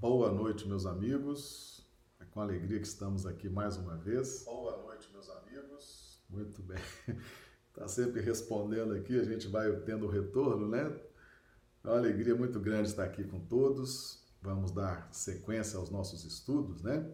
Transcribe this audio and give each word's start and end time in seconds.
Boa 0.00 0.30
noite, 0.30 0.68
meus 0.68 0.86
amigos. 0.86 1.84
É 2.20 2.24
com 2.24 2.40
alegria 2.40 2.78
que 2.78 2.86
estamos 2.86 3.26
aqui 3.26 3.48
mais 3.48 3.76
uma 3.76 3.96
vez. 3.96 4.44
Boa 4.44 4.76
noite, 4.76 5.10
meus 5.12 5.28
amigos. 5.28 6.22
Muito 6.30 6.62
bem. 6.62 6.78
Está 7.70 7.88
sempre 7.90 8.20
respondendo 8.20 8.94
aqui, 8.94 9.18
a 9.18 9.24
gente 9.24 9.48
vai 9.48 9.72
tendo 9.80 10.06
retorno, 10.06 10.68
né? 10.68 10.96
É 11.82 11.88
uma 11.88 11.96
alegria 11.96 12.36
muito 12.36 12.60
grande 12.60 12.90
estar 12.90 13.02
aqui 13.02 13.24
com 13.24 13.40
todos. 13.40 14.24
Vamos 14.40 14.70
dar 14.70 15.12
sequência 15.12 15.76
aos 15.76 15.90
nossos 15.90 16.24
estudos, 16.24 16.80
né? 16.80 17.12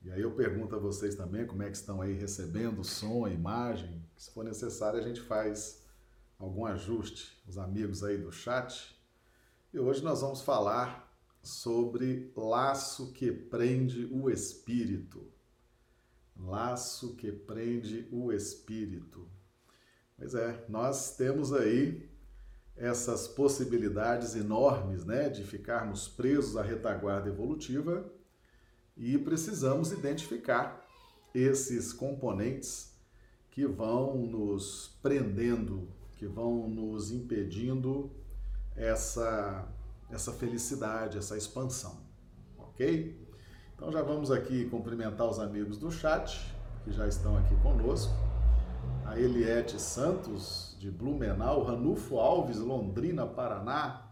E 0.00 0.12
aí 0.12 0.22
eu 0.22 0.30
pergunto 0.36 0.76
a 0.76 0.78
vocês 0.78 1.16
também 1.16 1.48
como 1.48 1.64
é 1.64 1.66
que 1.68 1.76
estão 1.76 2.00
aí 2.00 2.12
recebendo 2.12 2.82
o 2.82 2.84
som, 2.84 3.24
a 3.24 3.30
imagem. 3.30 4.00
Se 4.16 4.30
for 4.30 4.44
necessário, 4.44 5.00
a 5.00 5.02
gente 5.02 5.20
faz 5.20 5.84
algum 6.38 6.64
ajuste. 6.64 7.42
Os 7.44 7.58
amigos 7.58 8.04
aí 8.04 8.18
do 8.18 8.30
chat. 8.30 8.96
E 9.74 9.80
hoje 9.80 10.00
nós 10.04 10.20
vamos 10.20 10.42
falar 10.42 11.07
sobre 11.42 12.32
laço 12.36 13.12
que 13.12 13.32
prende 13.32 14.06
o 14.10 14.30
espírito. 14.30 15.26
Laço 16.36 17.16
que 17.16 17.32
prende 17.32 18.08
o 18.12 18.32
espírito. 18.32 19.26
Pois 20.16 20.34
é, 20.34 20.64
nós 20.68 21.16
temos 21.16 21.52
aí 21.52 22.08
essas 22.76 23.26
possibilidades 23.26 24.36
enormes, 24.36 25.04
né, 25.04 25.28
de 25.28 25.42
ficarmos 25.44 26.06
presos 26.06 26.56
à 26.56 26.62
retaguarda 26.62 27.28
evolutiva 27.28 28.08
e 28.96 29.18
precisamos 29.18 29.90
identificar 29.92 30.86
esses 31.34 31.92
componentes 31.92 32.96
que 33.50 33.66
vão 33.66 34.18
nos 34.18 34.96
prendendo, 35.02 35.88
que 36.16 36.26
vão 36.26 36.68
nos 36.68 37.10
impedindo 37.10 38.10
essa, 38.76 39.68
essa 40.10 40.32
felicidade, 40.32 41.18
essa 41.18 41.36
expansão, 41.36 41.98
ok? 42.56 43.26
Então 43.74 43.92
já 43.92 44.02
vamos 44.02 44.30
aqui 44.30 44.68
cumprimentar 44.68 45.28
os 45.28 45.38
amigos 45.38 45.78
do 45.78 45.90
chat 45.90 46.54
que 46.84 46.92
já 46.92 47.06
estão 47.06 47.36
aqui 47.36 47.54
conosco. 47.56 48.12
A 49.04 49.18
Eliette 49.18 49.80
Santos, 49.80 50.76
de 50.78 50.90
Blumenau, 50.90 51.62
Ranulfo 51.62 52.18
Alves, 52.18 52.58
Londrina, 52.58 53.26
Paraná, 53.26 54.10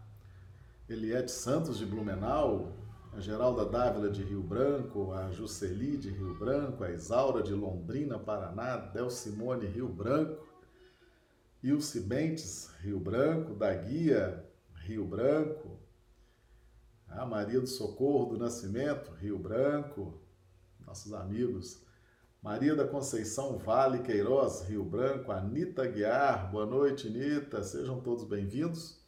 Eliette 0.89 1.31
Santos, 1.31 1.77
de 1.77 1.85
Blumenau, 1.85 2.71
a 3.13 3.19
Geralda 3.19 3.65
Dávila 3.65 4.09
de 4.09 4.23
Rio 4.23 4.41
Branco, 4.41 5.11
a 5.11 5.31
Juceli 5.31 5.97
de 5.97 6.09
Rio 6.09 6.37
Branco, 6.37 6.83
a 6.83 6.91
Isaura 6.91 7.41
de 7.41 7.53
Londrina, 7.53 8.19
Paraná, 8.19 8.77
Del 8.77 9.09
Simone 9.09 9.65
Rio 9.65 9.87
Branco, 9.87 10.47
Ilse 11.63 12.01
Bentes, 12.01 12.69
Rio 12.81 12.99
Branco, 12.99 13.53
da 13.53 13.73
Guia, 13.73 14.45
Rio 14.75 15.03
Branco, 15.03 15.79
a 17.09 17.25
Maria 17.25 17.59
do 17.59 17.67
Socorro 17.67 18.33
do 18.33 18.37
Nascimento, 18.37 19.11
Rio 19.11 19.39
Branco, 19.39 20.13
nossos 20.85 21.13
amigos, 21.13 21.81
Maria 22.41 22.75
da 22.75 22.87
Conceição 22.87 23.57
Vale 23.57 23.99
Queiroz, 23.99 24.61
Rio 24.67 24.83
Branco, 24.83 25.31
Anita 25.31 25.85
Guiar, 25.87 26.51
boa 26.51 26.65
noite, 26.65 27.07
Anita, 27.07 27.63
sejam 27.63 27.99
todos 28.01 28.23
bem-vindos. 28.23 28.99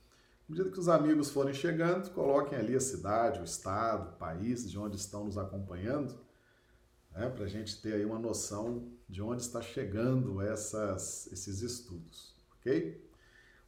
À 0.48 0.52
medida 0.52 0.72
que 0.72 0.80
os 0.80 0.90
amigos 0.90 1.30
forem 1.30 1.54
chegando, 1.54 2.10
coloquem 2.12 2.58
ali 2.58 2.76
a 2.76 2.80
cidade, 2.80 3.40
o 3.40 3.44
estado, 3.44 4.10
o 4.10 4.18
país 4.18 4.70
de 4.70 4.80
onde 4.80 4.96
estão 4.96 5.26
nos 5.26 5.38
acompanhando, 5.38 6.18
né, 7.12 7.30
para 7.30 7.46
a 7.46 7.48
gente 7.48 7.80
ter 7.82 7.94
aí 7.94 8.06
uma 8.06 8.18
noção 8.18 8.92
de 9.08 9.22
onde 9.22 9.42
está 9.42 9.62
chegando 9.62 10.42
essas, 10.42 11.32
esses 11.32 11.62
estudos, 11.62 12.34
ok? 12.60 13.09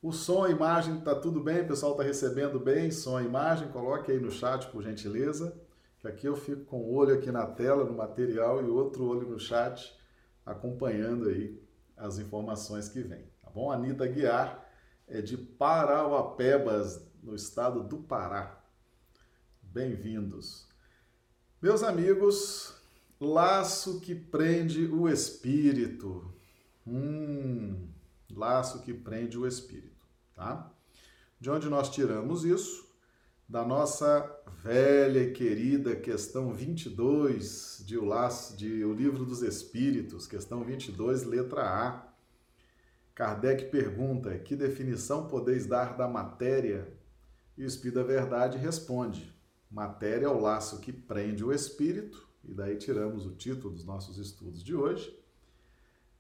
O 0.02 0.12
som, 0.12 0.44
a 0.44 0.50
imagem, 0.50 0.98
está 0.98 1.14
tudo 1.14 1.40
bem? 1.40 1.62
O 1.62 1.68
pessoal 1.68 1.92
está 1.92 2.04
recebendo 2.04 2.60
bem? 2.60 2.90
Som, 2.90 3.22
imagem, 3.22 3.68
coloque 3.68 4.12
aí 4.12 4.20
no 4.20 4.32
chat, 4.32 4.66
por 4.72 4.82
gentileza, 4.82 5.56
que 6.00 6.08
aqui 6.08 6.26
eu 6.26 6.36
fico 6.36 6.66
com 6.66 6.78
o 6.78 6.96
olho 6.96 7.14
aqui 7.14 7.32
na 7.32 7.46
tela, 7.46 7.86
no 7.86 7.94
material, 7.94 8.66
e 8.66 8.68
outro 8.68 9.06
olho 9.06 9.30
no 9.30 9.38
chat, 9.38 9.96
acompanhando 10.44 11.30
aí 11.30 11.62
as 11.96 12.18
informações 12.18 12.90
que 12.90 13.00
vêm, 13.02 13.26
tá 13.44 13.52
bom? 13.52 13.72
Anitta 13.72 14.08
Guiar, 14.08 14.68
é 15.08 15.22
de 15.22 15.38
Parauapebas, 15.38 17.08
no 17.22 17.36
estado 17.36 17.84
do 17.84 17.98
Pará. 17.98 18.60
Bem-vindos. 19.62 20.68
Meus 21.62 21.84
amigos, 21.84 22.76
laço 23.20 24.00
que 24.00 24.16
prende 24.16 24.88
o 24.88 25.08
espírito. 25.08 26.34
Hum, 26.88 27.88
laço 28.36 28.82
que 28.82 28.94
prende 28.94 29.38
o 29.38 29.46
espírito, 29.46 29.91
tá? 30.36 30.72
De 31.40 31.50
onde 31.50 31.70
nós 31.70 31.90
tiramos 31.90 32.44
isso? 32.46 32.90
Da 33.48 33.66
nossa 33.66 34.30
velha 34.64 35.24
e 35.24 35.32
querida 35.32 35.96
questão 35.96 36.54
22 36.54 37.84
de 37.86 37.98
o 37.98 38.06
laço 38.06 38.56
de 38.56 38.86
o 38.86 38.94
livro 38.94 39.26
dos 39.26 39.42
espíritos, 39.42 40.28
questão 40.28 40.64
22, 40.64 41.24
letra 41.24 41.64
A 41.64 42.12
Kardec 43.14 43.66
pergunta: 43.66 44.38
que 44.40 44.56
definição 44.56 45.28
podeis 45.28 45.66
dar 45.66 45.96
da 45.96 46.08
matéria? 46.08 46.92
E 47.58 47.64
o 47.64 47.68
Espírito 47.68 47.96
da 47.96 48.04
Verdade 48.04 48.58
responde: 48.58 49.32
matéria 49.70 50.26
é 50.26 50.30
o 50.30 50.40
laço 50.40 50.80
que 50.80 50.92
prende 50.92 51.44
o 51.44 51.54
espírito, 51.54 52.28
e 52.44 52.54
daí 52.54 52.78
tiramos 52.78 53.26
o 53.26 53.36
título 53.36 53.74
dos 53.74 53.86
nossos 53.86 54.18
estudos 54.18 54.64
de 54.64 54.76
hoje. 54.76 55.16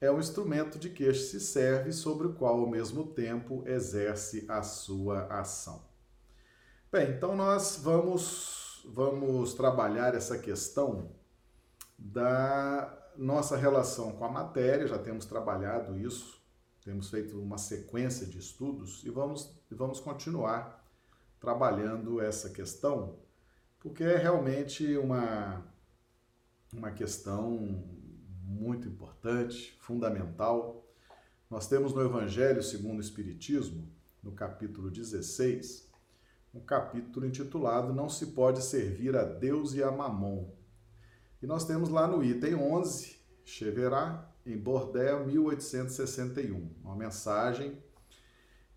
É 0.01 0.11
o 0.11 0.19
instrumento 0.19 0.77
de 0.77 0.89
que 0.89 1.03
este 1.03 1.25
se 1.25 1.39
serve, 1.39 1.93
sobre 1.93 2.27
o 2.27 2.33
qual, 2.33 2.59
ao 2.59 2.67
mesmo 2.67 3.05
tempo, 3.05 3.63
exerce 3.65 4.45
a 4.49 4.63
sua 4.63 5.27
ação. 5.27 5.85
Bem, 6.91 7.11
então 7.11 7.35
nós 7.35 7.79
vamos, 7.81 8.85
vamos 8.93 9.53
trabalhar 9.53 10.15
essa 10.15 10.37
questão 10.37 11.11
da 11.97 12.97
nossa 13.15 13.55
relação 13.55 14.13
com 14.13 14.25
a 14.25 14.29
matéria, 14.29 14.87
já 14.87 14.97
temos 14.97 15.25
trabalhado 15.25 15.97
isso 15.97 16.41
temos 16.83 17.11
feito 17.11 17.39
uma 17.39 17.57
sequência 17.59 18.25
de 18.25 18.39
estudos 18.39 19.03
e 19.05 19.09
vamos, 19.09 19.55
vamos 19.69 19.99
continuar 19.99 20.83
trabalhando 21.39 22.19
essa 22.19 22.49
questão, 22.49 23.19
porque 23.79 24.03
é 24.03 24.17
realmente 24.17 24.97
uma, 24.97 25.63
uma 26.73 26.91
questão 26.91 27.83
muito 28.51 28.87
importante, 28.87 29.75
fundamental. 29.79 30.85
Nós 31.49 31.67
temos 31.67 31.93
no 31.93 32.01
Evangelho 32.01 32.61
segundo 32.61 32.97
o 32.97 33.01
Espiritismo, 33.01 33.87
no 34.21 34.33
capítulo 34.33 34.91
16, 34.91 35.89
um 36.53 36.59
capítulo 36.59 37.25
intitulado 37.25 37.93
Não 37.93 38.09
se 38.09 38.27
pode 38.27 38.61
servir 38.61 39.15
a 39.15 39.23
Deus 39.23 39.73
e 39.73 39.81
a 39.81 39.89
Mamon. 39.89 40.49
E 41.41 41.47
nós 41.47 41.65
temos 41.65 41.89
lá 41.89 42.05
no 42.05 42.23
item 42.23 42.55
11, 42.55 43.15
Cheverá, 43.45 44.29
em 44.45 44.57
Bordeaux, 44.57 45.25
1861. 45.25 46.69
Uma 46.83 46.95
mensagem 46.95 47.77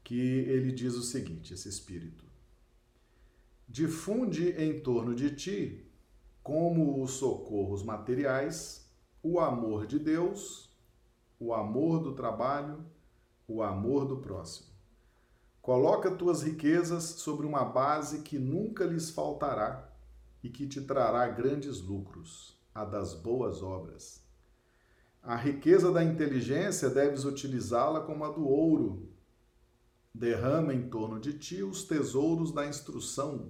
que 0.02 0.14
ele 0.14 0.70
diz 0.72 0.94
o 0.94 1.02
seguinte: 1.02 1.52
esse 1.52 1.68
espírito. 1.68 2.24
Difunde 3.68 4.50
em 4.50 4.80
torno 4.80 5.14
de 5.14 5.34
ti, 5.34 5.84
como 6.42 7.02
os 7.02 7.12
socorros 7.12 7.82
materiais, 7.82 8.83
o 9.24 9.40
amor 9.40 9.88
de 9.88 9.98
Deus, 9.98 10.70
o 11.40 11.52
amor 11.52 12.00
do 12.00 12.14
trabalho, 12.14 12.84
o 13.48 13.60
amor 13.60 14.04
do 14.04 14.18
próximo. 14.18 14.68
Coloca 15.60 16.14
tuas 16.14 16.44
riquezas 16.44 17.02
sobre 17.02 17.44
uma 17.44 17.64
base 17.64 18.22
que 18.22 18.38
nunca 18.38 18.84
lhes 18.84 19.10
faltará 19.10 19.90
e 20.40 20.48
que 20.48 20.68
te 20.68 20.80
trará 20.80 21.26
grandes 21.26 21.80
lucros, 21.80 22.56
a 22.72 22.84
das 22.84 23.14
boas 23.14 23.62
obras 23.62 24.24
a 25.24 25.36
riqueza 25.36 25.90
da 25.90 26.04
inteligência 26.04 26.90
deves 26.90 27.24
utilizá-la 27.24 28.02
como 28.02 28.26
a 28.26 28.30
do 28.30 28.46
ouro. 28.46 29.08
Derrama 30.14 30.74
em 30.74 30.86
torno 30.90 31.18
de 31.18 31.32
ti 31.32 31.62
os 31.62 31.84
tesouros 31.84 32.52
da 32.52 32.66
instrução. 32.66 33.48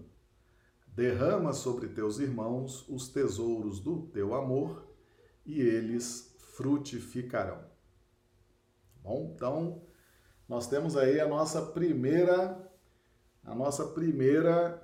Derrama 0.87 1.53
sobre 1.53 1.89
teus 1.89 2.21
irmãos 2.21 2.89
os 2.89 3.09
tesouros 3.09 3.81
do 3.81 4.03
teu 4.13 4.35
amor 4.35 4.87
e 5.45 5.61
eles 5.61 6.35
frutificarão. 6.55 7.65
Bom, 9.03 9.33
então 9.35 9.83
nós 10.49 10.67
temos 10.67 10.97
aí 10.97 11.21
a 11.21 11.29
nossa 11.29 11.61
primeira 11.63 12.61
a 13.45 13.55
nossa 13.55 13.85
primeira 13.89 14.83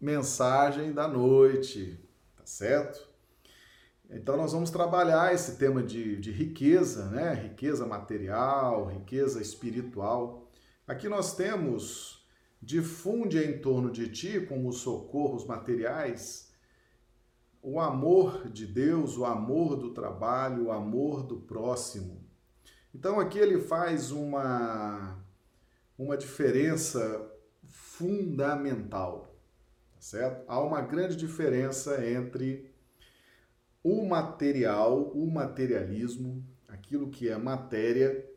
mensagem 0.00 0.92
da 0.92 1.06
noite, 1.06 1.96
tá 2.36 2.44
certo? 2.44 3.08
Então, 4.10 4.36
nós 4.36 4.52
vamos 4.52 4.70
trabalhar 4.70 5.32
esse 5.32 5.56
tema 5.56 5.82
de, 5.82 6.16
de 6.16 6.30
riqueza, 6.30 7.06
né? 7.06 7.32
Riqueza 7.32 7.86
material, 7.86 8.86
riqueza 8.88 9.40
espiritual. 9.40 10.50
Aqui 10.86 11.08
nós 11.08 11.34
temos 11.34 12.26
difunde 12.60 13.38
em 13.38 13.58
torno 13.58 13.90
de 13.90 14.08
ti, 14.08 14.40
como 14.40 14.68
os 14.68 14.78
socorros 14.78 15.46
materiais, 15.46 16.51
o 17.62 17.78
amor 17.78 18.48
de 18.48 18.66
Deus, 18.66 19.16
o 19.16 19.24
amor 19.24 19.76
do 19.76 19.94
trabalho, 19.94 20.64
o 20.66 20.72
amor 20.72 21.22
do 21.22 21.36
próximo. 21.36 22.20
Então 22.92 23.20
aqui 23.20 23.38
ele 23.38 23.60
faz 23.60 24.10
uma, 24.10 25.24
uma 25.96 26.16
diferença 26.16 27.30
fundamental, 27.64 29.34
certo? 30.00 30.44
Há 30.48 30.60
uma 30.60 30.80
grande 30.80 31.16
diferença 31.16 32.04
entre 32.04 32.74
o 33.82 34.04
material, 34.04 35.10
o 35.12 35.30
materialismo, 35.30 36.44
aquilo 36.68 37.10
que 37.10 37.28
é 37.28 37.38
matéria, 37.38 38.28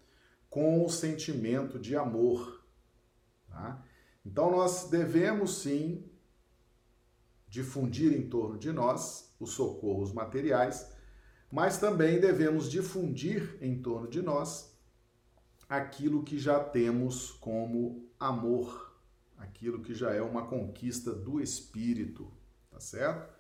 com 0.50 0.86
o 0.86 0.90
sentimento 0.90 1.80
de 1.80 1.96
amor. 1.96 2.64
Tá? 3.50 3.84
Então 4.26 4.52
nós 4.52 4.90
devemos 4.90 5.58
sim 5.62 6.04
difundir 7.56 8.12
em 8.12 8.28
torno 8.28 8.58
de 8.58 8.70
nós 8.70 9.34
os 9.40 9.52
socorros 9.52 10.12
materiais, 10.12 10.92
mas 11.50 11.78
também 11.78 12.20
devemos 12.20 12.70
difundir 12.70 13.58
em 13.62 13.82
torno 13.82 14.10
de 14.10 14.22
nós 14.22 14.78
aquilo 15.70 16.22
que 16.22 16.38
já 16.38 16.60
temos 16.60 17.32
como 17.32 18.10
amor, 18.20 18.94
aquilo 19.38 19.82
que 19.82 19.94
já 19.94 20.14
é 20.14 20.22
uma 20.22 20.48
conquista 20.48 21.14
do 21.14 21.40
espírito, 21.40 22.30
tá 22.70 22.82
certo? 22.82 23.34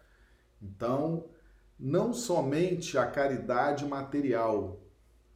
Então, 0.62 1.30
não 1.78 2.14
somente 2.14 2.98
a 2.98 3.06
caridade 3.06 3.84
material, 3.86 4.82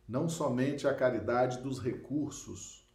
não 0.07 0.29
somente 0.29 0.87
a 0.87 0.93
caridade 0.93 1.61
dos 1.61 1.79
recursos, 1.79 2.87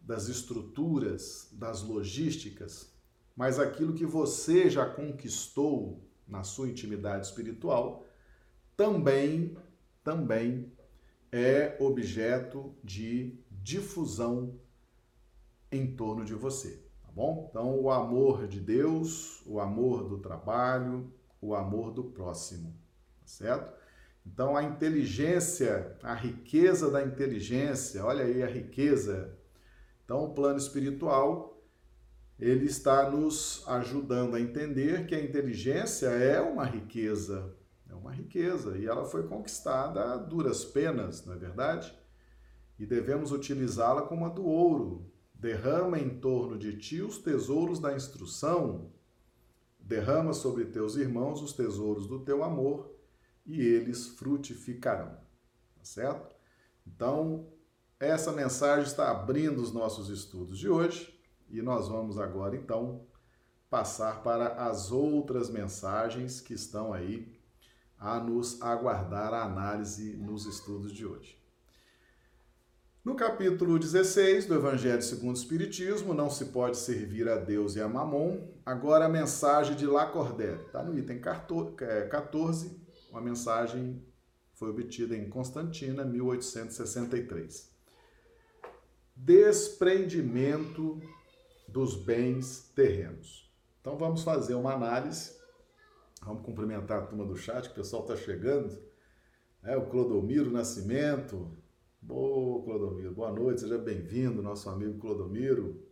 das 0.00 0.26
estruturas, 0.26 1.48
das 1.52 1.82
logísticas, 1.82 2.93
mas 3.36 3.58
aquilo 3.58 3.94
que 3.94 4.06
você 4.06 4.70
já 4.70 4.86
conquistou 4.86 6.02
na 6.26 6.42
sua 6.42 6.68
intimidade 6.68 7.26
espiritual, 7.26 8.06
também, 8.76 9.56
também 10.02 10.72
é 11.30 11.76
objeto 11.80 12.74
de 12.82 13.38
difusão 13.50 14.58
em 15.70 15.94
torno 15.94 16.24
de 16.24 16.34
você, 16.34 16.84
tá 17.02 17.10
bom? 17.12 17.48
Então, 17.50 17.80
o 17.80 17.90
amor 17.90 18.46
de 18.46 18.60
Deus, 18.60 19.42
o 19.44 19.58
amor 19.58 20.08
do 20.08 20.18
trabalho, 20.18 21.12
o 21.40 21.54
amor 21.54 21.90
do 21.90 22.04
próximo, 22.04 22.74
tá 23.20 23.26
certo? 23.26 23.74
Então, 24.26 24.56
a 24.56 24.62
inteligência, 24.62 25.96
a 26.02 26.14
riqueza 26.14 26.90
da 26.90 27.02
inteligência, 27.02 28.04
olha 28.04 28.24
aí 28.24 28.42
a 28.42 28.46
riqueza. 28.46 29.36
Então, 30.04 30.24
o 30.24 30.34
plano 30.34 30.58
espiritual, 30.58 31.53
ele 32.38 32.66
está 32.66 33.10
nos 33.10 33.62
ajudando 33.66 34.34
a 34.34 34.40
entender 34.40 35.06
que 35.06 35.14
a 35.14 35.22
inteligência 35.22 36.08
é 36.08 36.40
uma 36.40 36.64
riqueza, 36.64 37.54
é 37.88 37.94
uma 37.94 38.12
riqueza, 38.12 38.76
e 38.76 38.86
ela 38.86 39.04
foi 39.04 39.26
conquistada 39.28 40.12
a 40.12 40.16
duras 40.16 40.64
penas, 40.64 41.24
não 41.24 41.34
é 41.34 41.36
verdade? 41.36 41.96
E 42.78 42.84
devemos 42.84 43.30
utilizá-la 43.30 44.02
como 44.02 44.26
a 44.26 44.28
do 44.28 44.44
ouro. 44.44 45.12
Derrama 45.32 45.98
em 45.98 46.18
torno 46.18 46.58
de 46.58 46.76
ti 46.76 47.02
os 47.02 47.18
tesouros 47.18 47.78
da 47.78 47.94
instrução, 47.94 48.90
derrama 49.78 50.32
sobre 50.32 50.64
teus 50.64 50.96
irmãos 50.96 51.42
os 51.42 51.52
tesouros 51.52 52.06
do 52.06 52.20
teu 52.20 52.42
amor 52.42 52.90
e 53.44 53.60
eles 53.60 54.08
frutificarão. 54.08 55.18
Tá 55.76 55.84
certo? 55.84 56.34
Então, 56.86 57.52
essa 58.00 58.32
mensagem 58.32 58.84
está 58.84 59.10
abrindo 59.10 59.60
os 59.60 59.72
nossos 59.72 60.08
estudos 60.08 60.58
de 60.58 60.68
hoje 60.68 61.13
e 61.50 61.62
nós 61.62 61.88
vamos 61.88 62.18
agora 62.18 62.56
então 62.56 63.06
passar 63.70 64.22
para 64.22 64.66
as 64.66 64.92
outras 64.92 65.50
mensagens 65.50 66.40
que 66.40 66.54
estão 66.54 66.92
aí 66.92 67.34
a 67.98 68.20
nos 68.20 68.60
aguardar 68.60 69.32
a 69.32 69.44
análise 69.44 70.14
nos 70.16 70.46
estudos 70.46 70.92
de 70.92 71.06
hoje. 71.06 71.42
No 73.04 73.14
capítulo 73.14 73.78
16 73.78 74.46
do 74.46 74.54
Evangelho 74.54 75.02
segundo 75.02 75.36
o 75.36 75.38
Espiritismo, 75.38 76.14
não 76.14 76.30
se 76.30 76.46
pode 76.46 76.78
servir 76.78 77.28
a 77.28 77.36
Deus 77.36 77.76
e 77.76 77.80
a 77.80 77.88
Mamon. 77.88 78.48
Agora 78.64 79.04
a 79.04 79.08
mensagem 79.08 79.76
de 79.76 79.86
Lacordaire, 79.86 80.62
está 80.66 80.82
no 80.82 80.98
item 80.98 81.20
14, 81.20 82.80
uma 83.10 83.20
mensagem 83.20 84.02
foi 84.54 84.70
obtida 84.70 85.16
em 85.16 85.28
Constantina, 85.28 86.04
1863. 86.04 87.70
Desprendimento 89.14 91.00
dos 91.66 91.96
bens 91.96 92.70
terrenos. 92.74 93.50
Então 93.80 93.96
vamos 93.96 94.22
fazer 94.22 94.54
uma 94.54 94.72
análise. 94.72 95.32
Vamos 96.22 96.42
cumprimentar 96.42 97.02
a 97.02 97.06
turma 97.06 97.26
do 97.26 97.36
chat, 97.36 97.66
que 97.66 97.72
o 97.72 97.74
pessoal 97.74 98.02
está 98.02 98.16
chegando. 98.16 98.78
É, 99.62 99.76
o 99.76 99.86
Clodomiro 99.86 100.50
Nascimento. 100.50 101.50
Boa, 102.00 102.62
Clodomiro. 102.64 103.12
Boa 103.12 103.32
noite, 103.32 103.62
seja 103.62 103.78
bem-vindo, 103.78 104.42
nosso 104.42 104.68
amigo 104.68 104.98
Clodomiro. 104.98 105.82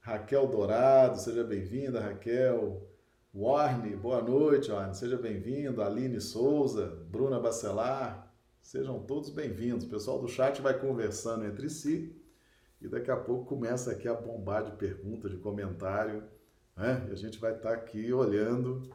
Raquel 0.00 0.46
Dourado, 0.46 1.18
seja 1.18 1.44
bem-vinda, 1.44 2.00
Raquel. 2.00 2.88
Warne, 3.34 3.94
boa 3.94 4.22
noite, 4.22 4.70
Warne, 4.70 4.94
seja 4.94 5.16
bem-vindo. 5.16 5.82
Aline 5.82 6.20
Souza, 6.20 7.04
Bruna 7.10 7.38
Bacelar, 7.38 8.34
sejam 8.60 9.00
todos 9.00 9.30
bem-vindos. 9.30 9.84
O 9.84 9.90
pessoal 9.90 10.20
do 10.20 10.28
chat 10.28 10.60
vai 10.62 10.78
conversando 10.78 11.44
entre 11.44 11.68
si 11.68 12.17
e 12.80 12.88
daqui 12.88 13.10
a 13.10 13.16
pouco 13.16 13.46
começa 13.46 13.90
aqui 13.90 14.06
a 14.06 14.14
bombar 14.14 14.64
de 14.64 14.72
perguntas, 14.72 15.30
de 15.30 15.38
comentário, 15.38 16.22
né? 16.76 17.06
E 17.08 17.12
a 17.12 17.14
gente 17.16 17.38
vai 17.38 17.56
estar 17.56 17.70
tá 17.70 17.74
aqui 17.74 18.12
olhando, 18.12 18.88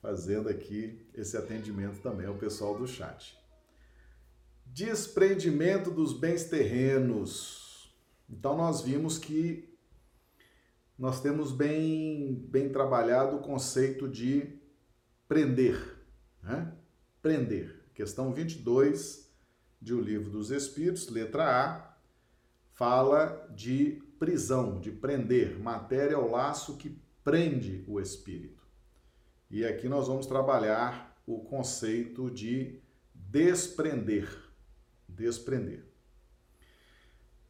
fazendo 0.00 0.48
aqui 0.48 1.04
esse 1.12 1.36
atendimento 1.36 2.00
também 2.00 2.26
ao 2.26 2.36
pessoal 2.36 2.78
do 2.78 2.86
chat. 2.86 3.36
Desprendimento 4.66 5.90
dos 5.90 6.12
bens 6.12 6.44
terrenos. 6.44 7.94
Então 8.30 8.56
nós 8.56 8.80
vimos 8.80 9.18
que 9.18 9.74
nós 10.96 11.20
temos 11.20 11.50
bem, 11.50 12.46
bem 12.48 12.68
trabalhado 12.68 13.36
o 13.36 13.40
conceito 13.40 14.08
de 14.08 14.60
prender. 15.26 15.98
Né? 16.40 16.72
Prender. 17.20 17.82
Questão 17.94 18.32
22 18.32 19.28
de 19.80 19.92
O 19.92 20.00
Livro 20.00 20.30
dos 20.30 20.50
Espíritos, 20.50 21.08
letra 21.08 21.44
A, 21.44 21.93
fala 22.74 23.48
de 23.54 24.02
prisão, 24.18 24.78
de 24.80 24.90
prender. 24.90 25.58
Matéria 25.58 26.14
é 26.14 26.18
o 26.18 26.30
laço 26.30 26.76
que 26.76 26.98
prende 27.22 27.84
o 27.88 28.00
espírito. 28.00 28.62
E 29.50 29.64
aqui 29.64 29.88
nós 29.88 30.08
vamos 30.08 30.26
trabalhar 30.26 31.18
o 31.26 31.38
conceito 31.40 32.30
de 32.30 32.78
desprender. 33.14 34.28
Desprender. 35.08 35.86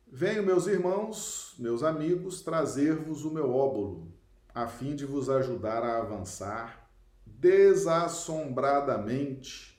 Venho, 0.06 0.44
meus 0.44 0.68
irmãos, 0.68 1.56
meus 1.58 1.82
amigos, 1.82 2.42
trazer-vos 2.42 3.24
o 3.24 3.32
meu 3.32 3.52
óbolo, 3.52 4.12
a 4.54 4.68
fim 4.68 4.94
de 4.94 5.04
vos 5.04 5.28
ajudar 5.28 5.82
a 5.82 5.98
avançar 5.98 6.88
desassombradamente. 7.26 9.73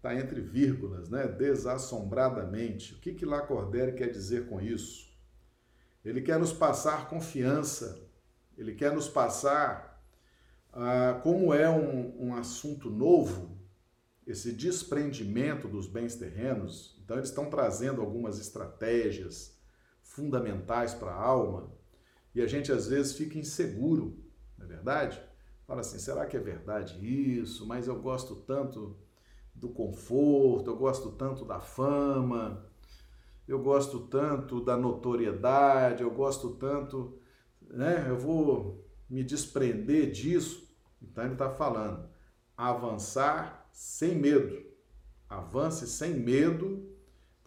Está 0.00 0.14
entre 0.14 0.40
vírgulas, 0.40 1.10
né? 1.10 1.28
Desassombradamente. 1.28 2.94
O 2.94 2.98
que, 3.00 3.12
que 3.12 3.26
Lacordaire 3.26 3.94
quer 3.94 4.08
dizer 4.10 4.48
com 4.48 4.58
isso? 4.58 5.14
Ele 6.02 6.22
quer 6.22 6.38
nos 6.38 6.54
passar 6.54 7.10
confiança, 7.10 8.00
ele 8.56 8.74
quer 8.74 8.94
nos 8.94 9.08
passar, 9.08 10.02
ah, 10.72 11.20
como 11.22 11.52
é 11.52 11.68
um, 11.68 12.28
um 12.28 12.34
assunto 12.34 12.88
novo, 12.88 13.58
esse 14.26 14.52
desprendimento 14.52 15.68
dos 15.68 15.86
bens 15.86 16.14
terrenos, 16.14 16.98
então, 17.10 17.18
eles 17.18 17.30
estão 17.30 17.50
trazendo 17.50 18.00
algumas 18.00 18.38
estratégias 18.38 19.60
fundamentais 20.00 20.94
para 20.94 21.10
a 21.10 21.20
alma 21.20 21.72
e 22.32 22.40
a 22.40 22.46
gente 22.46 22.70
às 22.70 22.86
vezes 22.86 23.14
fica 23.14 23.36
inseguro, 23.36 24.24
não 24.56 24.64
é 24.64 24.68
verdade? 24.68 25.20
Fala 25.66 25.80
assim: 25.80 25.98
será 25.98 26.24
que 26.24 26.36
é 26.36 26.40
verdade 26.40 27.04
isso? 27.04 27.66
Mas 27.66 27.88
eu 27.88 28.00
gosto 28.00 28.36
tanto 28.36 28.96
do 29.54 29.68
conforto, 29.68 30.70
eu 30.70 30.76
gosto 30.76 31.10
tanto 31.12 31.44
da 31.44 31.60
fama, 31.60 32.64
eu 33.46 33.60
gosto 33.60 34.00
tanto 34.00 34.64
da 34.64 34.76
notoriedade, 34.76 36.02
eu 36.02 36.10
gosto 36.10 36.50
tanto, 36.50 37.18
né? 37.62 38.06
Eu 38.08 38.18
vou 38.18 38.84
me 39.08 39.22
desprender 39.24 40.10
disso. 40.10 40.68
Então 41.02 41.24
ele 41.24 41.32
está 41.32 41.50
falando, 41.50 42.08
avançar 42.56 43.68
sem 43.72 44.14
medo. 44.14 44.68
Avance 45.28 45.86
sem 45.86 46.14
medo 46.14 46.90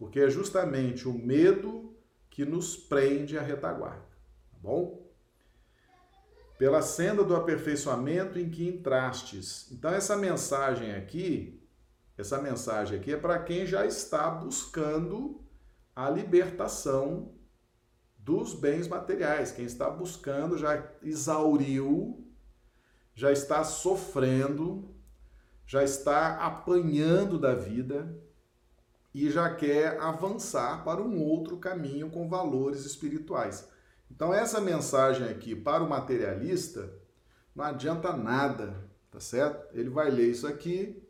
porque 0.03 0.19
é 0.19 0.29
justamente 0.29 1.07
o 1.07 1.13
medo 1.13 1.95
que 2.29 2.43
nos 2.43 2.75
prende 2.75 3.37
à 3.37 3.41
retaguarda, 3.41 4.05
tá 4.51 4.57
bom? 4.61 5.01
Pela 6.57 6.81
senda 6.81 7.23
do 7.23 7.33
aperfeiçoamento 7.35 8.37
em 8.37 8.49
que 8.49 8.67
entrastes. 8.67 9.71
Então 9.71 9.93
essa 9.93 10.17
mensagem 10.17 10.93
aqui, 10.93 11.62
essa 12.17 12.41
mensagem 12.41 12.99
aqui 12.99 13.13
é 13.13 13.17
para 13.17 13.39
quem 13.39 13.65
já 13.65 13.85
está 13.85 14.29
buscando 14.29 15.41
a 15.95 16.09
libertação 16.09 17.33
dos 18.17 18.53
bens 18.53 18.87
materiais, 18.87 19.51
quem 19.51 19.65
está 19.65 19.89
buscando 19.89 20.57
já 20.57 20.91
exauriu, 21.01 22.25
já 23.13 23.31
está 23.31 23.63
sofrendo, 23.63 24.95
já 25.65 25.83
está 25.83 26.37
apanhando 26.37 27.37
da 27.37 27.53
vida, 27.53 28.17
e 29.13 29.29
já 29.29 29.53
quer 29.53 29.99
avançar 29.99 30.83
para 30.83 31.01
um 31.01 31.21
outro 31.21 31.57
caminho 31.57 32.09
com 32.09 32.27
valores 32.27 32.83
espirituais. 32.83 33.69
Então, 34.09 34.33
essa 34.33 34.59
mensagem 34.59 35.27
aqui 35.27 35.55
para 35.55 35.83
o 35.83 35.89
materialista 35.89 36.91
não 37.55 37.65
adianta 37.65 38.15
nada, 38.17 38.89
tá 39.11 39.19
certo? 39.19 39.67
Ele 39.77 39.89
vai 39.89 40.09
ler 40.09 40.31
isso 40.31 40.47
aqui, 40.47 41.01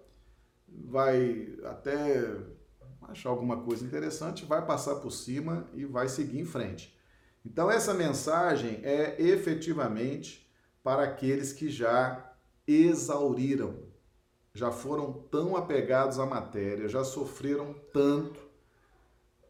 vai 0.85 1.55
até 1.63 2.23
achar 3.01 3.29
alguma 3.29 3.61
coisa 3.61 3.85
interessante, 3.85 4.45
vai 4.45 4.65
passar 4.65 4.95
por 4.95 5.11
cima 5.11 5.67
e 5.73 5.85
vai 5.85 6.07
seguir 6.07 6.39
em 6.39 6.45
frente. 6.45 6.97
Então, 7.45 7.69
essa 7.69 7.93
mensagem 7.93 8.79
é 8.83 9.21
efetivamente 9.21 10.49
para 10.81 11.03
aqueles 11.03 11.51
que 11.51 11.69
já 11.69 12.33
exauriram, 12.65 13.83
já 14.53 14.71
foram 14.71 15.11
tão 15.11 15.55
apegados 15.55 16.19
à 16.19 16.25
matéria, 16.25 16.87
já 16.87 17.03
sofreram 17.03 17.73
tanto, 17.91 18.39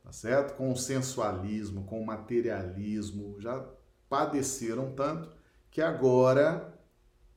tá 0.03 0.11
certo? 0.11 0.55
Com 0.55 0.71
o 0.71 0.77
sensualismo, 0.77 1.85
com 1.85 2.01
o 2.01 2.05
materialismo, 2.05 3.39
já 3.39 3.63
padeceram 4.09 4.93
tanto 4.93 5.29
que 5.69 5.81
agora 5.81 6.73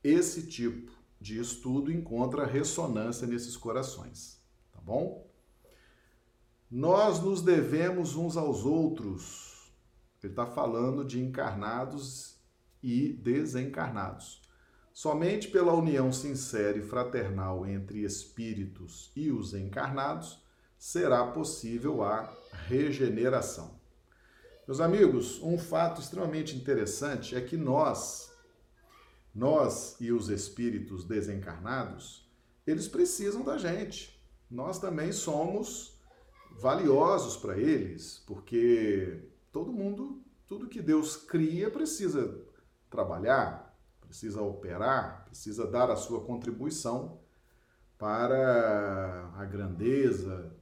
esse 0.03 0.47
tipo 0.47 0.96
de 1.19 1.39
estudo 1.39 1.91
encontra 1.91 2.45
ressonância 2.45 3.25
nesses 3.25 3.57
corações, 3.57 4.41
tá 4.71 4.79
bom? 4.81 5.27
Nós 6.69 7.21
nos 7.21 7.41
devemos 7.41 8.15
uns 8.15 8.35
aos 8.35 8.65
outros. 8.65 9.71
Ele 10.21 10.33
está 10.33 10.45
falando 10.45 11.05
de 11.05 11.21
encarnados 11.21 12.37
e 12.83 13.13
desencarnados. 13.13 14.41
Somente 14.93 15.47
pela 15.47 15.73
união 15.73 16.11
sincera 16.11 16.77
e 16.77 16.81
fraternal 16.81 17.65
entre 17.65 18.03
espíritos 18.03 19.11
e 19.15 19.31
os 19.31 19.53
encarnados 19.53 20.41
será 20.77 21.25
possível 21.27 22.03
a 22.03 22.33
regeneração. 22.67 23.79
Meus 24.67 24.81
amigos, 24.81 25.41
um 25.41 25.57
fato 25.57 26.01
extremamente 26.01 26.55
interessante 26.55 27.35
é 27.35 27.41
que 27.41 27.55
nós, 27.55 28.26
nós 29.33 29.95
e 29.99 30.11
os 30.11 30.29
espíritos 30.29 31.03
desencarnados, 31.03 32.27
eles 32.65 32.87
precisam 32.87 33.43
da 33.43 33.57
gente. 33.57 34.19
Nós 34.49 34.79
também 34.79 35.11
somos 35.11 35.97
valiosos 36.59 37.37
para 37.37 37.57
eles, 37.57 38.23
porque 38.25 39.29
todo 39.51 39.71
mundo, 39.71 40.21
tudo 40.47 40.67
que 40.67 40.81
Deus 40.81 41.15
cria 41.15 41.69
precisa 41.69 42.43
trabalhar, 42.89 43.77
precisa 44.01 44.41
operar, 44.41 45.25
precisa 45.25 45.67
dar 45.67 45.91
a 45.91 45.95
sua 45.95 46.21
contribuição 46.21 47.19
para 47.97 49.31
a 49.35 49.45
grandeza 49.45 50.55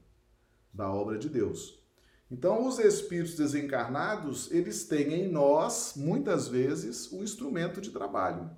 da 0.73 0.91
obra 0.91 1.17
de 1.17 1.29
Deus. 1.29 1.84
Então, 2.29 2.67
os 2.67 2.79
espíritos 2.79 3.35
desencarnados, 3.35 4.51
eles 4.51 4.85
têm 4.85 5.13
em 5.13 5.31
nós, 5.31 5.93
muitas 5.95 6.47
vezes, 6.47 7.11
o 7.11 7.23
instrumento 7.23 7.79
de 7.79 7.91
trabalho, 7.91 8.49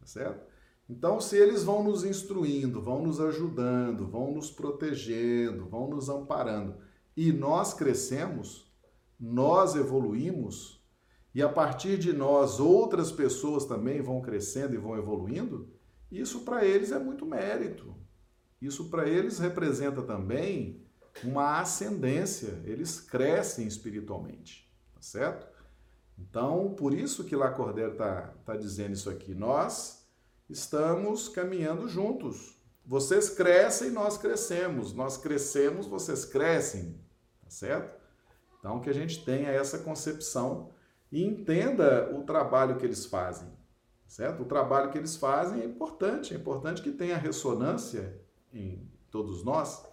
tá 0.00 0.06
certo? 0.06 0.46
Então, 0.88 1.20
se 1.20 1.36
eles 1.36 1.62
vão 1.62 1.84
nos 1.84 2.02
instruindo, 2.02 2.82
vão 2.82 3.02
nos 3.02 3.20
ajudando, 3.20 4.06
vão 4.06 4.32
nos 4.32 4.50
protegendo, 4.50 5.68
vão 5.68 5.88
nos 5.88 6.08
amparando, 6.08 6.76
e 7.16 7.30
nós 7.32 7.72
crescemos, 7.74 8.72
nós 9.18 9.76
evoluímos, 9.76 10.82
e 11.34 11.42
a 11.42 11.48
partir 11.48 11.98
de 11.98 12.12
nós 12.12 12.58
outras 12.58 13.12
pessoas 13.12 13.64
também 13.64 14.00
vão 14.00 14.20
crescendo 14.20 14.74
e 14.74 14.78
vão 14.78 14.96
evoluindo, 14.96 15.68
isso 16.10 16.40
para 16.40 16.64
eles 16.64 16.90
é 16.90 16.98
muito 16.98 17.26
mérito. 17.26 17.94
Isso 18.60 18.88
para 18.88 19.08
eles 19.08 19.38
representa 19.38 20.02
também 20.02 20.82
uma 21.24 21.60
ascendência, 21.60 22.60
eles 22.64 23.00
crescem 23.00 23.66
espiritualmente, 23.66 24.70
tá 24.94 25.00
certo? 25.00 25.46
Então, 26.18 26.74
por 26.74 26.92
isso 26.92 27.24
que 27.24 27.36
Lacordaire 27.36 27.92
está 27.92 28.34
tá 28.44 28.56
dizendo 28.56 28.92
isso 28.92 29.08
aqui. 29.08 29.34
Nós 29.34 30.04
estamos 30.48 31.28
caminhando 31.28 31.88
juntos. 31.88 32.56
Vocês 32.84 33.30
crescem, 33.30 33.90
nós 33.90 34.18
crescemos. 34.18 34.92
Nós 34.92 35.16
crescemos, 35.16 35.86
vocês 35.86 36.24
crescem, 36.24 36.98
tá 37.42 37.50
certo? 37.50 37.98
Então, 38.58 38.80
que 38.80 38.90
a 38.90 38.94
gente 38.94 39.24
tenha 39.24 39.50
essa 39.50 39.78
concepção 39.78 40.70
e 41.10 41.24
entenda 41.24 42.10
o 42.14 42.22
trabalho 42.24 42.76
que 42.76 42.84
eles 42.84 43.06
fazem, 43.06 43.48
certo? 44.06 44.42
O 44.42 44.46
trabalho 44.46 44.90
que 44.90 44.98
eles 44.98 45.16
fazem 45.16 45.60
é 45.60 45.64
importante, 45.64 46.34
é 46.34 46.36
importante 46.36 46.82
que 46.82 46.90
tenha 46.90 47.16
ressonância 47.16 48.20
em 48.52 48.86
todos 49.10 49.44
nós. 49.44 49.87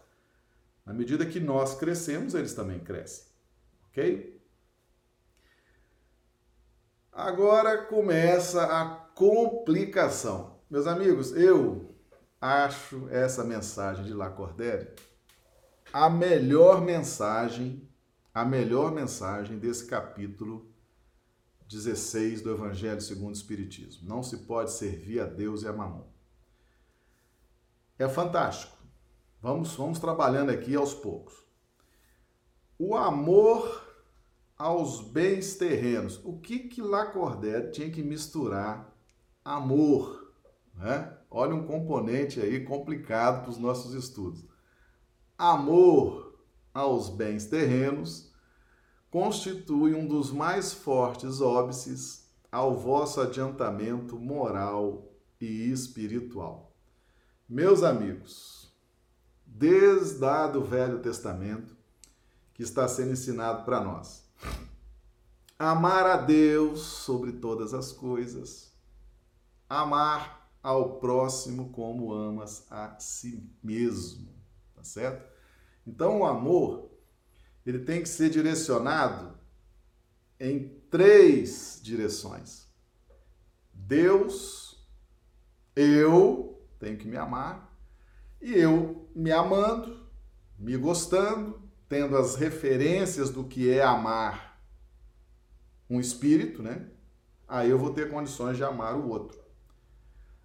Na 0.85 0.93
medida 0.93 1.25
que 1.25 1.39
nós 1.39 1.75
crescemos, 1.75 2.35
eles 2.35 2.53
também 2.53 2.79
crescem, 2.79 3.25
ok? 3.89 4.39
Agora 7.11 7.85
começa 7.85 8.63
a 8.65 8.85
complicação. 9.15 10.59
Meus 10.69 10.85
amigos, 10.85 11.31
eu 11.31 11.95
acho 12.39 13.07
essa 13.09 13.43
mensagem 13.43 14.05
de 14.05 14.13
Lacordaire 14.13 14.93
a 15.95 16.09
melhor 16.09 16.81
mensagem, 16.81 17.89
a 18.33 18.43
melhor 18.43 18.91
mensagem 18.91 19.57
desse 19.57 19.85
capítulo 19.87 20.69
16 21.69 22.41
do 22.41 22.51
Evangelho 22.51 22.99
segundo 22.99 23.29
o 23.29 23.37
Espiritismo. 23.37 24.05
Não 24.05 24.21
se 24.21 24.39
pode 24.39 24.73
servir 24.73 25.21
a 25.21 25.25
Deus 25.25 25.63
e 25.63 25.69
a 25.69 25.71
mamão. 25.71 26.07
É 27.97 28.09
fantástico. 28.09 28.74
Vamos, 29.45 29.75
vamos 29.75 29.99
trabalhando 29.99 30.49
aqui 30.49 30.75
aos 30.75 30.95
poucos. 30.95 31.35
O 32.79 32.95
amor 32.95 33.85
aos 34.57 35.01
bens 35.01 35.53
terrenos. 35.53 36.19
O 36.25 36.39
que 36.39 36.57
que 36.57 36.81
Lacordaire 36.81 37.69
tinha 37.69 37.91
que 37.91 38.01
misturar 38.01 38.91
amor, 39.43 40.33
né? 40.73 41.15
Olha 41.29 41.53
um 41.53 41.67
componente 41.67 42.41
aí 42.41 42.65
complicado 42.65 43.43
para 43.43 43.51
os 43.51 43.59
nossos 43.59 43.93
estudos. 43.93 44.43
Amor 45.37 46.39
aos 46.73 47.09
bens 47.09 47.45
terrenos 47.45 48.33
constitui 49.11 49.93
um 49.93 50.07
dos 50.07 50.31
mais 50.31 50.73
fortes 50.73 51.39
óbices 51.39 52.27
ao 52.51 52.75
vosso 52.75 53.21
adiantamento 53.21 54.17
moral 54.17 55.07
e 55.39 55.71
espiritual. 55.71 56.75
Meus 57.47 57.83
amigos, 57.83 58.64
desde 59.57 60.25
o 60.57 60.63
Velho 60.63 60.99
Testamento, 60.99 61.75
que 62.53 62.61
está 62.61 62.87
sendo 62.89 63.13
ensinado 63.13 63.63
para 63.63 63.81
nós, 63.81 64.25
amar 65.57 66.05
a 66.05 66.17
Deus 66.17 66.81
sobre 66.81 67.31
todas 67.31 67.73
as 67.73 67.93
coisas, 67.93 68.73
amar 69.69 70.51
ao 70.61 70.99
próximo 70.99 71.69
como 71.69 72.11
amas 72.11 72.69
a 72.69 72.99
si 72.99 73.49
mesmo, 73.63 74.27
tá 74.75 74.83
certo? 74.83 75.25
Então, 75.87 76.19
o 76.19 76.25
amor 76.25 76.91
ele 77.65 77.79
tem 77.79 78.01
que 78.01 78.09
ser 78.09 78.29
direcionado 78.29 79.37
em 80.37 80.67
três 80.91 81.79
direções. 81.81 82.67
Deus, 83.73 84.85
eu 85.75 86.61
tenho 86.77 86.97
que 86.97 87.07
me 87.07 87.15
amar, 87.15 87.74
e 88.41 88.53
eu 88.53 89.09
me 89.15 89.31
amando, 89.31 90.05
me 90.57 90.75
gostando, 90.77 91.61
tendo 91.87 92.17
as 92.17 92.35
referências 92.35 93.29
do 93.29 93.43
que 93.43 93.69
é 93.69 93.83
amar 93.83 94.59
um 95.89 95.99
espírito, 95.99 96.63
né? 96.63 96.89
Aí 97.47 97.69
eu 97.69 97.77
vou 97.77 97.93
ter 97.93 98.09
condições 98.09 98.57
de 98.57 98.63
amar 98.63 98.95
o 98.95 99.07
outro. 99.07 99.39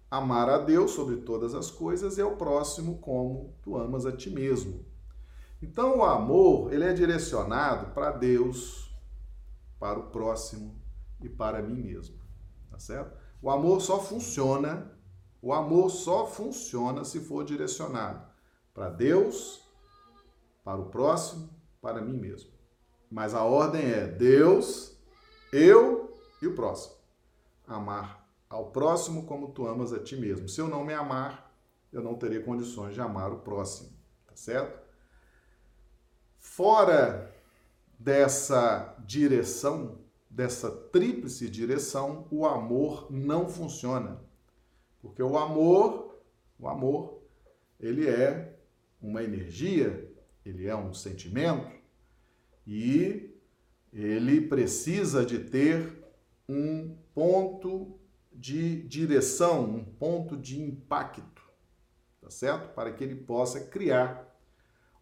Amar 0.09 0.49
a 0.49 0.57
Deus 0.57 0.91
sobre 0.91 1.17
todas 1.17 1.55
as 1.55 1.71
coisas 1.71 2.17
e 2.17 2.21
ao 2.21 2.35
próximo 2.35 2.99
como 2.99 3.55
tu 3.61 3.77
amas 3.77 4.05
a 4.05 4.11
ti 4.11 4.29
mesmo. 4.29 4.85
Então 5.61 5.99
o 5.99 6.03
amor, 6.03 6.73
ele 6.73 6.83
é 6.83 6.93
direcionado 6.93 7.91
para 7.93 8.11
Deus, 8.11 8.91
para 9.79 9.99
o 9.99 10.11
próximo 10.11 10.75
e 11.21 11.29
para 11.29 11.61
mim 11.61 11.81
mesmo, 11.81 12.19
tá 12.69 12.77
certo? 12.77 13.17
O 13.41 13.49
amor 13.49 13.81
só 13.81 13.99
funciona, 13.99 14.90
o 15.41 15.53
amor 15.53 15.89
só 15.89 16.27
funciona 16.27 17.03
se 17.03 17.19
for 17.19 17.43
direcionado 17.43 18.25
para 18.73 18.89
Deus, 18.89 19.61
para 20.63 20.79
o 20.79 20.89
próximo, 20.89 21.49
para 21.81 22.01
mim 22.01 22.17
mesmo. 22.17 22.51
Mas 23.09 23.33
a 23.33 23.43
ordem 23.43 23.91
é 23.91 24.07
Deus, 24.07 24.97
eu 25.51 26.15
e 26.41 26.47
o 26.47 26.55
próximo. 26.55 26.95
Amar 27.67 28.21
ao 28.49 28.71
próximo 28.71 29.25
como 29.25 29.51
tu 29.51 29.65
amas 29.65 29.93
a 29.93 29.99
ti 29.99 30.15
mesmo. 30.15 30.47
Se 30.47 30.61
eu 30.61 30.67
não 30.67 30.83
me 30.83 30.93
amar, 30.93 31.51
eu 31.91 32.01
não 32.01 32.15
terei 32.15 32.41
condições 32.41 32.93
de 32.93 33.01
amar 33.01 33.31
o 33.31 33.39
próximo, 33.39 33.89
tá 34.27 34.35
certo? 34.35 34.79
Fora 36.37 37.33
dessa 37.97 38.95
direção, 39.05 39.99
dessa 40.29 40.69
tríplice 40.69 41.49
direção, 41.49 42.27
o 42.31 42.45
amor 42.45 43.07
não 43.09 43.47
funciona. 43.47 44.19
Porque 45.01 45.21
o 45.23 45.37
amor, 45.37 46.21
o 46.59 46.67
amor, 46.67 47.21
ele 47.79 48.07
é 48.07 48.57
uma 49.01 49.23
energia, 49.23 50.09
ele 50.45 50.67
é 50.67 50.75
um 50.75 50.93
sentimento 50.93 51.71
e 52.65 53.35
ele 53.91 54.41
precisa 54.41 55.25
de 55.25 55.39
ter 55.39 56.01
um 56.47 56.95
ponto 57.13 57.99
de 58.31 58.83
direção, 58.83 59.63
um 59.65 59.83
ponto 59.83 60.37
de 60.37 60.61
impacto, 60.61 61.41
tá 62.21 62.29
certo? 62.29 62.73
Para 62.73 62.91
que 62.93 63.03
ele 63.03 63.15
possa 63.15 63.59
criar 63.59 64.27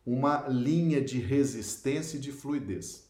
uma 0.06 0.48
linha 0.48 1.02
de 1.02 1.20
resistência 1.20 2.18
e 2.18 2.20
de 2.20 2.32
fluidez. 2.32 3.08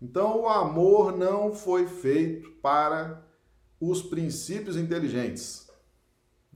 Então, 0.00 0.42
o 0.42 0.48
amor 0.48 1.16
não 1.16 1.52
foi 1.54 1.86
feito 1.86 2.50
para 2.62 3.24
os 3.80 4.02
princípios 4.02 4.76
inteligentes. 4.76 5.71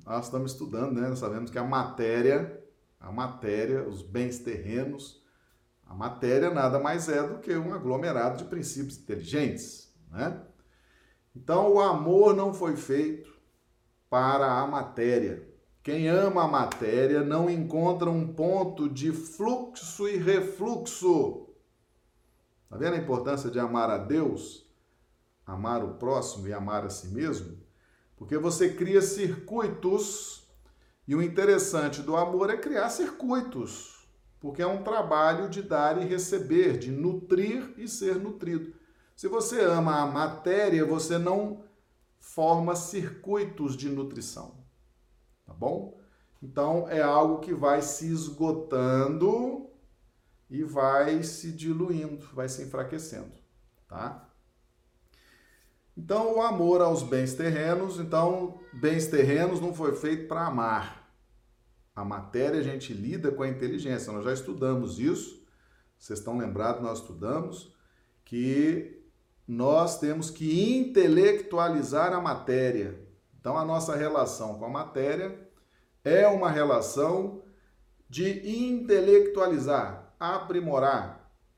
Nós 0.06 0.26
estamos 0.26 0.52
estudando, 0.52 1.00
né? 1.00 1.08
Nós 1.08 1.18
sabemos 1.18 1.50
que 1.50 1.58
a 1.58 1.64
matéria, 1.64 2.64
a 3.00 3.10
matéria, 3.10 3.88
os 3.88 4.02
bens 4.02 4.38
terrenos, 4.38 5.20
a 5.84 5.92
matéria 5.92 6.48
nada 6.48 6.78
mais 6.78 7.08
é 7.08 7.26
do 7.26 7.40
que 7.40 7.52
um 7.56 7.74
aglomerado 7.74 8.38
de 8.38 8.44
princípios 8.44 8.98
inteligentes, 8.98 9.92
né? 10.12 10.40
Então, 11.34 11.72
o 11.74 11.80
amor 11.80 12.36
não 12.36 12.54
foi 12.54 12.76
feito 12.76 13.36
para 14.08 14.60
a 14.60 14.66
matéria. 14.66 15.46
Quem 15.82 16.08
ama 16.08 16.44
a 16.44 16.48
matéria 16.48 17.22
não 17.22 17.50
encontra 17.50 18.08
um 18.08 18.32
ponto 18.32 18.88
de 18.88 19.12
fluxo 19.12 20.08
e 20.08 20.16
refluxo. 20.16 21.48
Está 22.64 22.76
vendo 22.76 22.94
a 22.94 22.98
importância 22.98 23.50
de 23.50 23.58
amar 23.58 23.90
a 23.90 23.98
Deus, 23.98 24.66
amar 25.44 25.84
o 25.84 25.94
próximo 25.94 26.48
e 26.48 26.52
amar 26.52 26.84
a 26.84 26.90
si 26.90 27.08
mesmo? 27.08 27.55
Porque 28.16 28.38
você 28.38 28.72
cria 28.72 29.02
circuitos 29.02 30.46
e 31.06 31.14
o 31.14 31.22
interessante 31.22 32.02
do 32.02 32.16
amor 32.16 32.50
é 32.50 32.56
criar 32.56 32.88
circuitos, 32.88 34.08
porque 34.40 34.62
é 34.62 34.66
um 34.66 34.82
trabalho 34.82 35.48
de 35.48 35.62
dar 35.62 36.00
e 36.02 36.06
receber, 36.06 36.78
de 36.78 36.90
nutrir 36.90 37.74
e 37.76 37.86
ser 37.86 38.16
nutrido. 38.16 38.74
Se 39.14 39.28
você 39.28 39.60
ama 39.60 40.00
a 40.00 40.06
matéria, 40.06 40.84
você 40.84 41.16
não 41.18 41.64
forma 42.18 42.74
circuitos 42.74 43.76
de 43.76 43.88
nutrição. 43.88 44.64
Tá 45.46 45.54
bom? 45.54 46.00
Então 46.42 46.88
é 46.88 47.00
algo 47.00 47.40
que 47.40 47.54
vai 47.54 47.80
se 47.82 48.06
esgotando 48.08 49.70
e 50.50 50.62
vai 50.62 51.22
se 51.22 51.52
diluindo, 51.52 52.26
vai 52.32 52.48
se 52.48 52.62
enfraquecendo, 52.62 53.32
tá? 53.88 54.28
Então 55.96 56.36
o 56.36 56.42
amor 56.42 56.80
aos 56.82 57.02
bens 57.02 57.34
terrenos, 57.34 57.98
então 57.98 58.60
bens 58.74 59.06
terrenos 59.06 59.60
não 59.60 59.74
foi 59.74 59.94
feito 59.94 60.28
para 60.28 60.46
amar. 60.46 61.10
A 61.94 62.04
matéria 62.04 62.60
a 62.60 62.62
gente 62.62 62.92
lida 62.92 63.30
com 63.30 63.42
a 63.42 63.48
inteligência. 63.48 64.12
Nós 64.12 64.24
já 64.24 64.32
estudamos 64.32 64.98
isso. 64.98 65.42
Vocês 65.98 66.18
estão 66.18 66.36
lembrados, 66.36 66.82
nós 66.82 66.98
estudamos 66.98 67.74
que 68.24 69.02
nós 69.46 69.98
temos 69.98 70.28
que 70.28 70.76
intelectualizar 70.76 72.12
a 72.12 72.20
matéria. 72.20 73.00
Então, 73.40 73.56
a 73.56 73.64
nossa 73.64 73.94
relação 73.94 74.58
com 74.58 74.64
a 74.64 74.68
matéria 74.68 75.38
é 76.04 76.26
uma 76.26 76.50
relação 76.50 77.42
de 78.08 78.64
intelectualizar, 78.66 80.12
aprimorar, 80.18 81.15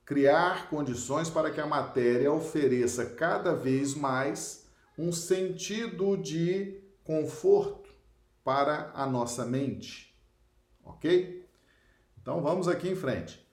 criar 0.09 0.71
condições 0.71 1.29
para 1.29 1.51
que 1.51 1.61
a 1.61 1.67
matéria 1.67 2.33
ofereça 2.33 3.05
cada 3.05 3.55
vez 3.55 3.95
mais 3.95 4.67
um 4.97 5.13
sentido 5.13 6.17
de 6.17 6.81
conforto 7.05 7.91
para 8.43 8.91
a 8.95 9.07
nossa 9.07 9.45
mente. 9.45 10.19
Ok? 10.83 11.47
Então 12.23 12.41
vamos 12.41 12.69
aqui 12.69 12.89
em 12.89 12.97
frente. 12.97 13.47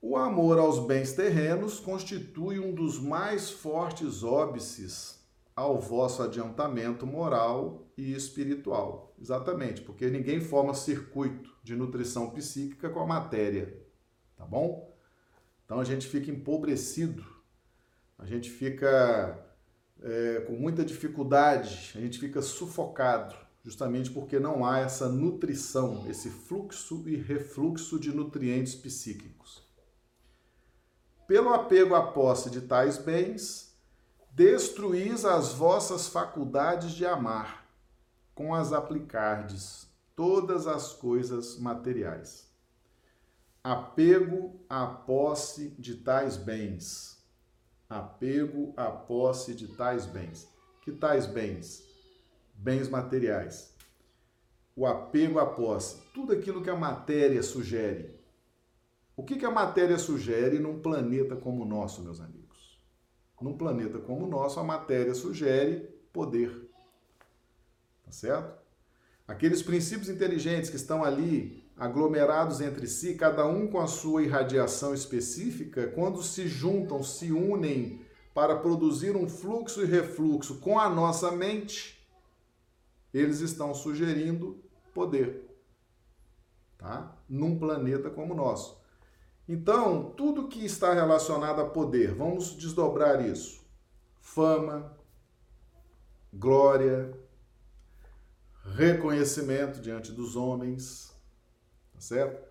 O 0.00 0.16
amor 0.16 0.60
aos 0.60 0.78
bens 0.78 1.12
terrenos 1.12 1.80
constitui 1.80 2.60
um 2.60 2.72
dos 2.72 3.00
mais 3.00 3.50
fortes 3.50 4.22
óbices 4.22 5.26
ao 5.56 5.80
vosso 5.80 6.22
adiantamento 6.22 7.04
moral 7.04 7.88
e 7.98 8.14
espiritual. 8.14 9.12
Exatamente, 9.20 9.82
porque 9.82 10.08
ninguém 10.08 10.40
forma 10.40 10.72
circuito 10.72 11.52
de 11.64 11.74
nutrição 11.74 12.30
psíquica 12.30 12.88
com 12.90 13.00
a 13.00 13.06
matéria, 13.06 13.76
tá 14.36 14.46
bom? 14.46 14.93
Então 15.64 15.80
a 15.80 15.84
gente 15.84 16.06
fica 16.06 16.30
empobrecido, 16.30 17.24
a 18.18 18.26
gente 18.26 18.50
fica 18.50 19.38
é, 20.02 20.40
com 20.46 20.52
muita 20.52 20.84
dificuldade, 20.84 21.92
a 21.94 22.00
gente 22.00 22.18
fica 22.18 22.42
sufocado, 22.42 23.34
justamente 23.64 24.10
porque 24.10 24.38
não 24.38 24.64
há 24.64 24.80
essa 24.80 25.08
nutrição, 25.08 26.04
esse 26.08 26.28
fluxo 26.28 27.08
e 27.08 27.16
refluxo 27.16 27.98
de 27.98 28.14
nutrientes 28.14 28.74
psíquicos. 28.74 29.62
Pelo 31.26 31.54
apego 31.54 31.94
à 31.94 32.12
posse 32.12 32.50
de 32.50 32.60
tais 32.60 32.98
bens, 32.98 33.74
destruís 34.30 35.24
as 35.24 35.54
vossas 35.54 36.08
faculdades 36.08 36.92
de 36.92 37.06
amar, 37.06 37.66
com 38.34 38.54
as 38.54 38.72
aplicardes 38.72 39.88
todas 40.14 40.66
as 40.66 40.92
coisas 40.92 41.58
materiais. 41.58 42.52
Apego 43.64 44.64
à 44.68 44.86
posse 44.86 45.70
de 45.78 45.96
tais 45.96 46.36
bens. 46.36 47.24
Apego 47.88 48.74
à 48.76 48.90
posse 48.90 49.54
de 49.54 49.66
tais 49.66 50.06
bens. 50.06 50.46
Que 50.82 50.92
tais 50.92 51.26
bens? 51.26 51.82
Bens 52.54 52.88
materiais. 52.88 53.74
O 54.76 54.86
apego 54.86 55.38
à 55.38 55.46
posse. 55.46 56.02
Tudo 56.12 56.34
aquilo 56.34 56.62
que 56.62 56.70
a 56.70 56.76
matéria 56.76 57.42
sugere 57.42 58.22
o 59.16 59.22
que, 59.22 59.36
que 59.36 59.46
a 59.46 59.50
matéria 59.50 59.96
sugere 59.96 60.58
num 60.58 60.80
planeta 60.80 61.36
como 61.36 61.62
o 61.62 61.66
nosso, 61.66 62.02
meus 62.02 62.20
amigos? 62.20 62.80
Num 63.40 63.56
planeta 63.56 63.98
como 63.98 64.24
o 64.24 64.28
nosso, 64.28 64.58
a 64.58 64.64
matéria 64.64 65.14
sugere 65.14 65.80
poder. 66.12 66.68
Tá 68.04 68.10
certo? 68.10 68.58
Aqueles 69.26 69.62
princípios 69.62 70.08
inteligentes 70.08 70.68
que 70.68 70.76
estão 70.76 71.04
ali 71.04 71.63
aglomerados 71.76 72.60
entre 72.60 72.86
si, 72.86 73.14
cada 73.14 73.46
um 73.46 73.66
com 73.66 73.80
a 73.80 73.86
sua 73.86 74.22
irradiação 74.22 74.94
específica, 74.94 75.88
quando 75.88 76.22
se 76.22 76.46
juntam, 76.46 77.02
se 77.02 77.32
unem 77.32 78.00
para 78.32 78.56
produzir 78.56 79.16
um 79.16 79.28
fluxo 79.28 79.82
e 79.82 79.86
refluxo 79.86 80.60
com 80.60 80.78
a 80.78 80.88
nossa 80.88 81.30
mente, 81.30 82.04
eles 83.12 83.40
estão 83.40 83.72
sugerindo 83.74 84.62
poder, 84.92 85.48
tá? 86.76 87.16
Num 87.28 87.58
planeta 87.58 88.10
como 88.10 88.34
o 88.34 88.36
nosso. 88.36 88.82
Então, 89.48 90.10
tudo 90.16 90.48
que 90.48 90.64
está 90.64 90.94
relacionado 90.94 91.60
a 91.60 91.68
poder, 91.68 92.14
vamos 92.14 92.56
desdobrar 92.56 93.24
isso: 93.24 93.64
fama, 94.20 94.96
glória, 96.32 97.12
reconhecimento 98.74 99.80
diante 99.80 100.10
dos 100.10 100.34
homens, 100.34 101.13
certo? 102.04 102.42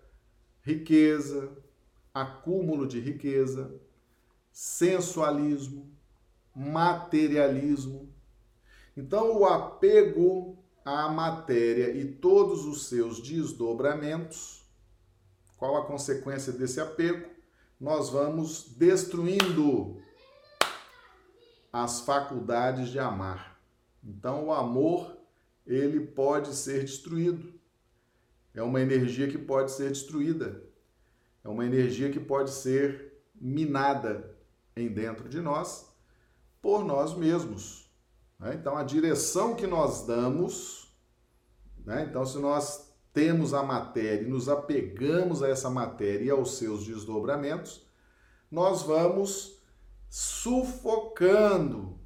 Riqueza, 0.62 1.50
acúmulo 2.12 2.86
de 2.86 3.00
riqueza, 3.00 3.74
sensualismo, 4.52 5.90
materialismo. 6.54 8.12
Então, 8.96 9.36
o 9.38 9.44
apego 9.44 10.58
à 10.84 11.08
matéria 11.08 11.90
e 11.90 12.04
todos 12.04 12.64
os 12.64 12.86
seus 12.86 13.20
desdobramentos 13.20 14.64
qual 15.64 15.78
a 15.78 15.86
consequência 15.86 16.52
desse 16.52 16.78
apego? 16.78 17.26
Nós 17.80 18.10
vamos 18.10 18.74
destruindo 18.76 19.98
as 21.72 22.00
faculdades 22.00 22.90
de 22.90 22.98
amar. 22.98 23.58
Então, 24.04 24.48
o 24.48 24.52
amor, 24.52 25.16
ele 25.66 26.00
pode 26.00 26.54
ser 26.54 26.84
destruído. 26.84 27.53
É 28.54 28.62
uma 28.62 28.80
energia 28.80 29.28
que 29.28 29.36
pode 29.36 29.72
ser 29.72 29.88
destruída. 29.88 30.62
É 31.42 31.48
uma 31.48 31.66
energia 31.66 32.10
que 32.10 32.20
pode 32.20 32.50
ser 32.50 33.20
minada 33.34 34.34
em 34.76 34.88
dentro 34.88 35.28
de 35.28 35.40
nós 35.40 35.92
por 36.62 36.84
nós 36.84 37.14
mesmos. 37.14 37.90
Né? 38.38 38.54
Então, 38.54 38.76
a 38.76 38.82
direção 38.82 39.54
que 39.54 39.66
nós 39.66 40.06
damos, 40.06 40.96
né? 41.84 42.06
então, 42.08 42.24
se 42.24 42.38
nós 42.38 42.94
temos 43.12 43.52
a 43.52 43.62
matéria 43.62 44.26
e 44.26 44.30
nos 44.30 44.48
apegamos 44.48 45.42
a 45.42 45.48
essa 45.48 45.68
matéria 45.68 46.24
e 46.24 46.30
aos 46.30 46.56
seus 46.56 46.86
desdobramentos, 46.86 47.86
nós 48.50 48.82
vamos 48.82 49.62
sufocando, 50.08 51.98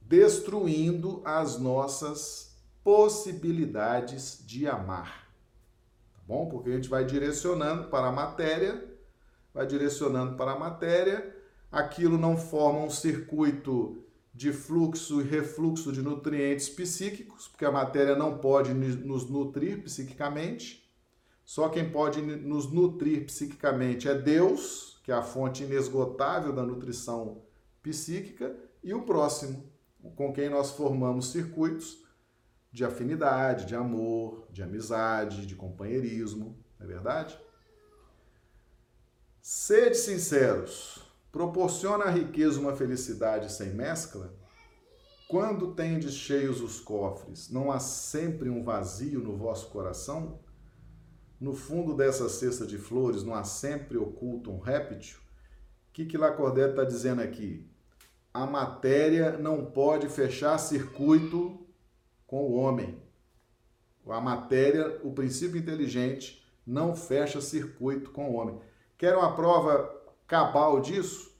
destruindo 0.00 1.22
as 1.24 1.58
nossas 1.58 2.56
possibilidades 2.82 4.44
de 4.44 4.66
amar. 4.66 5.27
Bom? 6.28 6.46
Porque 6.46 6.68
a 6.68 6.74
gente 6.74 6.90
vai 6.90 7.06
direcionando 7.06 7.88
para 7.88 8.08
a 8.08 8.12
matéria, 8.12 8.86
vai 9.54 9.66
direcionando 9.66 10.36
para 10.36 10.52
a 10.52 10.58
matéria, 10.58 11.34
aquilo 11.72 12.18
não 12.18 12.36
forma 12.36 12.80
um 12.80 12.90
circuito 12.90 14.04
de 14.34 14.52
fluxo 14.52 15.22
e 15.22 15.24
refluxo 15.24 15.90
de 15.90 16.02
nutrientes 16.02 16.68
psíquicos, 16.68 17.48
porque 17.48 17.64
a 17.64 17.72
matéria 17.72 18.14
não 18.14 18.36
pode 18.36 18.74
nos 18.74 19.28
nutrir 19.30 19.82
psiquicamente. 19.82 20.86
Só 21.46 21.70
quem 21.70 21.90
pode 21.90 22.20
nos 22.20 22.70
nutrir 22.70 23.24
psiquicamente 23.24 24.06
é 24.06 24.14
Deus, 24.14 25.00
que 25.02 25.10
é 25.10 25.14
a 25.14 25.22
fonte 25.22 25.64
inesgotável 25.64 26.52
da 26.52 26.62
nutrição 26.62 27.40
psíquica, 27.82 28.54
e 28.84 28.92
o 28.92 29.00
próximo, 29.00 29.64
com 30.14 30.30
quem 30.30 30.50
nós 30.50 30.72
formamos 30.72 31.32
circuitos 31.32 32.06
de 32.70 32.84
afinidade, 32.84 33.66
de 33.66 33.74
amor, 33.74 34.46
de 34.50 34.62
amizade, 34.62 35.46
de 35.46 35.54
companheirismo, 35.54 36.58
não 36.78 36.86
é 36.86 36.88
verdade? 36.88 37.38
Sede 39.40 39.96
sinceros, 39.96 41.02
proporciona 41.32 42.04
à 42.04 42.10
riqueza 42.10 42.60
uma 42.60 42.76
felicidade 42.76 43.50
sem 43.50 43.70
mescla? 43.70 44.34
Quando 45.28 45.74
tendes 45.74 46.14
cheios 46.14 46.60
os 46.60 46.80
cofres, 46.80 47.50
não 47.50 47.70
há 47.70 47.78
sempre 47.78 48.48
um 48.48 48.62
vazio 48.62 49.20
no 49.20 49.36
vosso 49.36 49.68
coração? 49.68 50.40
No 51.40 51.54
fundo 51.54 51.94
dessa 51.94 52.28
cesta 52.28 52.66
de 52.66 52.78
flores, 52.78 53.22
não 53.22 53.34
há 53.34 53.44
sempre 53.44 53.96
oculto 53.96 54.50
um 54.50 54.58
réptil? 54.58 55.18
O 55.18 55.92
que, 55.92 56.06
que 56.06 56.18
Lacordaire 56.18 56.70
está 56.70 56.84
dizendo 56.84 57.22
aqui? 57.22 57.70
A 58.32 58.46
matéria 58.46 59.38
não 59.38 59.66
pode 59.66 60.08
fechar 60.08 60.58
circuito 60.58 61.67
com 62.28 62.42
o 62.42 62.52
homem. 62.52 63.02
A 64.06 64.20
matéria, 64.20 65.00
o 65.02 65.12
princípio 65.12 65.58
inteligente, 65.58 66.46
não 66.64 66.94
fecha 66.94 67.40
circuito 67.40 68.10
com 68.10 68.30
o 68.30 68.34
homem. 68.34 68.60
Quer 68.96 69.16
uma 69.16 69.34
prova 69.34 69.92
cabal 70.26 70.80
disso? 70.80 71.36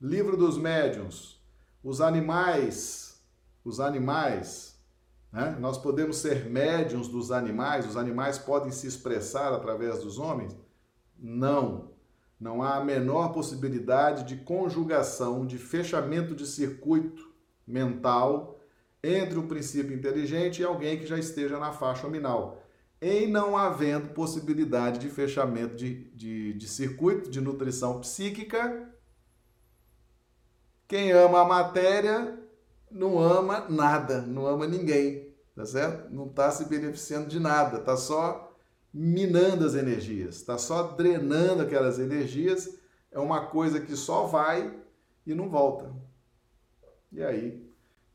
Livro 0.00 0.36
dos 0.36 0.58
médiuns. 0.58 1.40
Os 1.82 2.00
animais, 2.00 3.20
os 3.64 3.80
animais, 3.80 4.78
né? 5.32 5.56
nós 5.58 5.78
podemos 5.78 6.18
ser 6.18 6.44
médiuns 6.48 7.08
dos 7.08 7.32
animais, 7.32 7.86
os 7.86 7.96
animais 7.96 8.38
podem 8.38 8.70
se 8.70 8.86
expressar 8.86 9.52
através 9.52 10.00
dos 10.00 10.18
homens? 10.18 10.56
Não. 11.18 11.90
Não 12.38 12.62
há 12.62 12.76
a 12.76 12.84
menor 12.84 13.32
possibilidade 13.32 14.24
de 14.24 14.44
conjugação, 14.44 15.46
de 15.46 15.58
fechamento 15.58 16.34
de 16.34 16.46
circuito 16.46 17.32
mental 17.66 18.51
entre 19.02 19.38
o 19.38 19.48
princípio 19.48 19.96
inteligente 19.96 20.60
e 20.60 20.64
alguém 20.64 20.98
que 20.98 21.06
já 21.06 21.18
esteja 21.18 21.58
na 21.58 21.72
faixa 21.72 22.04
nominal, 22.04 22.62
em 23.00 23.26
não 23.26 23.56
havendo 23.56 24.10
possibilidade 24.10 25.00
de 25.00 25.08
fechamento 25.08 25.74
de, 25.74 26.04
de, 26.12 26.52
de 26.54 26.68
circuito 26.68 27.28
de 27.28 27.40
nutrição 27.40 28.00
psíquica. 28.00 28.88
Quem 30.86 31.10
ama 31.10 31.40
a 31.40 31.44
matéria 31.44 32.38
não 32.88 33.18
ama 33.18 33.66
nada, 33.68 34.22
não 34.22 34.46
ama 34.46 34.68
ninguém, 34.68 35.34
tá 35.56 35.66
certo? 35.66 36.14
Não 36.14 36.26
está 36.26 36.50
se 36.52 36.66
beneficiando 36.66 37.26
de 37.26 37.40
nada, 37.40 37.78
está 37.78 37.96
só 37.96 38.56
minando 38.94 39.64
as 39.64 39.74
energias, 39.74 40.36
está 40.36 40.56
só 40.56 40.92
drenando 40.92 41.62
aquelas 41.62 41.98
energias. 41.98 42.78
É 43.10 43.18
uma 43.18 43.46
coisa 43.46 43.80
que 43.80 43.96
só 43.96 44.26
vai 44.26 44.78
e 45.26 45.34
não 45.34 45.48
volta. 45.48 45.92
E 47.10 47.22
aí 47.22 47.61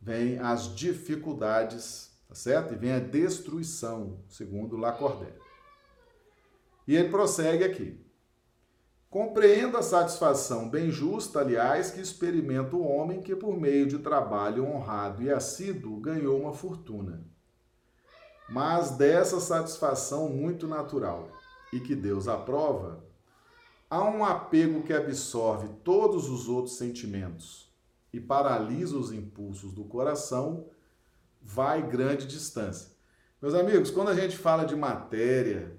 vem 0.07 0.39
as 0.39 0.73
dificuldades, 0.73 2.17
tá 2.29 2.33
certo? 2.33 2.73
E 2.73 2.77
vem 2.77 2.93
a 2.93 2.99
destruição, 2.99 4.23
segundo 4.29 4.77
Lacordaire. 4.77 5.35
E 6.87 6.95
ele 6.95 7.09
prossegue 7.09 7.65
aqui. 7.65 7.99
Compreendo 9.09 9.75
a 9.75 9.81
satisfação 9.81 10.69
bem 10.69 10.91
justa, 10.91 11.41
aliás, 11.41 11.91
que 11.91 11.99
experimenta 11.99 12.77
o 12.77 12.87
homem 12.87 13.21
que, 13.21 13.35
por 13.35 13.59
meio 13.59 13.85
de 13.85 13.99
trabalho 13.99 14.65
honrado 14.65 15.21
e 15.21 15.29
assíduo, 15.29 15.99
ganhou 15.99 16.39
uma 16.39 16.53
fortuna. 16.53 17.25
Mas 18.49 18.91
dessa 18.91 19.41
satisfação 19.41 20.29
muito 20.29 20.67
natural 20.67 21.29
e 21.73 21.81
que 21.81 21.93
Deus 21.93 22.29
aprova, 22.29 23.03
há 23.89 24.05
um 24.05 24.23
apego 24.23 24.83
que 24.83 24.93
absorve 24.93 25.67
todos 25.83 26.29
os 26.29 26.47
outros 26.47 26.77
sentimentos 26.77 27.66
e 28.17 28.21
paralisa 28.21 28.97
os 28.97 29.11
impulsos 29.11 29.71
do 29.71 29.85
coração, 29.85 30.67
vai 31.41 31.81
grande 31.87 32.25
distância. 32.25 32.91
Meus 33.41 33.53
amigos, 33.53 33.91
quando 33.91 34.09
a 34.09 34.15
gente 34.15 34.35
fala 34.35 34.65
de 34.65 34.75
matéria, 34.75 35.77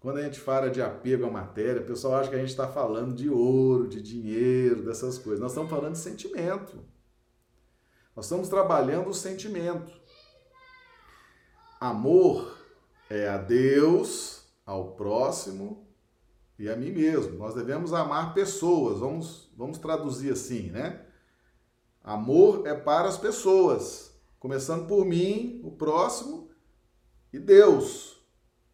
quando 0.00 0.18
a 0.18 0.22
gente 0.22 0.40
fala 0.40 0.68
de 0.68 0.82
apego 0.82 1.26
à 1.26 1.30
matéria, 1.30 1.80
o 1.80 1.86
pessoal 1.86 2.16
acha 2.16 2.28
que 2.28 2.34
a 2.34 2.40
gente 2.40 2.50
está 2.50 2.66
falando 2.66 3.14
de 3.14 3.30
ouro, 3.30 3.88
de 3.88 4.02
dinheiro, 4.02 4.82
dessas 4.82 5.16
coisas. 5.16 5.40
Nós 5.40 5.52
estamos 5.52 5.70
falando 5.70 5.92
de 5.92 5.98
sentimento. 5.98 6.84
Nós 8.14 8.24
estamos 8.24 8.48
trabalhando 8.48 9.08
o 9.08 9.14
sentimento. 9.14 9.92
Amor 11.78 12.58
é 13.08 13.28
a 13.28 13.38
Deus, 13.38 14.44
ao 14.64 14.92
próximo 14.92 15.86
e 16.58 16.68
a 16.68 16.74
mim 16.74 16.90
mesmo. 16.90 17.36
Nós 17.38 17.54
devemos 17.54 17.92
amar 17.92 18.34
pessoas, 18.34 18.98
vamos, 18.98 19.52
vamos 19.56 19.78
traduzir 19.78 20.32
assim, 20.32 20.70
né? 20.70 21.05
Amor 22.06 22.68
é 22.68 22.72
para 22.72 23.08
as 23.08 23.18
pessoas, 23.18 24.16
começando 24.38 24.86
por 24.86 25.04
mim, 25.04 25.60
o 25.64 25.72
próximo 25.72 26.48
e 27.32 27.38
Deus. 27.40 28.24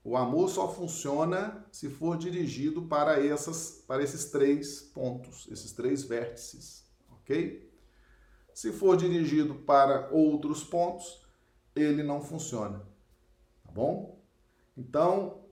O 0.04 0.18
amor 0.18 0.50
só 0.50 0.68
funciona 0.68 1.64
se 1.72 1.88
for 1.88 2.18
dirigido 2.18 2.82
para 2.82 3.24
essas 3.24 3.82
para 3.88 4.02
esses 4.02 4.26
três 4.26 4.82
pontos, 4.82 5.48
esses 5.50 5.72
três 5.72 6.02
vértices, 6.02 6.84
OK? 7.10 7.72
Se 8.52 8.70
for 8.70 8.98
dirigido 8.98 9.54
para 9.54 10.10
outros 10.10 10.62
pontos, 10.62 11.24
ele 11.74 12.02
não 12.02 12.20
funciona. 12.20 12.80
Tá 13.64 13.72
bom? 13.72 14.20
Então, 14.76 15.46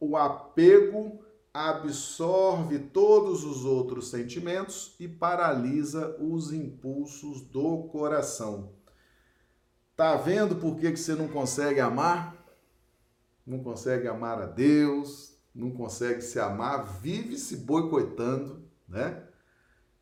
o 0.00 0.16
apego 0.16 1.24
absorve 1.54 2.78
todos 2.78 3.44
os 3.44 3.64
outros 3.64 4.08
sentimentos 4.08 4.94
e 4.98 5.06
paralisa 5.06 6.16
os 6.18 6.52
impulsos 6.52 7.42
do 7.42 7.84
coração. 7.88 8.72
Tá 9.94 10.16
vendo 10.16 10.56
por 10.56 10.76
que, 10.76 10.90
que 10.90 10.98
você 10.98 11.14
não 11.14 11.28
consegue 11.28 11.78
amar? 11.78 12.42
Não 13.46 13.62
consegue 13.62 14.08
amar 14.08 14.40
a 14.40 14.46
Deus, 14.46 15.36
não 15.54 15.70
consegue 15.70 16.22
se 16.22 16.40
amar, 16.40 17.00
vive 17.00 17.36
se 17.36 17.58
boicotando, 17.58 18.64
né? 18.88 19.22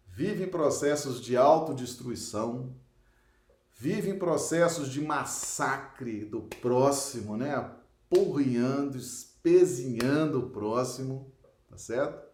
Vive 0.06 0.44
em 0.44 0.48
processos 0.48 1.20
de 1.20 1.36
autodestruição, 1.36 2.74
vive 3.76 4.10
em 4.10 4.18
processos 4.18 4.88
de 4.88 5.00
massacre 5.00 6.24
do 6.24 6.42
próximo, 6.42 7.36
né? 7.36 7.54
Apurrinhando, 7.54 8.96
espezinhando 8.96 10.40
o 10.40 10.50
próximo 10.50 11.29
tá 11.70 11.78
certo? 11.78 12.28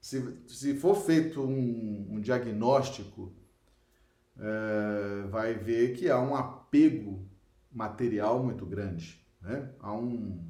Se, 0.00 0.38
se 0.46 0.74
for 0.74 0.96
feito 0.96 1.40
um, 1.40 2.08
um 2.10 2.20
diagnóstico, 2.20 3.32
é, 4.38 5.26
vai 5.28 5.54
ver 5.54 5.96
que 5.96 6.10
há 6.10 6.20
um 6.20 6.34
apego 6.34 7.26
material 7.72 8.42
muito 8.42 8.66
grande, 8.66 9.24
né? 9.40 9.72
Há 9.80 9.92
um, 9.94 10.44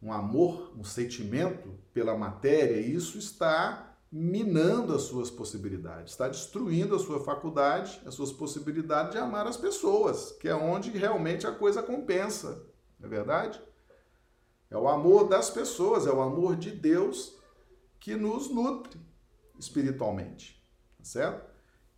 um 0.00 0.12
amor, 0.12 0.74
um 0.78 0.84
sentimento 0.84 1.76
pela 1.92 2.16
matéria, 2.16 2.76
e 2.76 2.94
isso 2.94 3.18
está 3.18 3.96
minando 4.10 4.94
as 4.94 5.02
suas 5.02 5.30
possibilidades, 5.30 6.12
está 6.12 6.28
destruindo 6.28 6.94
a 6.94 6.98
sua 6.98 7.24
faculdade, 7.24 8.00
as 8.04 8.14
suas 8.14 8.30
possibilidades 8.30 9.12
de 9.12 9.18
amar 9.18 9.46
as 9.46 9.56
pessoas, 9.56 10.32
que 10.32 10.46
é 10.46 10.54
onde 10.54 10.90
realmente 10.90 11.46
a 11.46 11.52
coisa 11.52 11.82
compensa, 11.82 12.62
não 13.00 13.06
é 13.06 13.10
verdade? 13.10 13.60
É 14.72 14.76
o 14.76 14.88
amor 14.88 15.28
das 15.28 15.50
pessoas, 15.50 16.06
é 16.06 16.10
o 16.10 16.22
amor 16.22 16.56
de 16.56 16.70
Deus 16.70 17.36
que 18.00 18.16
nos 18.16 18.48
nutre 18.48 18.98
espiritualmente, 19.58 20.64
tá 20.96 21.04
certo? 21.04 21.52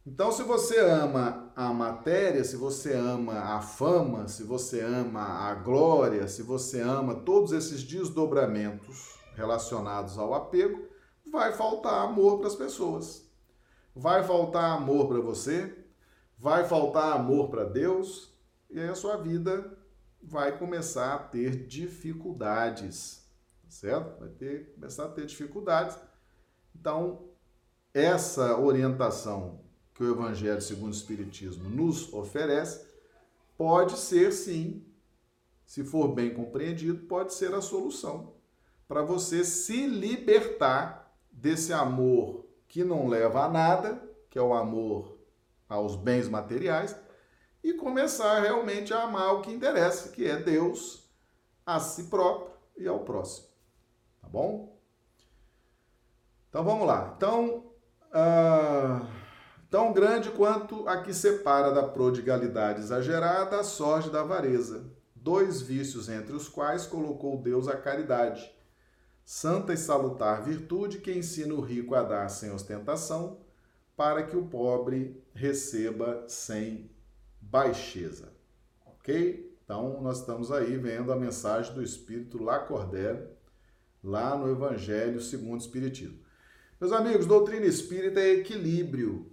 Então, 0.05 0.33
se 0.33 0.43
você 0.43 0.81
ama 0.81 1.53
a 1.55 1.73
matéria, 1.73 2.43
se 2.43 2.57
você 2.57 2.93
ama 2.93 3.39
a 3.39 3.61
fama, 3.63 4.27
se 4.27 4.43
você 4.43 4.81
ama 4.81 5.21
a 5.21 5.55
glória, 5.55 6.27
se 6.27 6.43
você 6.43 6.81
ama 6.81 7.15
todos 7.15 7.53
esses 7.53 7.85
desdobramentos 7.85 9.21
relacionados 9.37 10.19
ao 10.19 10.35
apego, 10.35 10.89
vai 11.31 11.53
faltar 11.53 12.05
amor 12.05 12.39
para 12.39 12.49
as 12.49 12.57
pessoas. 12.57 13.31
Vai 13.95 14.25
faltar 14.25 14.77
amor 14.77 15.07
para 15.07 15.21
você, 15.21 15.87
vai 16.37 16.65
faltar 16.65 17.13
amor 17.13 17.51
para 17.51 17.65
Deus, 17.65 18.35
e 18.69 18.81
aí 18.81 18.89
a 18.89 18.97
sua 18.97 19.17
vida 19.17 19.79
vai 20.27 20.59
começar 20.59 21.15
a 21.15 21.19
ter 21.19 21.67
dificuldades, 21.67 23.25
certo? 23.69 24.19
Vai 24.21 24.29
ter, 24.31 24.73
começar 24.75 25.05
a 25.05 25.09
ter 25.09 25.27
dificuldades. 25.27 25.97
Então, 26.75 27.29
essa 27.93 28.59
orientação 28.59 29.61
que 29.95 30.03
o 30.03 30.11
Evangelho 30.11 30.61
segundo 30.61 30.93
o 30.93 30.97
Espiritismo 30.97 31.69
nos 31.69 32.13
oferece 32.13 32.87
pode 33.57 33.97
ser 33.97 34.33
sim, 34.33 34.85
se 35.65 35.85
for 35.85 36.09
bem 36.09 36.35
compreendido, 36.35 37.07
pode 37.07 37.33
ser 37.35 37.55
a 37.55 37.61
solução 37.61 38.35
para 38.89 39.03
você 39.03 39.45
se 39.45 39.87
libertar 39.87 41.17
desse 41.31 41.73
amor 41.73 42.45
que 42.69 42.85
não 42.85 43.09
leva 43.09 43.45
a 43.45 43.49
nada, 43.49 44.03
que 44.29 44.39
é 44.39 44.43
o 44.43 44.53
amor 44.53 45.19
aos 45.69 45.97
bens 45.97 46.29
materiais, 46.29 46.95
e 47.65 47.73
começar 47.73 48.41
realmente 48.41 48.93
a 48.93 49.05
amar 49.05 49.37
o 49.37 49.41
que 49.41 49.51
interessa, 49.51 50.11
que 50.11 50.27
é 50.27 50.37
Deus, 50.37 51.09
a 51.65 51.81
si 51.81 52.05
próprio 52.05 52.53
e 52.77 52.87
ao 52.87 53.01
próximo. 53.01 53.49
Tá 54.21 54.29
bom? 54.29 54.79
Então 56.51 56.63
vamos 56.63 56.87
lá. 56.87 57.15
Então, 57.17 57.65
uh, 58.11 59.07
tão 59.71 59.95
grande 59.95 60.31
quanto 60.31 60.87
a 60.87 61.01
que 61.01 61.15
separa 61.15 61.73
da 61.73 61.83
prodigalidade 61.83 62.81
exagerada 62.81 63.59
a 63.59 63.65
sorte 63.65 64.11
da 64.11 64.21
avareza, 64.21 64.85
dois 65.15 65.63
vícios 65.63 66.11
entre 66.11 66.35
os 66.35 66.51
quais 66.51 66.85
colocou 66.85 67.41
Deus 67.41 67.67
a 67.67 67.79
caridade, 67.79 68.55
santa 69.25 69.73
e 69.73 69.77
salutar 69.79 70.45
virtude 70.45 70.99
que 70.99 71.17
ensina 71.17 71.55
o 71.55 71.63
rico 71.63 71.95
a 71.95 72.03
dar 72.03 72.29
sem 72.29 72.53
ostentação, 72.53 73.39
para 73.97 74.23
que 74.23 74.37
o 74.37 74.45
pobre 74.45 75.25
receba 75.33 76.25
sem 76.29 76.94
baixeza. 77.55 78.33
Ok? 78.85 79.57
Então, 79.63 80.03
nós 80.03 80.19
estamos 80.19 80.51
aí 80.51 80.77
vendo 80.77 81.13
a 81.13 81.17
mensagem 81.17 81.73
do 81.73 81.85
Espírito 81.85 82.43
Lacordaire, 82.43 83.29
lá 84.03 84.37
no 84.37 84.51
Evangelho 84.51 85.21
segundo 85.21 85.55
o 85.55 85.63
Espiritismo. 85.63 86.19
Meus 86.81 86.93
amigos, 86.93 87.27
doutrina 87.27 87.65
espírita 87.65 88.19
é 88.19 88.41
equilíbrio. 88.41 89.31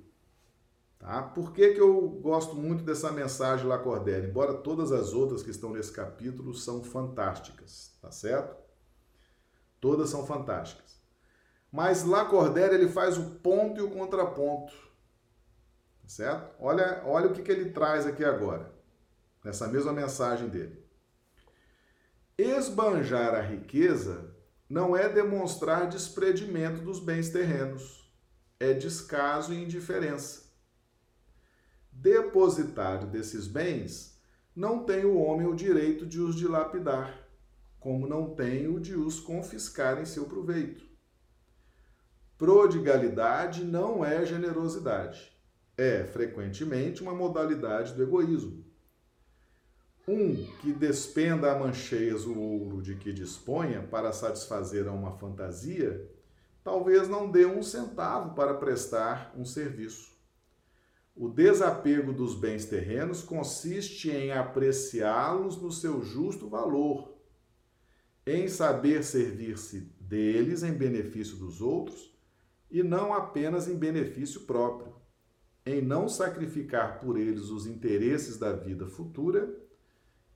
Tá? 0.99 1.23
Por 1.23 1.51
que, 1.51 1.73
que 1.73 1.81
eu 1.81 1.99
gosto 2.21 2.55
muito 2.55 2.83
dessa 2.83 3.11
mensagem 3.11 3.65
Lacordaire? 3.65 4.27
Embora 4.27 4.53
todas 4.53 4.91
as 4.91 5.13
outras 5.13 5.41
que 5.41 5.49
estão 5.49 5.71
nesse 5.71 5.91
capítulo 5.91 6.53
são 6.53 6.83
fantásticas, 6.83 7.97
tá 7.99 8.11
certo? 8.11 8.55
Todas 9.79 10.11
são 10.11 10.27
fantásticas. 10.27 11.01
Mas 11.71 12.03
Lacordaire 12.03 12.75
ele 12.75 12.87
faz 12.87 13.17
o 13.17 13.31
ponto 13.39 13.79
e 13.79 13.83
o 13.83 13.89
contraponto. 13.89 14.90
Certo? 16.11 16.53
Olha, 16.59 17.01
olha 17.05 17.27
o 17.27 17.33
que, 17.33 17.41
que 17.41 17.49
ele 17.49 17.69
traz 17.71 18.05
aqui 18.05 18.25
agora, 18.25 18.69
nessa 19.41 19.65
mesma 19.69 19.93
mensagem 19.93 20.49
dele. 20.49 20.85
Esbanjar 22.37 23.33
a 23.33 23.39
riqueza 23.39 24.35
não 24.67 24.93
é 24.93 25.07
demonstrar 25.07 25.87
desprendimento 25.87 26.81
dos 26.81 26.99
bens 26.99 27.29
terrenos, 27.29 28.13
é 28.59 28.73
descaso 28.73 29.53
e 29.53 29.63
indiferença. 29.63 30.51
Depositário 31.89 33.07
desses 33.07 33.47
bens, 33.47 34.21
não 34.53 34.83
tem 34.83 35.05
o 35.05 35.15
homem 35.15 35.47
o 35.47 35.55
direito 35.55 36.05
de 36.05 36.19
os 36.19 36.35
dilapidar, 36.35 37.25
como 37.79 38.05
não 38.05 38.35
tem 38.35 38.67
o 38.67 38.81
de 38.81 38.95
os 38.95 39.21
confiscar 39.21 40.01
em 40.01 40.05
seu 40.05 40.25
proveito. 40.25 40.83
Prodigalidade 42.37 43.63
não 43.63 44.03
é 44.03 44.25
generosidade, 44.25 45.30
é 45.81 46.05
frequentemente 46.05 47.01
uma 47.01 47.13
modalidade 47.13 47.93
do 47.93 48.03
egoísmo. 48.03 48.63
Um 50.07 50.45
que 50.61 50.71
despenda 50.71 51.51
a 51.51 51.59
mancheias 51.59 52.25
o 52.25 52.37
ouro 52.37 52.81
de 52.81 52.95
que 52.95 53.11
disponha 53.11 53.81
para 53.81 54.13
satisfazer 54.13 54.87
a 54.87 54.91
uma 54.91 55.11
fantasia, 55.17 56.09
talvez 56.63 57.07
não 57.07 57.29
dê 57.29 57.45
um 57.45 57.63
centavo 57.63 58.35
para 58.35 58.53
prestar 58.53 59.33
um 59.35 59.43
serviço. 59.43 60.11
O 61.15 61.27
desapego 61.27 62.13
dos 62.13 62.35
bens 62.35 62.65
terrenos 62.65 63.21
consiste 63.21 64.09
em 64.09 64.31
apreciá-los 64.31 65.61
no 65.61 65.71
seu 65.71 66.01
justo 66.03 66.47
valor, 66.47 67.15
em 68.25 68.47
saber 68.47 69.03
servir-se 69.03 69.81
deles 69.99 70.63
em 70.63 70.73
benefício 70.73 71.37
dos 71.37 71.61
outros 71.61 72.15
e 72.69 72.81
não 72.83 73.13
apenas 73.13 73.67
em 73.67 73.75
benefício 73.75 74.41
próprio, 74.41 75.00
em 75.65 75.81
não 75.81 76.09
sacrificar 76.09 76.99
por 76.99 77.17
eles 77.17 77.49
os 77.49 77.67
interesses 77.67 78.37
da 78.37 78.51
vida 78.53 78.87
futura 78.87 79.53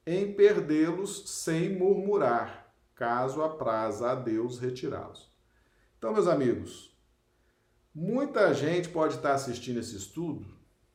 em 0.06 0.34
perdê-los 0.34 1.30
sem 1.30 1.76
murmurar, 1.76 2.72
caso 2.94 3.42
apraza 3.42 4.12
a 4.12 4.16
Deus 4.16 4.60
retirá-los. 4.60 5.32
Então, 5.98 6.14
meus 6.14 6.28
amigos, 6.28 6.96
muita 7.94 8.54
gente 8.54 8.90
pode 8.90 9.16
estar 9.16 9.34
assistindo 9.34 9.80
esse 9.80 9.96
estudo, 9.96 10.46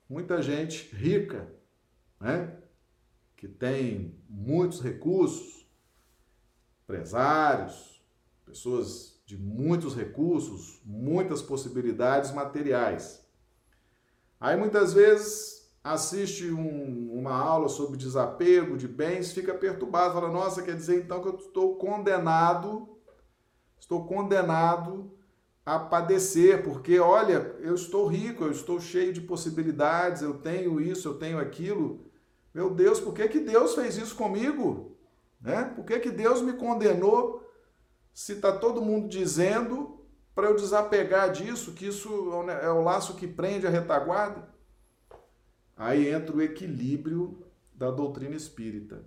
muita 0.08 0.40
gente 0.40 0.94
rica, 0.94 1.52
né? 2.20 2.56
Que 3.36 3.48
tem 3.48 4.14
muitos 4.28 4.80
recursos, 4.80 5.66
empresários, 6.84 8.00
pessoas 8.44 9.20
de 9.24 9.36
muitos 9.36 9.94
recursos, 9.94 10.80
muitas 10.84 11.40
possibilidades 11.40 12.32
materiais. 12.32 13.19
Aí 14.40 14.56
muitas 14.56 14.94
vezes 14.94 15.70
assiste 15.84 16.50
um, 16.50 17.12
uma 17.12 17.34
aula 17.34 17.68
sobre 17.68 17.98
desapego 17.98 18.76
de 18.76 18.88
bens, 18.88 19.32
fica 19.32 19.52
perturbado, 19.52 20.14
fala: 20.14 20.30
Nossa, 20.30 20.62
quer 20.62 20.74
dizer 20.74 21.04
então 21.04 21.20
que 21.20 21.28
eu 21.28 21.36
estou 21.36 21.76
condenado, 21.76 22.88
estou 23.78 24.06
condenado 24.06 25.12
a 25.64 25.78
padecer, 25.78 26.64
porque 26.64 26.98
olha, 26.98 27.54
eu 27.60 27.74
estou 27.74 28.06
rico, 28.06 28.44
eu 28.44 28.50
estou 28.50 28.80
cheio 28.80 29.12
de 29.12 29.20
possibilidades, 29.20 30.22
eu 30.22 30.38
tenho 30.38 30.80
isso, 30.80 31.06
eu 31.06 31.18
tenho 31.18 31.38
aquilo. 31.38 32.06
Meu 32.54 32.70
Deus, 32.70 32.98
por 32.98 33.12
que, 33.12 33.28
que 33.28 33.40
Deus 33.40 33.74
fez 33.74 33.96
isso 33.98 34.16
comigo? 34.16 34.96
Né? 35.40 35.64
Por 35.76 35.84
que, 35.84 35.98
que 36.00 36.10
Deus 36.10 36.40
me 36.40 36.54
condenou 36.54 37.46
se 38.12 38.32
está 38.32 38.52
todo 38.52 38.82
mundo 38.82 39.08
dizendo 39.08 39.99
para 40.34 40.48
eu 40.48 40.56
desapegar 40.56 41.32
disso, 41.32 41.72
que 41.72 41.86
isso 41.86 42.32
é 42.62 42.70
o 42.70 42.82
laço 42.82 43.14
que 43.14 43.26
prende 43.26 43.66
a 43.66 43.70
retaguarda? 43.70 44.48
Aí 45.76 46.08
entra 46.08 46.36
o 46.36 46.42
equilíbrio 46.42 47.42
da 47.74 47.90
doutrina 47.90 48.36
espírita, 48.36 49.04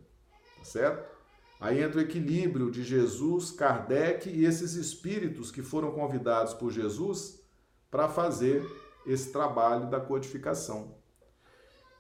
tá 0.57 0.63
certo? 0.63 1.13
Aí 1.59 1.81
entra 1.81 1.99
o 1.99 2.01
equilíbrio 2.03 2.69
de 2.69 2.83
Jesus, 2.83 3.51
Kardec 3.51 4.29
e 4.29 4.43
esses 4.43 4.73
espíritos 4.73 5.49
que 5.49 5.61
foram 5.61 5.91
convidados 5.91 6.53
por 6.53 6.71
Jesus 6.71 7.41
para 7.89 8.09
fazer 8.09 8.65
esse 9.05 9.31
trabalho 9.31 9.89
da 9.89 9.99
codificação. 9.99 10.95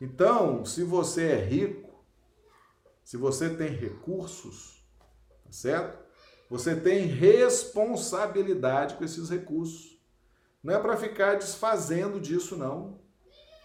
Então, 0.01 0.65
se 0.65 0.83
você 0.83 1.27
é 1.27 1.45
rico, 1.45 2.03
se 3.03 3.15
você 3.15 3.49
tem 3.49 3.69
recursos, 3.69 4.83
tá 5.45 5.51
certo? 5.51 6.02
Você 6.49 6.75
tem 6.75 7.05
responsabilidade 7.05 8.95
com 8.95 9.03
esses 9.03 9.29
recursos. 9.29 9.97
Não 10.63 10.73
é 10.73 10.79
para 10.79 10.97
ficar 10.97 11.35
desfazendo 11.35 12.19
disso, 12.19 12.55
não 12.55 13.03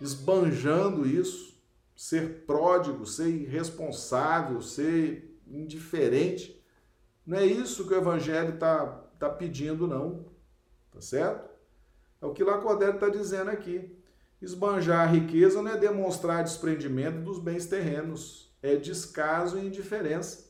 esbanjando 0.01 1.07
isso, 1.07 1.61
ser 1.95 2.45
pródigo, 2.47 3.05
ser 3.05 3.29
irresponsável, 3.29 4.61
ser 4.63 5.41
indiferente. 5.47 6.63
Não 7.27 7.37
é 7.39 7.45
isso 7.45 7.87
que 7.87 7.95
o 7.95 7.97
Evangelho 7.97 8.55
está 8.55 8.87
tá 9.19 9.29
pedindo, 9.29 9.87
não. 9.87 10.27
Tá 10.93 11.01
certo? 11.01 11.49
É 12.21 12.27
o 12.27 12.33
que 12.33 12.45
Lacordaire 12.45 12.95
está 12.95 13.09
dizendo 13.09 13.51
aqui. 13.51 13.97
Esbanjar 14.41 15.09
a 15.09 15.11
riqueza 15.11 15.61
não 15.61 15.73
é 15.73 15.77
demonstrar 15.77 16.45
desprendimento 16.45 17.21
dos 17.21 17.41
bens 17.41 17.67
terrenos, 17.67 18.57
é 18.63 18.77
descaso 18.77 19.59
e 19.59 19.67
indiferença. 19.67 20.48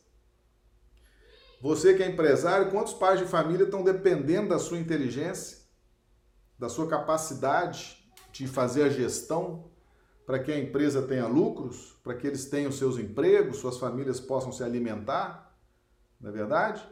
Você 1.60 1.94
que 1.94 2.02
é 2.02 2.08
empresário, 2.08 2.70
quantos 2.70 2.92
pais 2.92 3.18
de 3.18 3.26
família 3.26 3.64
estão 3.64 3.82
dependendo 3.82 4.50
da 4.50 4.58
sua 4.60 4.78
inteligência, 4.78 5.58
da 6.56 6.68
sua 6.68 6.88
capacidade 6.88 7.98
de 8.32 8.46
fazer 8.46 8.84
a 8.84 8.88
gestão 8.88 9.68
para 10.24 10.38
que 10.38 10.52
a 10.52 10.58
empresa 10.58 11.02
tenha 11.02 11.26
lucros, 11.26 11.98
para 12.04 12.14
que 12.14 12.26
eles 12.26 12.44
tenham 12.44 12.70
seus 12.70 12.98
empregos, 12.98 13.58
suas 13.58 13.78
famílias 13.78 14.20
possam 14.20 14.52
se 14.52 14.62
alimentar, 14.62 15.58
não 16.20 16.30
é 16.30 16.32
verdade? 16.32 16.86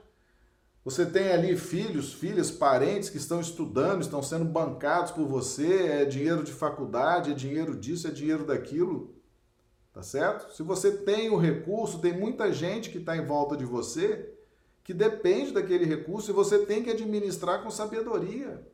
Você 0.84 1.04
tem 1.04 1.30
ali 1.30 1.56
filhos, 1.56 2.12
filhas, 2.12 2.50
parentes 2.50 3.10
que 3.10 3.18
estão 3.18 3.40
estudando, 3.40 4.02
estão 4.02 4.22
sendo 4.22 4.44
bancados 4.44 5.12
por 5.12 5.26
você, 5.26 5.86
é 5.88 6.04
dinheiro 6.04 6.42
de 6.42 6.52
faculdade, 6.52 7.30
é 7.30 7.34
dinheiro 7.34 7.76
disso, 7.76 8.08
é 8.08 8.10
dinheiro 8.10 8.44
daquilo, 8.44 9.14
tá 9.92 10.02
certo? 10.02 10.52
Se 10.54 10.62
você 10.62 10.90
tem 10.90 11.28
o 11.28 11.36
recurso, 11.36 12.00
tem 12.00 12.18
muita 12.18 12.52
gente 12.52 12.90
que 12.90 12.98
está 12.98 13.16
em 13.16 13.26
volta 13.26 13.56
de 13.56 13.64
você 13.64 14.35
que 14.86 14.94
depende 14.94 15.50
daquele 15.50 15.84
recurso 15.84 16.30
e 16.30 16.32
você 16.32 16.64
tem 16.64 16.80
que 16.80 16.90
administrar 16.90 17.60
com 17.60 17.70
sabedoria. 17.72 18.64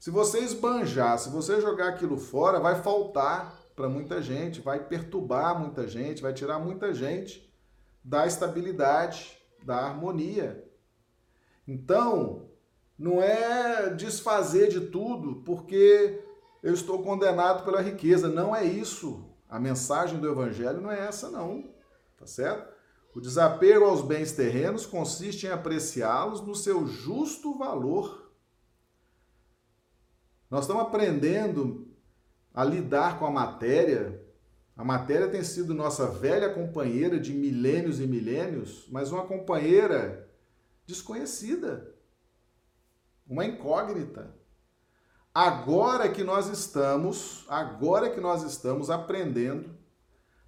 Se 0.00 0.10
você 0.10 0.40
esbanjar, 0.40 1.16
se 1.16 1.30
você 1.30 1.60
jogar 1.60 1.90
aquilo 1.90 2.18
fora, 2.18 2.58
vai 2.58 2.82
faltar 2.82 3.56
para 3.76 3.88
muita 3.88 4.20
gente, 4.20 4.60
vai 4.60 4.84
perturbar 4.84 5.56
muita 5.56 5.86
gente, 5.86 6.20
vai 6.20 6.34
tirar 6.34 6.58
muita 6.58 6.92
gente 6.92 7.48
da 8.02 8.26
estabilidade, 8.26 9.38
da 9.62 9.76
harmonia. 9.76 10.68
Então, 11.64 12.50
não 12.98 13.22
é 13.22 13.90
desfazer 13.90 14.70
de 14.70 14.80
tudo 14.88 15.36
porque 15.44 16.20
eu 16.64 16.74
estou 16.74 17.00
condenado 17.04 17.64
pela 17.64 17.80
riqueza. 17.80 18.26
Não 18.26 18.56
é 18.56 18.64
isso. 18.64 19.24
A 19.48 19.60
mensagem 19.60 20.18
do 20.18 20.28
evangelho 20.28 20.80
não 20.80 20.90
é 20.90 21.06
essa, 21.06 21.30
não. 21.30 21.72
Tá 22.16 22.26
certo? 22.26 22.77
O 23.14 23.20
desapego 23.20 23.84
aos 23.84 24.02
bens 24.02 24.32
terrenos 24.32 24.86
consiste 24.86 25.46
em 25.46 25.50
apreciá-los 25.50 26.40
no 26.40 26.54
seu 26.54 26.86
justo 26.86 27.56
valor 27.56 28.28
nós 30.50 30.62
estamos 30.62 30.82
aprendendo 30.82 31.86
a 32.54 32.64
lidar 32.64 33.18
com 33.18 33.26
a 33.26 33.30
matéria. 33.30 34.24
A 34.76 34.84
matéria 34.84 35.28
tem 35.28 35.42
sido 35.44 35.74
nossa 35.74 36.06
velha 36.06 36.52
companheira 36.52 37.20
de 37.20 37.34
milênios 37.34 38.00
e 38.00 38.06
milênios, 38.06 38.86
mas 38.90 39.12
uma 39.12 39.26
companheira 39.26 40.28
desconhecida. 40.86 41.94
uma 43.28 43.44
incógnita. 43.44 44.34
Agora 45.34 46.08
que 46.08 46.24
nós 46.24 46.48
estamos, 46.48 47.44
agora 47.46 48.08
que 48.08 48.18
nós 48.18 48.42
estamos 48.42 48.88
aprendendo 48.88 49.76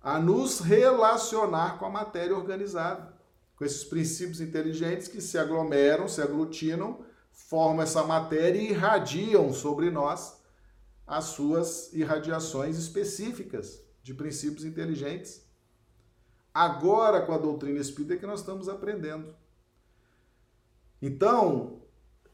a 0.02 0.18
nos 0.18 0.60
relacionar 0.60 1.78
com 1.78 1.84
a 1.84 1.90
matéria 1.90 2.36
organizada, 2.36 3.14
com 3.54 3.64
esses 3.64 3.84
princípios 3.84 4.40
inteligentes 4.40 5.08
que 5.08 5.20
se 5.20 5.36
aglomeram, 5.36 6.08
se 6.08 6.22
aglutinam, 6.22 7.04
formam 7.30 7.82
essa 7.82 8.02
matéria 8.02 8.58
e 8.58 8.70
irradiam 8.70 9.52
sobre 9.52 9.90
nós 9.90 10.40
as 11.06 11.24
suas 11.24 11.92
irradiações 11.92 12.78
específicas 12.78 13.82
de 14.02 14.14
princípios 14.14 14.64
inteligentes. 14.64 15.44
Agora, 16.54 17.20
com 17.20 17.32
a 17.32 17.38
doutrina 17.38 17.80
espírita, 17.80 18.14
é 18.14 18.16
que 18.16 18.26
nós 18.26 18.40
estamos 18.40 18.68
aprendendo. 18.68 19.34
Então, 21.02 21.82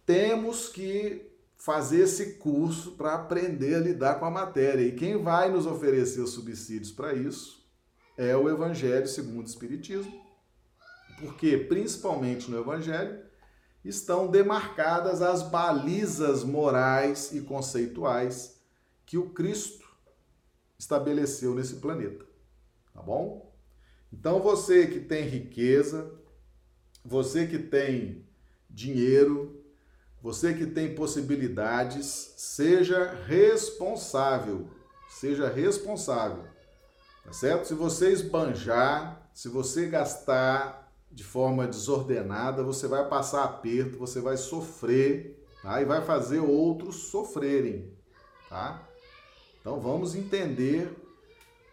temos 0.05 0.69
que 0.69 1.26
fazer 1.57 2.01
esse 2.01 2.35
curso 2.35 2.93
para 2.93 3.15
aprender 3.15 3.75
a 3.75 3.81
lidar 3.81 4.19
com 4.19 4.27
a 4.27 4.31
matéria. 4.31 4.83
E 4.83 4.93
quem 4.93 5.23
vai 5.23 5.51
nos 5.51 5.67
oferecer 5.67 6.21
os 6.21 6.31
subsídios 6.31 6.93
para 6.93 7.15
isso 7.15 7.67
é 8.17 8.37
o 8.37 8.49
Evangelho 8.49 9.07
segundo 9.07 9.47
o 9.47 9.49
Espiritismo, 9.49 10.25
porque 11.19 11.57
principalmente 11.57 12.51
no 12.51 12.59
Evangelho 12.59 13.25
estão 13.85 14.27
demarcadas 14.27 15.23
as 15.23 15.43
balizas 15.43 16.43
morais 16.43 17.33
e 17.33 17.41
conceituais 17.41 18.61
que 19.05 19.17
o 19.17 19.31
Cristo 19.31 19.87
estabeleceu 20.79 21.55
nesse 21.55 21.77
planeta. 21.77 22.25
Tá 22.93 23.01
bom? 23.01 23.55
Então 24.13 24.41
você 24.41 24.87
que 24.87 25.01
tem 25.01 25.25
riqueza, 25.25 26.13
você 27.05 27.47
que 27.47 27.59
tem 27.59 28.27
dinheiro, 28.69 29.56
você 30.23 30.55
que 30.55 30.67
tem 30.67 30.95
possibilidades, 30.95 32.35
seja 32.37 33.13
responsável. 33.27 34.69
Seja 35.09 35.49
responsável. 35.49 36.45
Tá 37.25 37.33
certo? 37.33 37.67
Se 37.67 37.75
você 37.75 38.11
esbanjar, 38.11 39.29
se 39.33 39.49
você 39.49 39.87
gastar 39.87 40.93
de 41.11 41.25
forma 41.25 41.67
desordenada, 41.67 42.63
você 42.63 42.87
vai 42.87 43.09
passar 43.09 43.45
aperto, 43.45 43.99
você 43.99 44.21
vai 44.21 44.37
sofrer, 44.37 45.43
tá? 45.63 45.81
E 45.81 45.85
vai 45.85 46.05
fazer 46.05 46.41
outros 46.41 47.09
sofrerem, 47.11 47.91
tá? 48.49 48.87
Então 49.61 49.81
vamos 49.81 50.15
entender 50.15 50.95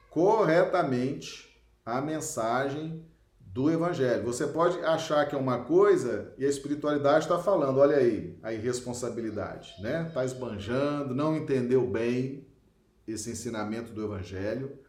corretamente 0.10 1.62
a 1.86 2.00
mensagem 2.02 3.06
do 3.54 3.70
Evangelho. 3.70 4.24
Você 4.24 4.48
pode 4.48 4.80
achar 4.80 5.28
que 5.28 5.36
é 5.36 5.38
uma 5.38 5.60
coisa 5.60 6.34
e 6.40 6.46
a 6.46 6.50
espiritualidade 6.50 7.26
está 7.26 7.38
falando, 7.38 7.78
olha 7.78 7.98
aí, 7.98 8.38
a 8.42 8.52
irresponsabilidade, 8.52 9.76
né? 9.80 10.08
Está 10.08 10.26
esbanjando, 10.26 11.14
não 11.14 11.38
entendeu 11.38 11.88
bem 11.88 12.48
esse 13.08 13.30
ensinamento 13.30 13.94
do 13.94 14.04
Evangelho, 14.04 14.80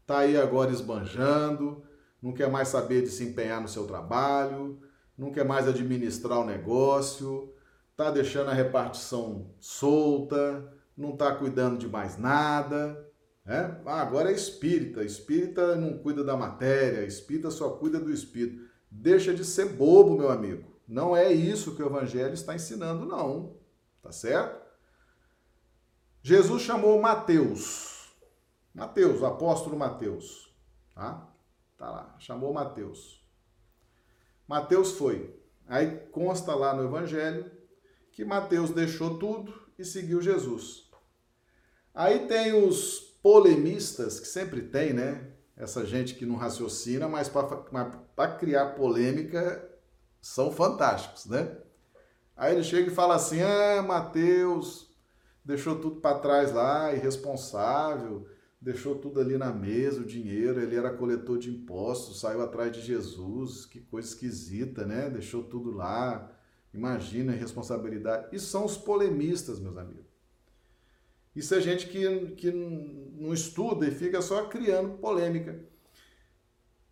está 0.00 0.20
aí 0.20 0.38
agora 0.38 0.70
esbanjando, 0.70 1.82
não 2.22 2.32
quer 2.32 2.50
mais 2.50 2.68
saber 2.68 3.02
de 3.02 3.10
se 3.10 3.24
empenhar 3.24 3.60
no 3.60 3.68
seu 3.68 3.86
trabalho, 3.86 4.80
não 5.18 5.30
quer 5.30 5.44
mais 5.44 5.68
administrar 5.68 6.40
o 6.40 6.46
negócio, 6.46 7.52
está 7.90 8.10
deixando 8.10 8.48
a 8.48 8.54
repartição 8.54 9.50
solta, 9.60 10.72
não 10.96 11.10
está 11.10 11.34
cuidando 11.34 11.76
de 11.76 11.88
mais 11.88 12.16
nada, 12.16 13.03
é? 13.46 13.80
Ah, 13.84 14.00
agora 14.00 14.30
é 14.30 14.34
espírita. 14.34 15.04
Espírita 15.04 15.76
não 15.76 15.98
cuida 15.98 16.24
da 16.24 16.36
matéria, 16.36 17.04
espírita 17.04 17.50
só 17.50 17.70
cuida 17.70 18.00
do 18.00 18.12
espírito. 18.12 18.64
Deixa 18.90 19.34
de 19.34 19.44
ser 19.44 19.70
bobo, 19.70 20.16
meu 20.16 20.30
amigo. 20.30 20.72
Não 20.86 21.16
é 21.16 21.32
isso 21.32 21.74
que 21.74 21.82
o 21.82 21.86
evangelho 21.86 22.32
está 22.32 22.54
ensinando, 22.54 23.04
não. 23.04 23.56
Tá 24.02 24.12
certo? 24.12 24.64
Jesus 26.22 26.62
chamou 26.62 27.00
Mateus. 27.00 28.14
Mateus, 28.74 29.20
o 29.20 29.26
apóstolo 29.26 29.76
Mateus. 29.76 30.52
Tá? 30.94 31.28
Tá 31.76 31.90
lá. 31.90 32.16
Chamou 32.18 32.52
Mateus. 32.52 33.22
Mateus 34.48 34.92
foi. 34.92 35.38
Aí 35.66 35.96
consta 36.10 36.54
lá 36.54 36.74
no 36.74 36.84
evangelho 36.84 37.50
que 38.12 38.24
Mateus 38.24 38.70
deixou 38.70 39.18
tudo 39.18 39.68
e 39.78 39.84
seguiu 39.84 40.22
Jesus. 40.22 40.90
Aí 41.94 42.26
tem 42.26 42.52
os 42.52 43.13
polemistas, 43.24 44.20
que 44.20 44.28
sempre 44.28 44.60
tem, 44.60 44.92
né? 44.92 45.30
Essa 45.56 45.86
gente 45.86 46.14
que 46.14 46.26
não 46.26 46.36
raciocina, 46.36 47.08
mas 47.08 47.26
para 47.26 48.28
criar 48.36 48.74
polêmica 48.74 49.66
são 50.20 50.52
fantásticos, 50.52 51.24
né? 51.24 51.56
Aí 52.36 52.52
ele 52.52 52.62
chega 52.62 52.90
e 52.90 52.94
fala 52.94 53.14
assim: 53.14 53.40
ah, 53.40 53.82
Mateus 53.82 54.94
deixou 55.42 55.76
tudo 55.76 56.02
para 56.02 56.18
trás 56.18 56.52
lá, 56.52 56.92
irresponsável, 56.92 58.28
deixou 58.60 58.96
tudo 58.96 59.20
ali 59.20 59.38
na 59.38 59.52
mesa, 59.52 60.02
o 60.02 60.06
dinheiro, 60.06 60.60
ele 60.60 60.76
era 60.76 60.92
coletor 60.92 61.38
de 61.38 61.48
impostos, 61.48 62.20
saiu 62.20 62.42
atrás 62.42 62.72
de 62.72 62.82
Jesus, 62.82 63.64
que 63.64 63.80
coisa 63.80 64.06
esquisita, 64.06 64.84
né? 64.84 65.08
Deixou 65.08 65.42
tudo 65.44 65.70
lá. 65.70 66.30
Imagina 66.74 67.32
a 67.32 67.36
responsabilidade. 67.36 68.28
E 68.32 68.38
são 68.38 68.66
os 68.66 68.76
polemistas, 68.76 69.60
meus 69.60 69.78
amigos. 69.78 70.13
Isso 71.34 71.54
é 71.54 71.60
gente 71.60 71.88
que, 71.88 72.28
que 72.36 72.50
não 72.52 73.34
estuda 73.34 73.86
e 73.86 73.90
fica 73.90 74.22
só 74.22 74.46
criando 74.46 74.98
polêmica. 74.98 75.58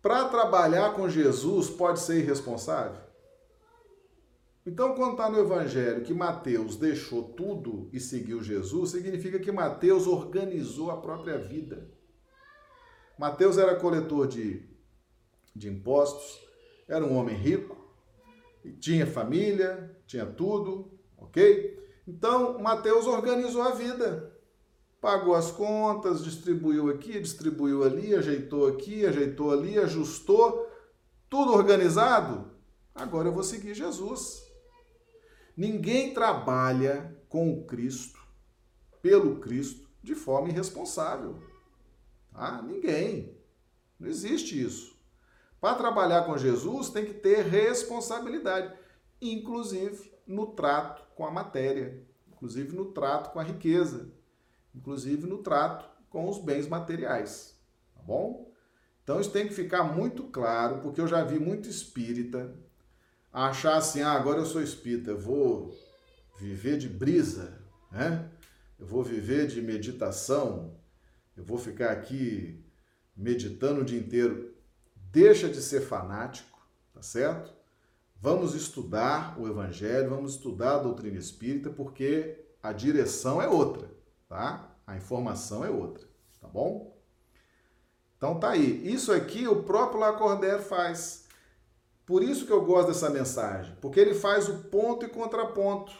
Para 0.01 0.27
trabalhar 0.27 0.93
com 0.93 1.07
Jesus, 1.07 1.69
pode 1.69 2.01
ser 2.01 2.19
irresponsável? 2.19 3.01
Então, 4.65 4.95
quando 4.95 5.11
está 5.13 5.29
no 5.29 5.39
Evangelho 5.39 6.03
que 6.03 6.13
Mateus 6.13 6.75
deixou 6.75 7.23
tudo 7.23 7.89
e 7.93 7.99
seguiu 7.99 8.43
Jesus, 8.43 8.91
significa 8.91 9.39
que 9.39 9.51
Mateus 9.51 10.07
organizou 10.07 10.91
a 10.91 10.97
própria 10.97 11.37
vida. 11.37 11.89
Mateus 13.17 13.57
era 13.57 13.75
coletor 13.75 14.27
de, 14.27 14.67
de 15.55 15.69
impostos, 15.69 16.41
era 16.87 17.03
um 17.03 17.15
homem 17.15 17.35
rico, 17.35 17.77
tinha 18.79 19.05
família, 19.05 19.97
tinha 20.05 20.25
tudo, 20.25 20.91
ok? 21.17 21.81
Então, 22.05 22.59
Mateus 22.59 23.05
organizou 23.05 23.61
a 23.61 23.71
vida 23.71 24.32
pagou 25.03 25.35
as 25.35 25.51
contas, 25.51 26.23
distribuiu 26.23 26.89
aqui, 26.89 27.19
distribuiu 27.19 27.83
ali, 27.83 28.15
ajeitou 28.15 28.65
aqui, 28.67 29.05
ajeitou 29.05 29.51
ali, 29.51 29.77
ajustou, 29.77 30.71
tudo 31.29 31.51
organizado. 31.51 32.49
Agora 32.95 33.27
eu 33.27 33.33
vou 33.33 33.43
seguir 33.43 33.73
Jesus. 33.73 34.49
Ninguém 35.57 36.13
trabalha 36.13 37.21
com 37.27 37.51
o 37.51 37.65
Cristo, 37.65 38.17
pelo 39.01 39.41
Cristo, 39.41 39.89
de 40.01 40.15
forma 40.15 40.47
irresponsável. 40.47 41.37
Tá? 42.31 42.61
Ninguém. 42.61 43.37
Não 43.99 44.07
existe 44.07 44.57
isso. 44.57 44.97
Para 45.59 45.75
trabalhar 45.75 46.23
com 46.23 46.37
Jesus 46.37 46.87
tem 46.87 47.03
que 47.03 47.13
ter 47.13 47.41
responsabilidade, 47.41 48.73
inclusive 49.21 50.13
no 50.25 50.45
trato 50.47 51.03
com 51.13 51.25
a 51.25 51.31
matéria, 51.31 52.01
inclusive 52.31 52.73
no 52.73 52.85
trato 52.93 53.33
com 53.33 53.39
a 53.41 53.43
riqueza 53.43 54.22
inclusive 54.75 55.27
no 55.27 55.39
trato 55.39 55.89
com 56.09 56.29
os 56.29 56.39
bens 56.39 56.67
materiais, 56.67 57.55
tá 57.95 58.01
bom? 58.01 58.51
Então 59.03 59.19
isso 59.19 59.31
tem 59.31 59.47
que 59.47 59.53
ficar 59.53 59.83
muito 59.83 60.23
claro, 60.23 60.79
porque 60.79 61.01
eu 61.01 61.07
já 61.07 61.23
vi 61.23 61.39
muito 61.39 61.69
espírita 61.69 62.53
achar 63.31 63.77
assim, 63.77 64.01
ah, 64.01 64.11
agora 64.11 64.39
eu 64.39 64.45
sou 64.45 64.61
espírita, 64.61 65.13
vou 65.13 65.75
viver 66.39 66.77
de 66.77 66.87
brisa, 66.87 67.59
né? 67.91 68.29
Eu 68.79 68.85
vou 68.85 69.03
viver 69.03 69.47
de 69.47 69.61
meditação, 69.61 70.75
eu 71.35 71.43
vou 71.43 71.57
ficar 71.57 71.91
aqui 71.91 72.63
meditando 73.15 73.81
o 73.81 73.85
dia 73.85 73.99
inteiro. 73.99 74.53
Deixa 75.11 75.47
de 75.47 75.61
ser 75.61 75.81
fanático, 75.81 76.59
tá 76.93 77.01
certo? 77.01 77.53
Vamos 78.19 78.55
estudar 78.55 79.39
o 79.39 79.47
evangelho, 79.47 80.09
vamos 80.09 80.33
estudar 80.33 80.75
a 80.75 80.83
doutrina 80.83 81.17
espírita, 81.17 81.69
porque 81.69 82.45
a 82.61 82.71
direção 82.71 83.41
é 83.41 83.47
outra 83.47 83.93
tá? 84.33 84.72
A 84.85 84.95
informação 84.97 85.63
é 85.63 85.69
outra, 85.69 86.05
tá 86.41 86.47
bom? 86.47 86.97
Então 88.17 88.39
tá 88.39 88.51
aí. 88.51 88.87
Isso 88.87 89.11
aqui 89.11 89.47
o 89.47 89.63
próprio 89.63 89.99
Lacordaire 89.99 90.61
faz. 90.61 91.27
Por 92.05 92.21
isso 92.21 92.45
que 92.45 92.51
eu 92.51 92.65
gosto 92.65 92.89
dessa 92.89 93.09
mensagem, 93.09 93.75
porque 93.81 93.99
ele 93.99 94.13
faz 94.13 94.49
o 94.49 94.65
ponto 94.65 95.05
e 95.05 95.09
contraponto. 95.09 95.93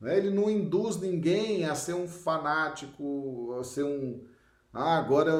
Né? 0.00 0.16
Ele 0.16 0.30
não 0.30 0.48
induz 0.48 0.96
ninguém 0.96 1.66
a 1.66 1.74
ser 1.74 1.94
um 1.94 2.08
fanático, 2.08 3.54
a 3.58 3.64
ser 3.64 3.84
um 3.84 4.24
ah, 4.72 4.98
agora 4.98 5.32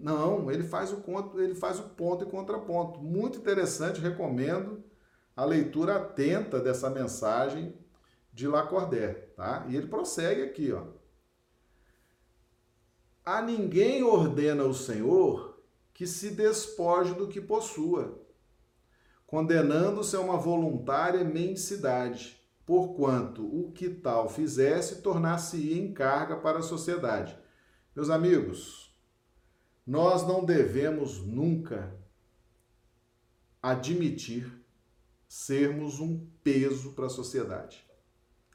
não, 0.00 0.50
ele 0.50 0.62
faz 0.62 0.92
o 0.92 0.98
ponto, 0.98 1.40
ele 1.40 1.54
faz 1.54 1.80
o 1.80 1.82
ponto 1.90 2.24
e 2.24 2.30
contraponto. 2.30 3.00
Muito 3.00 3.38
interessante, 3.38 4.00
recomendo 4.00 4.84
a 5.36 5.44
leitura 5.44 5.96
atenta 5.96 6.60
dessa 6.60 6.88
mensagem 6.88 7.74
de 8.32 8.46
Lacordaire, 8.46 9.32
tá? 9.36 9.66
E 9.68 9.76
ele 9.76 9.88
prossegue 9.88 10.42
aqui, 10.42 10.72
ó. 10.72 10.84
A 13.28 13.42
ninguém 13.42 14.02
ordena 14.02 14.64
o 14.64 14.72
Senhor 14.72 15.62
que 15.92 16.06
se 16.06 16.30
despoje 16.30 17.12
do 17.12 17.28
que 17.28 17.42
possua, 17.42 18.26
condenando-se 19.26 20.16
a 20.16 20.20
uma 20.20 20.38
voluntária 20.38 21.22
mendicidade, 21.22 22.42
porquanto 22.64 23.44
o 23.44 23.70
que 23.70 23.90
tal 23.90 24.30
fizesse 24.30 25.02
tornar-se-ia 25.02 25.76
em 25.76 25.92
carga 25.92 26.38
para 26.38 26.60
a 26.60 26.62
sociedade. 26.62 27.38
Meus 27.94 28.08
amigos, 28.08 28.98
nós 29.86 30.26
não 30.26 30.42
devemos 30.42 31.18
nunca 31.18 31.94
admitir 33.62 34.50
sermos 35.28 36.00
um 36.00 36.26
peso 36.42 36.94
para 36.94 37.04
a 37.04 37.10
sociedade, 37.10 37.86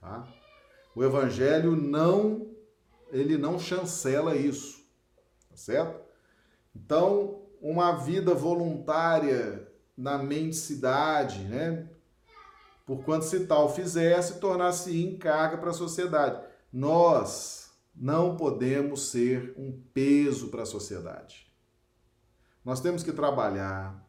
tá? 0.01 0.27
O 0.95 1.03
evangelho 1.03 1.75
não 1.75 2.52
ele 3.13 3.37
não 3.37 3.59
chancela 3.59 4.35
isso, 4.35 4.83
tá 5.49 5.55
certo? 5.55 6.01
Então, 6.75 7.43
uma 7.61 7.93
vida 7.93 8.33
voluntária 8.33 9.71
na 9.95 10.17
mendicidade, 10.17 11.43
né? 11.43 11.87
Por 12.85 13.03
quanto 13.03 13.23
se 13.23 13.45
tal 13.45 13.73
fizesse, 13.73 14.39
tornar-se 14.39 15.01
em 15.01 15.15
carga 15.15 15.57
para 15.57 15.69
a 15.69 15.73
sociedade. 15.73 16.43
Nós 16.71 17.71
não 17.95 18.35
podemos 18.35 19.09
ser 19.09 19.53
um 19.55 19.71
peso 19.93 20.49
para 20.49 20.63
a 20.63 20.65
sociedade. 20.65 21.47
Nós 22.65 22.81
temos 22.81 23.03
que 23.03 23.11
trabalhar, 23.11 24.05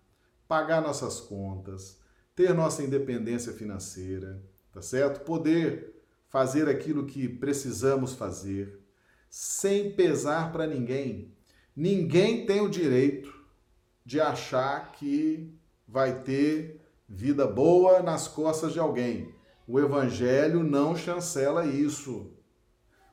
pagar 0.48 0.80
nossas 0.80 1.20
contas, 1.20 2.00
ter 2.34 2.54
nossa 2.54 2.82
independência 2.82 3.52
financeira, 3.52 4.42
tá 4.72 4.80
certo? 4.80 5.24
Poder 5.24 5.94
fazer 6.28 6.68
aquilo 6.68 7.06
que 7.06 7.28
precisamos 7.28 8.14
fazer, 8.14 8.83
sem 9.36 9.90
pesar 9.90 10.52
para 10.52 10.64
ninguém. 10.64 11.34
Ninguém 11.74 12.46
tem 12.46 12.60
o 12.60 12.70
direito 12.70 13.34
de 14.06 14.20
achar 14.20 14.92
que 14.92 15.52
vai 15.88 16.20
ter 16.20 16.80
vida 17.08 17.44
boa 17.44 18.00
nas 18.00 18.28
costas 18.28 18.72
de 18.72 18.78
alguém. 18.78 19.34
O 19.66 19.80
evangelho 19.80 20.62
não 20.62 20.94
chancela 20.94 21.66
isso. 21.66 22.30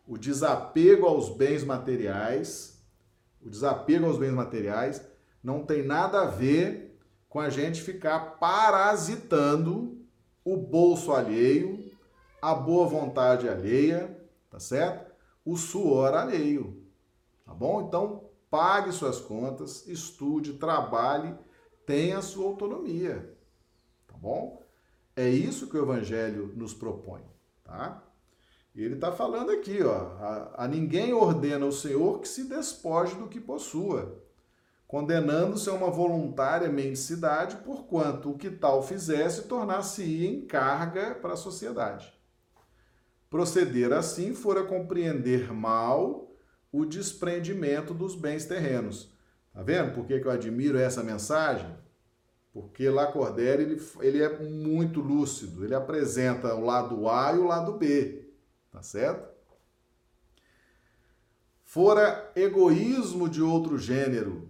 O 0.05 0.15
desapego 0.15 1.07
aos 1.07 1.27
bens 1.27 1.63
materiais, 1.63 2.79
o 3.41 3.49
desapego 3.49 4.05
aos 4.05 4.19
bens 4.19 4.33
materiais 4.33 5.01
não 5.43 5.65
tem 5.65 5.81
nada 5.81 6.21
a 6.21 6.25
ver 6.27 6.99
com 7.27 7.39
a 7.39 7.49
gente 7.49 7.81
ficar 7.81 8.37
parasitando 8.37 9.97
o 10.45 10.55
bolso 10.55 11.13
alheio, 11.13 11.83
a 12.39 12.53
boa 12.53 12.85
vontade 12.85 13.49
alheia, 13.49 14.15
tá 14.51 14.59
certo? 14.59 15.10
O 15.43 15.57
suor 15.57 16.13
alheio, 16.13 16.85
tá 17.45 17.53
bom? 17.53 17.81
Então, 17.87 18.29
pague 18.49 18.91
suas 18.91 19.19
contas, 19.19 19.87
estude, 19.87 20.53
trabalhe, 20.53 21.33
tenha 21.85 22.21
sua 22.21 22.45
autonomia, 22.45 23.35
tá 24.07 24.15
bom? 24.17 24.61
É 25.15 25.27
isso 25.29 25.67
que 25.67 25.77
o 25.77 25.83
Evangelho 25.83 26.53
nos 26.55 26.73
propõe, 26.73 27.23
tá? 27.63 28.03
Ele 28.73 28.95
está 28.95 29.11
falando 29.11 29.51
aqui, 29.51 29.83
ó, 29.83 29.93
a, 29.93 30.63
a 30.63 30.67
ninguém 30.67 31.13
ordena 31.13 31.65
o 31.65 31.71
Senhor 31.71 32.19
que 32.19 32.27
se 32.27 32.45
despoje 32.45 33.15
do 33.15 33.27
que 33.27 33.39
possua, 33.39 34.21
condenando-se 34.87 35.69
a 35.69 35.73
uma 35.73 35.89
voluntária 35.89 36.69
mendicidade, 36.69 37.57
porquanto 37.57 38.31
o 38.31 38.37
que 38.37 38.49
tal 38.49 38.81
fizesse 38.83 39.43
tornar-se-ia 39.43 40.29
em 40.29 40.45
carga 40.45 41.15
para 41.15 41.33
a 41.33 41.37
sociedade. 41.37 42.13
Proceder 43.31 43.93
assim 43.93 44.35
fora 44.35 44.65
compreender 44.65 45.53
mal 45.53 46.35
o 46.69 46.85
desprendimento 46.85 47.93
dos 47.93 48.13
bens 48.13 48.45
terrenos. 48.45 49.09
Tá 49.53 49.63
vendo 49.63 49.93
por 49.93 50.05
que, 50.05 50.19
que 50.19 50.27
eu 50.27 50.31
admiro 50.31 50.77
essa 50.77 51.01
mensagem? 51.01 51.73
Porque 52.53 52.89
Lacordaire 52.89 53.63
ele, 53.63 53.81
ele 54.01 54.21
é 54.21 54.37
muito 54.37 54.99
lúcido, 54.99 55.63
ele 55.63 55.73
apresenta 55.73 56.53
o 56.53 56.65
lado 56.65 57.07
A 57.09 57.31
e 57.31 57.37
o 57.37 57.47
lado 57.47 57.71
B, 57.77 58.33
tá 58.69 58.83
certo? 58.83 59.31
Fora 61.63 62.33
egoísmo 62.35 63.29
de 63.29 63.41
outro 63.41 63.77
gênero, 63.77 64.49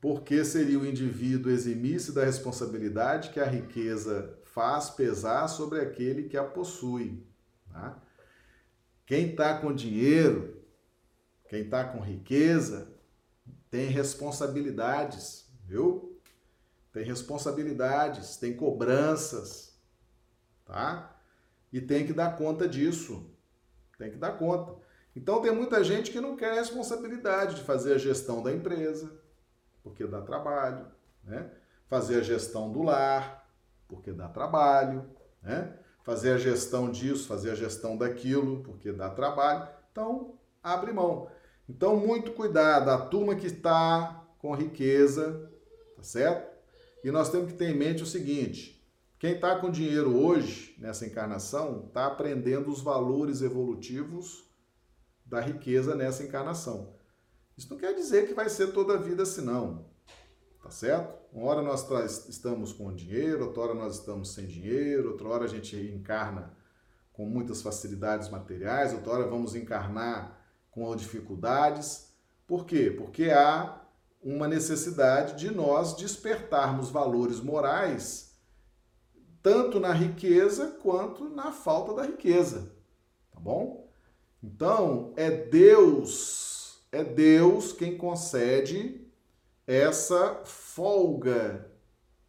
porque 0.00 0.46
seria 0.46 0.78
o 0.78 0.86
indivíduo 0.86 1.52
eximir-se 1.52 2.12
da 2.12 2.24
responsabilidade 2.24 3.28
que 3.28 3.40
a 3.40 3.44
riqueza 3.44 4.38
faz 4.44 4.88
pesar 4.88 5.46
sobre 5.48 5.80
aquele 5.80 6.22
que 6.22 6.38
a 6.38 6.44
possui. 6.44 7.22
Tá? 7.70 8.02
Quem 9.06 9.30
está 9.30 9.58
com 9.58 9.74
dinheiro, 9.74 10.62
quem 11.48 11.62
está 11.62 11.84
com 11.84 12.00
riqueza, 12.00 12.92
tem 13.70 13.88
responsabilidades, 13.88 15.46
viu? 15.66 16.20
Tem 16.92 17.04
responsabilidades, 17.04 18.36
tem 18.36 18.56
cobranças, 18.56 19.78
tá? 20.64 21.16
E 21.72 21.80
tem 21.80 22.06
que 22.06 22.12
dar 22.12 22.36
conta 22.36 22.68
disso. 22.68 23.30
Tem 23.98 24.10
que 24.10 24.16
dar 24.16 24.38
conta. 24.38 24.76
Então 25.14 25.40
tem 25.40 25.52
muita 25.52 25.82
gente 25.84 26.10
que 26.10 26.20
não 26.20 26.36
quer 26.36 26.54
responsabilidade 26.54 27.56
de 27.56 27.62
fazer 27.62 27.94
a 27.94 27.98
gestão 27.98 28.42
da 28.42 28.52
empresa, 28.52 29.20
porque 29.82 30.06
dá 30.06 30.20
trabalho, 30.20 30.86
né? 31.22 31.50
Fazer 31.88 32.20
a 32.20 32.22
gestão 32.22 32.72
do 32.72 32.82
lar, 32.82 33.48
porque 33.86 34.12
dá 34.12 34.28
trabalho, 34.28 35.08
né? 35.42 35.78
Fazer 36.04 36.32
a 36.32 36.38
gestão 36.38 36.90
disso, 36.90 37.26
fazer 37.26 37.50
a 37.50 37.54
gestão 37.54 37.96
daquilo, 37.96 38.62
porque 38.62 38.92
dá 38.92 39.10
trabalho. 39.10 39.66
Então, 39.90 40.38
abre 40.62 40.92
mão. 40.92 41.28
Então, 41.68 41.96
muito 41.96 42.32
cuidado, 42.32 42.90
a 42.90 42.98
turma 42.98 43.34
que 43.34 43.46
está 43.46 44.22
com 44.38 44.54
riqueza, 44.54 45.50
tá 45.96 46.02
certo? 46.02 46.54
E 47.02 47.10
nós 47.10 47.30
temos 47.30 47.50
que 47.50 47.58
ter 47.58 47.70
em 47.70 47.76
mente 47.76 48.02
o 48.02 48.06
seguinte: 48.06 48.86
quem 49.18 49.32
está 49.32 49.58
com 49.58 49.70
dinheiro 49.70 50.14
hoje, 50.14 50.76
nessa 50.78 51.06
encarnação, 51.06 51.86
está 51.86 52.06
aprendendo 52.06 52.70
os 52.70 52.82
valores 52.82 53.40
evolutivos 53.40 54.44
da 55.24 55.40
riqueza 55.40 55.94
nessa 55.94 56.22
encarnação. 56.22 56.94
Isso 57.56 57.70
não 57.70 57.78
quer 57.78 57.94
dizer 57.94 58.26
que 58.26 58.34
vai 58.34 58.50
ser 58.50 58.72
toda 58.72 58.94
a 58.94 58.98
vida 58.98 59.22
assim, 59.22 59.40
não. 59.40 59.86
Tá 60.64 60.70
certo? 60.70 61.14
Uma 61.30 61.50
hora 61.50 61.60
nós 61.60 62.26
estamos 62.26 62.72
com 62.72 62.90
dinheiro, 62.90 63.44
outra 63.44 63.64
hora 63.64 63.74
nós 63.74 63.98
estamos 63.98 64.32
sem 64.32 64.46
dinheiro, 64.46 65.10
outra 65.10 65.28
hora 65.28 65.44
a 65.44 65.46
gente 65.46 65.76
encarna 65.76 66.56
com 67.12 67.26
muitas 67.26 67.60
facilidades 67.60 68.30
materiais, 68.30 68.94
outra 68.94 69.12
hora 69.12 69.28
vamos 69.28 69.54
encarnar 69.54 70.40
com 70.70 70.96
dificuldades. 70.96 72.14
Por 72.46 72.64
quê? 72.64 72.90
Porque 72.90 73.24
há 73.24 73.78
uma 74.22 74.48
necessidade 74.48 75.36
de 75.38 75.54
nós 75.54 75.96
despertarmos 75.96 76.88
valores 76.88 77.40
morais, 77.40 78.34
tanto 79.42 79.78
na 79.78 79.92
riqueza 79.92 80.78
quanto 80.82 81.28
na 81.28 81.52
falta 81.52 81.92
da 81.92 82.04
riqueza. 82.04 82.74
Tá 83.30 83.38
bom? 83.38 83.86
Então, 84.42 85.12
é 85.14 85.30
Deus, 85.30 86.82
é 86.90 87.04
Deus 87.04 87.70
quem 87.70 87.98
concede 87.98 89.03
essa 89.66 90.42
folga 90.44 91.70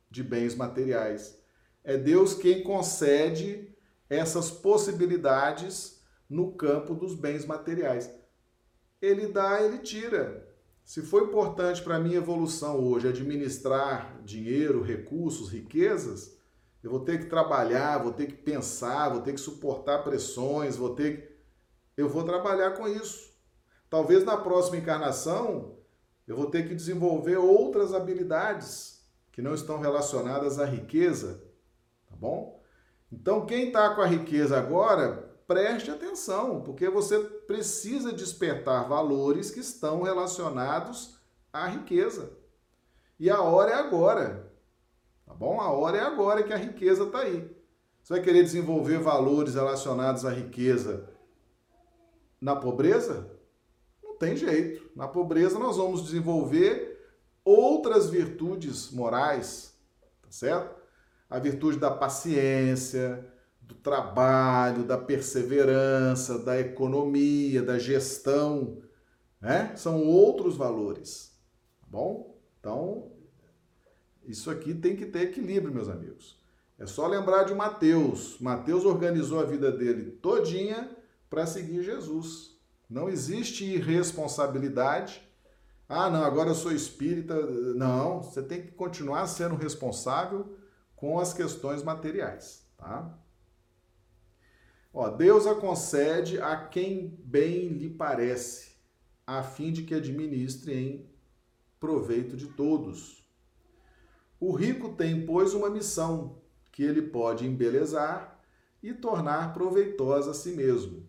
de 0.10 0.24
bens 0.24 0.56
materiais. 0.56 1.38
É 1.84 1.98
Deus 1.98 2.34
quem 2.34 2.64
concede 2.64 3.76
essas 4.10 4.50
possibilidades 4.50 6.02
no 6.30 6.54
campo 6.54 6.94
dos 6.94 7.16
bens 7.16 7.46
materiais. 7.46 8.10
Ele 9.02 9.28
dá, 9.28 9.62
ele 9.62 9.80
tira. 9.80 10.48
Se 10.84 11.02
foi 11.02 11.24
importante 11.24 11.82
para 11.82 11.96
a 11.96 12.00
minha 12.00 12.18
evolução 12.18 12.80
hoje 12.80 13.08
administrar 13.08 14.22
dinheiro, 14.24 14.82
recursos, 14.82 15.50
riquezas, 15.50 16.38
eu 16.84 16.92
vou 16.92 17.00
ter 17.00 17.20
que 17.20 17.26
trabalhar, 17.26 17.98
vou 17.98 18.14
ter 18.14 18.28
que 18.28 18.36
pensar, 18.36 19.10
vou 19.10 19.22
ter 19.22 19.34
que 19.34 19.40
suportar 19.42 20.04
pressões, 20.04 20.76
vou 20.76 20.94
ter 20.94 21.18
que... 21.18 21.36
eu 21.98 22.08
vou 22.08 22.24
trabalhar 22.24 22.72
com 22.72 22.88
isso. 22.88 23.34
Talvez 23.90 24.24
na 24.24 24.38
próxima 24.38 24.78
encarnação 24.78 25.76
eu 26.28 26.36
vou 26.36 26.48
ter 26.48 26.68
que 26.68 26.76
desenvolver 26.76 27.38
outras 27.38 27.94
habilidades 27.94 29.06
que 29.32 29.42
não 29.42 29.54
estão 29.54 29.80
relacionadas 29.80 30.60
à 30.60 30.66
riqueza, 30.66 31.44
tá 32.08 32.16
bom? 32.16 32.62
Então, 33.12 33.46
quem 33.46 33.68
está 33.68 33.94
com 33.94 34.02
a 34.02 34.08
riqueza 34.08 34.58
agora, 34.58 35.36
preste 35.48 35.92
atenção, 35.92 36.62
porque 36.62 36.90
você 36.90 37.20
precisa 37.20 38.12
despertar 38.12 38.88
valores 38.88 39.52
que 39.52 39.60
estão 39.60 40.02
relacionados 40.02 41.20
à 41.54 41.68
riqueza. 41.68 42.32
E 43.20 43.30
a 43.30 43.42
hora 43.42 43.72
é 43.72 43.76
agora, 43.76 44.52
tá 45.26 45.34
bom? 45.34 45.62
A 45.62 45.72
hora 45.72 45.98
é 45.98 46.02
agora 46.02 46.44
que 46.44 46.54
a 46.54 46.58
riqueza 46.58 47.04
está 47.04 47.20
aí. 47.20 47.50
Você 48.04 48.14
vai 48.14 48.22
querer 48.22 48.44
desenvolver 48.44 49.00
valores 49.00 49.56
relacionados 49.56 50.26
à 50.26 50.30
riqueza 50.30 51.10
na 52.40 52.56
pobreza? 52.56 53.35
Tem 54.20 54.36
jeito. 54.36 54.90
Na 54.96 55.08
pobreza 55.08 55.60
nós 55.60 55.78
vamos 55.78 56.04
desenvolver 56.04 56.96
outras 57.44 58.10
virtudes 58.10 58.92
morais, 58.92 59.78
tá 60.22 60.32
certo? 60.32 60.76
A 61.30 61.40
virtude 61.40 61.78
da 61.78 61.92
paciência, 61.92 63.32
do 63.62 63.76
trabalho, 63.76 64.84
da 64.84 64.98
perseverança, 64.98 66.40
da 66.40 66.60
economia, 66.60 67.62
da 67.62 67.78
gestão, 67.78 68.82
né? 69.42 69.76
São 69.76 70.04
outros 70.04 70.56
valores, 70.56 71.38
tá 71.82 71.88
bom? 71.90 72.40
Então, 72.60 73.12
isso 74.24 74.50
aqui 74.50 74.74
tem 74.74 74.96
que 74.96 75.06
ter 75.06 75.22
equilíbrio, 75.22 75.74
meus 75.74 75.90
amigos. 75.90 76.40
É 76.78 76.86
só 76.86 77.08
lembrar 77.08 77.44
de 77.44 77.54
Mateus. 77.54 78.38
Mateus 78.40 78.86
organizou 78.86 79.40
a 79.40 79.46
vida 79.46 79.72
dele 79.72 80.12
todinha 80.12 80.96
para 81.30 81.46
seguir 81.46 81.84
Jesus. 81.84 82.55
Não 82.90 83.10
existe 83.10 83.66
irresponsabilidade. 83.66 85.22
Ah, 85.88 86.10
não, 86.10 86.24
agora 86.24 86.50
eu 86.50 86.56
sou 86.56 86.72
espírita. 86.72 87.36
Não, 87.74 88.22
você 88.22 88.42
tem 88.42 88.62
que 88.62 88.72
continuar 88.72 89.28
sendo 89.28 89.56
responsável 89.56 90.58
com 90.96 91.20
as 91.20 91.34
questões 91.34 91.84
materiais, 91.84 92.66
tá? 92.78 93.18
Ó, 94.94 95.10
Deus 95.10 95.46
a 95.46 95.54
concede 95.54 96.40
a 96.40 96.56
quem 96.56 97.20
bem 97.24 97.68
lhe 97.68 97.90
parece, 97.90 98.78
a 99.28 99.44
fim 99.44 99.74
de 99.74 99.84
que 99.84 99.94
administre 99.94 100.74
em 100.74 101.10
proveito 101.80 102.38
de 102.38 102.48
todos. 102.48 103.28
O 104.40 104.54
rico 104.54 104.94
tem, 104.94 105.26
pois, 105.26 105.54
uma 105.54 105.70
missão 105.70 106.42
que 106.72 106.84
ele 106.84 107.02
pode 107.02 107.46
embelezar 107.46 108.40
e 108.82 108.94
tornar 108.94 109.54
proveitosa 109.54 110.32
a 110.32 110.34
si 110.34 110.52
mesmo. 110.52 111.06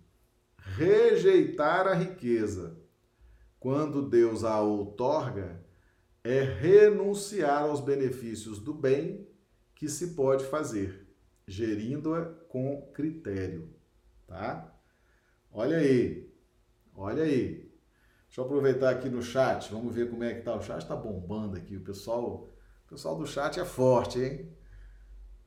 Rejeitar 0.75 1.87
a 1.87 1.95
riqueza, 1.95 2.77
quando 3.59 4.09
Deus 4.09 4.45
a 4.45 4.61
outorga, 4.61 5.65
é 6.23 6.43
renunciar 6.43 7.63
aos 7.63 7.81
benefícios 7.81 8.59
do 8.59 8.75
bem 8.75 9.27
que 9.75 9.89
se 9.89 10.15
pode 10.15 10.45
fazer, 10.45 11.07
gerindo-a 11.47 12.25
com 12.49 12.91
critério 12.93 13.77
tá? 14.27 14.73
Olha 15.53 15.79
aí, 15.79 16.31
olha 16.95 17.23
aí. 17.23 17.67
Deixa 18.27 18.41
eu 18.41 18.45
aproveitar 18.45 18.91
aqui 18.91 19.09
no 19.09 19.23
chat, 19.23 19.73
vamos 19.73 19.95
ver 19.95 20.11
como 20.11 20.25
é 20.25 20.35
que 20.35 20.43
tá. 20.43 20.55
O 20.55 20.63
chat 20.63 20.83
está 20.83 20.97
bombando 20.97 21.57
aqui, 21.57 21.77
o 21.77 21.81
pessoal, 21.81 22.51
o 22.85 22.89
pessoal 22.89 23.17
do 23.17 23.27
chat 23.27 23.59
é 23.59 23.65
forte, 23.65 24.19
hein? 24.19 24.53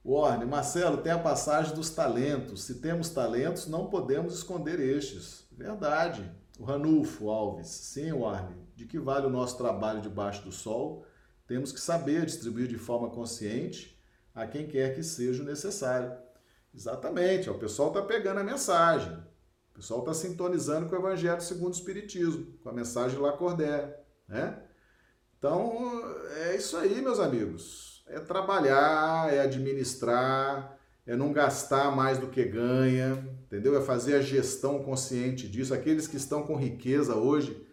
Warne, 0.03 0.45
Marcelo, 0.45 0.97
tem 0.97 1.11
a 1.11 1.19
passagem 1.19 1.75
dos 1.75 1.89
talentos. 1.89 2.63
Se 2.63 2.75
temos 2.75 3.09
talentos, 3.09 3.67
não 3.67 3.87
podemos 3.87 4.33
esconder 4.33 4.79
estes. 4.79 5.45
Verdade. 5.51 6.29
O 6.57 6.63
Ranulfo 6.63 7.29
Alves, 7.29 7.67
sim, 7.67 8.11
Warne. 8.11 8.55
De 8.75 8.85
que 8.85 8.99
vale 8.99 9.27
o 9.27 9.29
nosso 9.29 9.57
trabalho 9.57 10.01
debaixo 10.01 10.43
do 10.43 10.51
sol? 10.51 11.05
Temos 11.47 11.71
que 11.71 11.79
saber 11.79 12.25
distribuir 12.25 12.67
de 12.67 12.77
forma 12.77 13.09
consciente 13.09 13.99
a 14.33 14.45
quem 14.45 14.67
quer 14.67 14.95
que 14.95 15.03
seja 15.03 15.43
necessário. 15.43 16.17
Exatamente, 16.73 17.49
o 17.49 17.57
pessoal 17.57 17.89
está 17.89 18.01
pegando 18.01 18.39
a 18.39 18.43
mensagem. 18.43 19.13
O 19.71 19.73
pessoal 19.75 20.01
está 20.01 20.13
sintonizando 20.13 20.87
com 20.87 20.95
o 20.95 20.99
Evangelho 20.99 21.41
segundo 21.41 21.73
o 21.73 21.75
Espiritismo, 21.77 22.45
com 22.61 22.69
a 22.69 22.73
mensagem 22.73 23.17
de 23.17 23.21
Lacordaire, 23.21 23.95
né? 24.27 24.61
Então, 25.37 26.03
é 26.37 26.55
isso 26.55 26.77
aí, 26.77 27.01
meus 27.01 27.19
amigos. 27.19 27.88
É 28.09 28.19
trabalhar, 28.19 29.31
é 29.33 29.39
administrar, 29.39 30.77
é 31.05 31.15
não 31.15 31.31
gastar 31.31 31.95
mais 31.95 32.17
do 32.17 32.27
que 32.27 32.43
ganha, 32.43 33.23
entendeu? 33.45 33.77
É 33.77 33.81
fazer 33.81 34.15
a 34.15 34.21
gestão 34.21 34.83
consciente 34.83 35.47
disso. 35.47 35.73
Aqueles 35.73 36.07
que 36.07 36.17
estão 36.17 36.43
com 36.43 36.55
riqueza 36.55 37.15
hoje, 37.15 37.65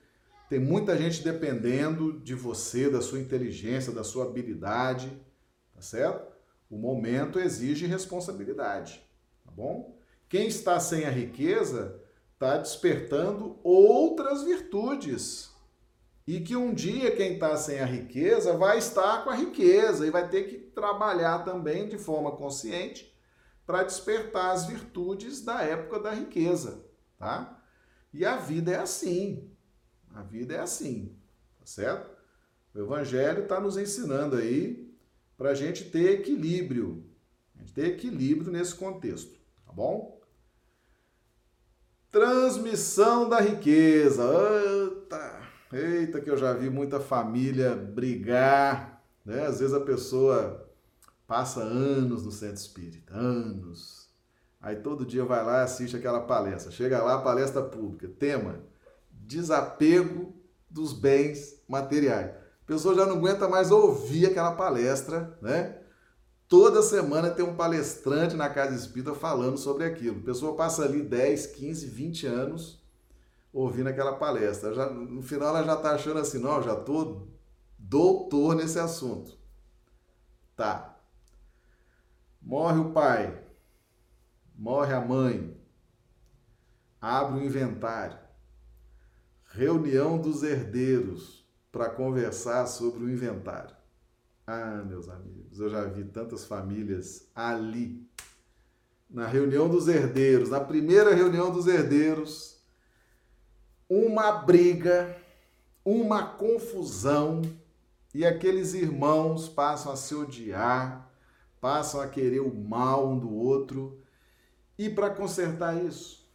tem 0.48 0.58
muita 0.58 0.96
gente 0.96 1.24
dependendo 1.24 2.20
de 2.20 2.34
você, 2.34 2.88
da 2.88 3.00
sua 3.00 3.18
inteligência, 3.18 3.92
da 3.92 4.04
sua 4.04 4.24
habilidade, 4.24 5.10
tá 5.74 5.82
certo? 5.82 6.32
O 6.70 6.76
momento 6.76 7.38
exige 7.38 7.86
responsabilidade, 7.86 9.02
tá 9.44 9.50
bom? 9.50 9.96
Quem 10.28 10.46
está 10.48 10.78
sem 10.78 11.04
a 11.04 11.10
riqueza 11.10 12.00
está 12.34 12.58
despertando 12.58 13.58
outras 13.62 14.42
virtudes. 14.44 15.50
E 16.26 16.40
que 16.40 16.56
um 16.56 16.74
dia 16.74 17.14
quem 17.14 17.34
está 17.34 17.56
sem 17.56 17.78
a 17.78 17.84
riqueza 17.84 18.56
vai 18.56 18.78
estar 18.78 19.22
com 19.22 19.30
a 19.30 19.36
riqueza 19.36 20.04
e 20.04 20.10
vai 20.10 20.28
ter 20.28 20.48
que 20.48 20.58
trabalhar 20.58 21.44
também 21.44 21.88
de 21.88 21.98
forma 21.98 22.32
consciente 22.32 23.16
para 23.64 23.84
despertar 23.84 24.50
as 24.50 24.66
virtudes 24.66 25.40
da 25.42 25.62
época 25.62 26.00
da 26.00 26.10
riqueza, 26.12 26.84
tá? 27.16 27.62
E 28.12 28.24
a 28.24 28.36
vida 28.36 28.72
é 28.72 28.78
assim. 28.78 29.50
A 30.14 30.22
vida 30.22 30.54
é 30.54 30.60
assim, 30.60 31.14
tá 31.58 31.66
certo? 31.66 32.10
O 32.74 32.80
Evangelho 32.80 33.42
está 33.42 33.60
nos 33.60 33.76
ensinando 33.76 34.36
aí 34.36 34.92
para 35.36 35.50
a 35.50 35.54
gente 35.54 35.90
ter 35.90 36.20
equilíbrio. 36.20 37.04
A 37.54 37.58
gente 37.60 37.72
ter 37.72 37.86
equilíbrio 37.88 38.50
nesse 38.50 38.74
contexto, 38.74 39.38
tá 39.64 39.72
bom? 39.72 40.20
Transmissão 42.10 43.28
da 43.28 43.40
riqueza. 43.40 44.22
Eita, 44.24 45.45
eita, 45.72 46.20
que 46.20 46.30
eu 46.30 46.36
já 46.36 46.52
vi 46.52 46.70
muita 46.70 47.00
família 47.00 47.74
brigar. 47.74 49.02
Né? 49.24 49.46
Às 49.46 49.60
vezes 49.60 49.74
a 49.74 49.80
pessoa 49.80 50.68
passa 51.26 51.60
anos 51.60 52.24
no 52.24 52.30
centro 52.30 52.56
espírita, 52.56 53.14
anos. 53.14 54.08
Aí 54.60 54.76
todo 54.76 55.06
dia 55.06 55.24
vai 55.24 55.44
lá 55.44 55.60
e 55.60 55.64
assiste 55.64 55.96
aquela 55.96 56.20
palestra. 56.20 56.72
Chega 56.72 57.02
lá, 57.02 57.20
palestra 57.20 57.62
pública. 57.62 58.08
Tema: 58.08 58.60
desapego 59.10 60.34
dos 60.68 60.92
bens 60.92 61.62
materiais. 61.68 62.30
A 62.30 62.66
pessoa 62.66 62.94
já 62.94 63.06
não 63.06 63.16
aguenta 63.16 63.48
mais 63.48 63.70
ouvir 63.70 64.26
aquela 64.26 64.52
palestra, 64.52 65.38
né? 65.40 65.78
Toda 66.48 66.82
semana 66.82 67.30
tem 67.30 67.44
um 67.44 67.56
palestrante 67.56 68.36
na 68.36 68.48
casa 68.48 68.74
espírita 68.74 69.14
falando 69.14 69.56
sobre 69.56 69.84
aquilo. 69.84 70.20
A 70.20 70.24
pessoa 70.24 70.56
passa 70.56 70.84
ali 70.84 71.02
10, 71.02 71.46
15, 71.46 71.86
20 71.86 72.26
anos 72.26 72.85
ouvindo 73.56 73.88
aquela 73.88 74.16
palestra. 74.16 74.74
Já, 74.74 74.90
no 74.90 75.22
final 75.22 75.48
ela 75.48 75.64
já 75.64 75.74
está 75.74 75.92
achando 75.92 76.20
assim, 76.20 76.38
não, 76.38 76.62
já 76.62 76.74
estou 76.74 77.26
doutor 77.78 78.54
nesse 78.54 78.78
assunto. 78.78 79.38
Tá. 80.54 81.00
Morre 82.40 82.78
o 82.78 82.92
pai, 82.92 83.42
morre 84.54 84.92
a 84.92 85.00
mãe, 85.00 85.58
abre 87.00 87.40
o 87.40 87.44
inventário, 87.44 88.18
reunião 89.46 90.18
dos 90.18 90.42
herdeiros, 90.42 91.44
para 91.72 91.90
conversar 91.90 92.66
sobre 92.66 93.04
o 93.04 93.10
inventário. 93.10 93.74
Ah, 94.46 94.82
meus 94.86 95.08
amigos, 95.08 95.58
eu 95.58 95.68
já 95.68 95.84
vi 95.84 96.04
tantas 96.04 96.44
famílias 96.44 97.28
ali, 97.34 98.08
na 99.10 99.26
reunião 99.26 99.68
dos 99.68 99.88
herdeiros, 99.88 100.50
na 100.50 100.60
primeira 100.60 101.14
reunião 101.14 101.50
dos 101.50 101.66
herdeiros, 101.66 102.55
uma 103.88 104.32
briga, 104.32 105.16
uma 105.84 106.24
confusão, 106.24 107.42
e 108.14 108.24
aqueles 108.24 108.74
irmãos 108.74 109.48
passam 109.48 109.92
a 109.92 109.96
se 109.96 110.14
odiar, 110.14 111.12
passam 111.60 112.00
a 112.00 112.08
querer 112.08 112.40
o 112.40 112.54
mal 112.54 113.08
um 113.08 113.18
do 113.18 113.32
outro. 113.34 114.00
E 114.78 114.88
para 114.88 115.10
consertar 115.10 115.82
isso, 115.84 116.26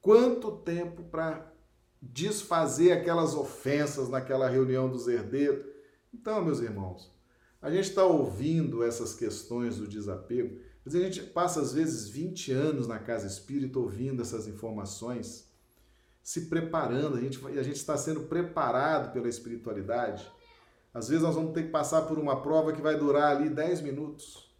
quanto 0.00 0.52
tempo 0.58 1.04
para 1.04 1.52
desfazer 2.12 2.92
aquelas 2.92 3.34
ofensas 3.34 4.08
naquela 4.08 4.48
reunião 4.48 4.88
dos 4.88 5.08
herdeiros. 5.08 5.64
Então, 6.12 6.44
meus 6.44 6.60
irmãos, 6.60 7.10
a 7.60 7.70
gente 7.70 7.88
está 7.88 8.04
ouvindo 8.04 8.82
essas 8.82 9.14
questões 9.14 9.78
do 9.78 9.88
desapego, 9.88 10.60
mas 10.84 10.94
a 10.94 11.00
gente 11.00 11.22
passa 11.22 11.60
às 11.60 11.72
vezes 11.72 12.08
20 12.08 12.52
anos 12.52 12.86
na 12.86 12.98
casa 12.98 13.26
espírita 13.26 13.78
ouvindo 13.78 14.20
essas 14.20 14.46
informações, 14.46 15.48
se 16.24 16.46
preparando, 16.46 17.18
a 17.18 17.20
gente, 17.20 17.38
a 17.46 17.62
gente 17.62 17.76
está 17.76 17.96
sendo 17.98 18.22
preparado 18.22 19.12
pela 19.12 19.28
espiritualidade. 19.28 20.26
Às 20.92 21.08
vezes 21.08 21.22
nós 21.22 21.34
vamos 21.34 21.52
ter 21.52 21.64
que 21.64 21.70
passar 21.70 22.02
por 22.02 22.18
uma 22.18 22.40
prova 22.40 22.72
que 22.72 22.80
vai 22.80 22.96
durar 22.96 23.36
ali 23.36 23.50
10 23.50 23.82
minutos. 23.82 24.50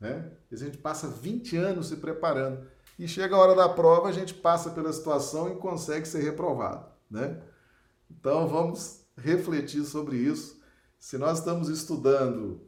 Né? 0.00 0.32
E 0.50 0.54
a 0.56 0.58
gente 0.58 0.78
passa 0.78 1.06
20 1.06 1.56
anos 1.56 1.86
se 1.86 1.96
preparando 1.96 2.66
e 2.98 3.06
chega 3.06 3.36
a 3.36 3.38
hora 3.38 3.54
da 3.54 3.68
prova, 3.68 4.08
a 4.08 4.12
gente 4.12 4.34
passa 4.34 4.70
pela 4.70 4.92
situação 4.92 5.52
e 5.52 5.56
consegue 5.56 6.08
ser 6.08 6.22
reprovado, 6.22 6.86
né? 7.10 7.42
Então 8.10 8.48
vamos 8.48 9.06
refletir 9.16 9.84
sobre 9.84 10.16
isso. 10.16 10.60
Se 10.98 11.18
nós 11.18 11.38
estamos 11.38 11.68
estudando 11.68 12.62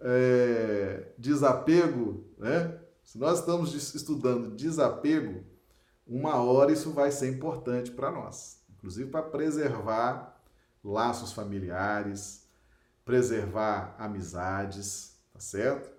é, 0.00 1.12
desapego, 1.16 2.24
né? 2.36 2.76
Se 3.04 3.18
nós 3.18 3.38
estamos 3.38 3.72
estudando 3.94 4.54
desapego, 4.56 5.44
uma 6.08 6.36
hora 6.36 6.72
isso 6.72 6.90
vai 6.92 7.10
ser 7.10 7.28
importante 7.28 7.90
para 7.90 8.10
nós, 8.10 8.62
inclusive 8.70 9.10
para 9.10 9.22
preservar 9.22 10.40
laços 10.82 11.32
familiares, 11.32 12.48
preservar 13.04 13.94
amizades, 13.98 15.20
tá 15.32 15.38
certo? 15.38 15.92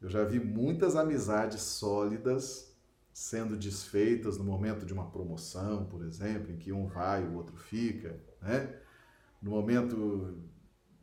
Eu 0.00 0.08
já 0.08 0.24
vi 0.24 0.38
muitas 0.38 0.94
amizades 0.94 1.60
sólidas 1.60 2.72
sendo 3.12 3.56
desfeitas 3.56 4.38
no 4.38 4.44
momento 4.44 4.86
de 4.86 4.92
uma 4.92 5.10
promoção, 5.10 5.86
por 5.86 6.04
exemplo, 6.04 6.52
em 6.52 6.56
que 6.56 6.72
um 6.72 6.86
vai 6.86 7.24
e 7.24 7.26
o 7.26 7.34
outro 7.34 7.56
fica, 7.56 8.20
né? 8.40 8.78
no 9.42 9.50
momento 9.50 10.38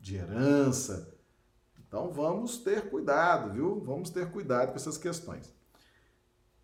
de 0.00 0.16
herança. 0.16 1.14
Então 1.78 2.12
vamos 2.12 2.58
ter 2.58 2.88
cuidado, 2.88 3.52
viu? 3.52 3.80
Vamos 3.80 4.10
ter 4.10 4.30
cuidado 4.30 4.70
com 4.70 4.76
essas 4.76 4.96
questões. 4.96 5.55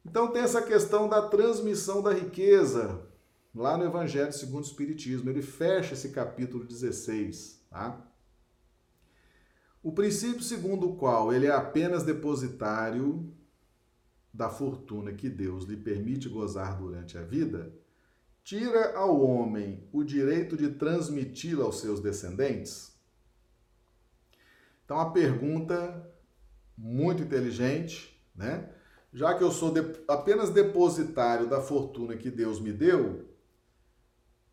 Então 0.05 0.33
tem 0.33 0.43
essa 0.43 0.63
questão 0.63 1.09
da 1.09 1.29
transmissão 1.29 2.03
da 2.03 2.13
riqueza 2.13 3.07
lá 3.55 3.77
no 3.77 3.85
Evangelho 3.85 4.33
segundo 4.33 4.65
o 4.65 4.67
Espiritismo. 4.67 5.31
Ele 5.31 5.43
fecha 5.43 5.95
esse 5.95 6.11
capítulo 6.11 6.65
16, 6.65 7.67
tá? 7.71 8.09
O 9.83 9.93
princípio 9.93 10.43
segundo 10.43 10.91
o 10.91 10.97
qual 10.97 11.33
ele 11.33 11.47
é 11.47 11.51
apenas 11.51 12.05
depositário 12.05 13.33
da 14.33 14.49
fortuna 14.49 15.13
que 15.13 15.29
Deus 15.29 15.65
lhe 15.65 15.77
permite 15.77 16.29
gozar 16.29 16.79
durante 16.79 17.19
a 17.19 17.23
vida, 17.23 17.75
tira 18.43 18.97
ao 18.97 19.21
homem 19.21 19.87
o 19.93 20.03
direito 20.03 20.57
de 20.57 20.71
transmiti-la 20.71 21.65
aos 21.65 21.81
seus 21.81 22.01
descendentes? 22.01 22.93
Então, 24.85 24.99
a 24.99 25.11
pergunta 25.11 26.11
muito 26.77 27.23
inteligente, 27.23 28.21
né? 28.35 28.71
Já 29.13 29.35
que 29.35 29.45
eu 29.45 29.51
sou 29.51 29.71
de, 29.71 29.81
apenas 30.09 30.49
depositário 30.51 31.47
da 31.47 31.61
fortuna 31.61 32.17
que 32.17 32.31
Deus 32.31 32.59
me 32.59 32.73
deu, 32.73 33.29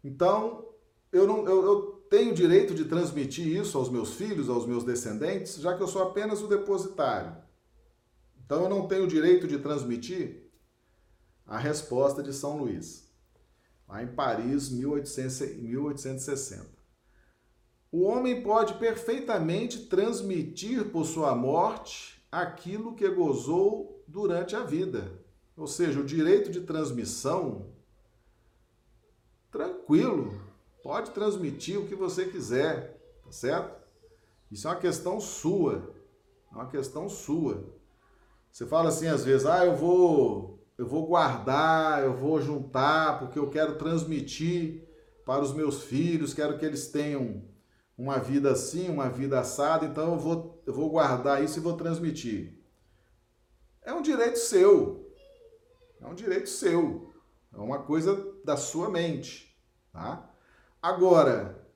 então 0.03 0.67
eu, 1.11 1.25
não, 1.25 1.47
eu, 1.47 1.63
eu 1.65 1.91
tenho 2.09 2.33
direito 2.33 2.73
de 2.75 2.85
transmitir 2.85 3.47
isso 3.47 3.77
aos 3.77 3.89
meus 3.89 4.15
filhos, 4.15 4.49
aos 4.49 4.65
meus 4.65 4.83
descendentes, 4.83 5.55
já 5.55 5.77
que 5.77 5.83
eu 5.83 5.87
sou 5.87 6.03
apenas 6.03 6.41
o 6.41 6.47
depositário. 6.47 7.37
Então 8.43 8.63
eu 8.63 8.69
não 8.69 8.87
tenho 8.87 9.07
direito 9.07 9.47
de 9.47 9.59
transmitir? 9.59 10.49
A 11.45 11.57
resposta 11.57 12.21
de 12.21 12.33
São 12.33 12.57
Luís, 12.57 13.09
lá 13.87 14.03
em 14.03 14.07
Paris, 14.07 14.69
1860. 14.69 16.67
O 17.91 18.03
homem 18.03 18.43
pode 18.43 18.75
perfeitamente 18.75 19.87
transmitir 19.87 20.91
por 20.91 21.05
sua 21.05 21.33
morte 21.33 22.23
aquilo 22.31 22.93
que 22.93 23.09
gozou 23.09 23.98
durante 24.09 24.55
a 24.55 24.63
vida. 24.63 25.11
Ou 25.55 25.67
seja, 25.67 25.99
o 25.99 26.05
direito 26.05 26.49
de 26.49 26.61
transmissão, 26.61 27.67
tranquilo, 29.51 30.33
pode 30.81 31.11
transmitir 31.11 31.79
o 31.79 31.85
que 31.85 31.95
você 31.95 32.25
quiser, 32.25 32.99
tá 33.23 33.31
certo? 33.31 33.79
Isso 34.51 34.67
é 34.67 34.71
uma 34.71 34.79
questão 34.79 35.19
sua, 35.19 35.93
é 36.51 36.55
uma 36.55 36.67
questão 36.67 37.07
sua. 37.07 37.63
Você 38.51 38.65
fala 38.65 38.89
assim 38.89 39.07
às 39.07 39.23
vezes, 39.23 39.45
ah, 39.45 39.65
eu 39.65 39.75
vou, 39.75 40.65
eu 40.77 40.87
vou 40.87 41.05
guardar, 41.05 42.03
eu 42.03 42.15
vou 42.15 42.41
juntar, 42.41 43.19
porque 43.19 43.37
eu 43.37 43.49
quero 43.49 43.77
transmitir 43.77 44.87
para 45.23 45.43
os 45.43 45.53
meus 45.53 45.83
filhos, 45.83 46.33
quero 46.33 46.57
que 46.57 46.65
eles 46.65 46.87
tenham 46.87 47.43
uma 47.95 48.17
vida 48.17 48.51
assim, 48.51 48.89
uma 48.89 49.09
vida 49.09 49.39
assada, 49.39 49.85
então 49.85 50.13
eu 50.13 50.19
vou, 50.19 50.63
eu 50.65 50.73
vou 50.73 50.89
guardar 50.89 51.43
isso 51.43 51.59
e 51.59 51.61
vou 51.61 51.73
transmitir. 51.73 52.58
É 53.89 53.93
um 53.93 54.03
direito 54.03 54.37
seu. 54.37 55.11
É 55.99 56.05
um 56.05 56.13
direito 56.13 56.47
seu. 56.47 57.11
É 57.51 57.57
uma 57.57 57.81
coisa 57.81 58.39
da 58.45 58.55
sua 58.55 58.87
mente, 58.87 59.59
tá? 59.91 60.31
Agora, 60.79 61.67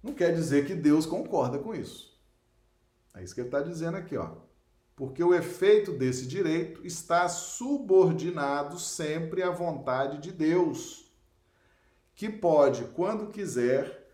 não 0.00 0.14
quer 0.14 0.32
dizer 0.32 0.68
que 0.68 0.76
Deus 0.76 1.04
concorda 1.04 1.58
com 1.58 1.74
isso. 1.74 2.16
É 3.12 3.24
isso 3.24 3.34
que 3.34 3.40
ele 3.40 3.48
está 3.48 3.60
dizendo 3.60 3.96
aqui, 3.96 4.16
ó. 4.16 4.36
Porque 4.94 5.20
o 5.20 5.34
efeito 5.34 5.90
desse 5.92 6.28
direito 6.28 6.86
está 6.86 7.28
subordinado 7.28 8.78
sempre 8.78 9.42
à 9.42 9.50
vontade 9.50 10.18
de 10.18 10.30
Deus, 10.30 11.12
que 12.14 12.28
pode, 12.28 12.84
quando 12.94 13.32
quiser, 13.32 14.12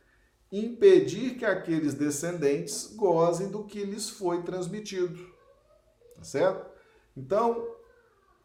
impedir 0.50 1.36
que 1.36 1.44
aqueles 1.44 1.92
descendentes 1.92 2.86
gozem 2.96 3.50
do 3.50 3.64
que 3.64 3.84
lhes 3.84 4.08
foi 4.08 4.42
transmitido. 4.42 5.33
Tá 6.24 6.30
certo? 6.30 6.66
Então, 7.14 7.68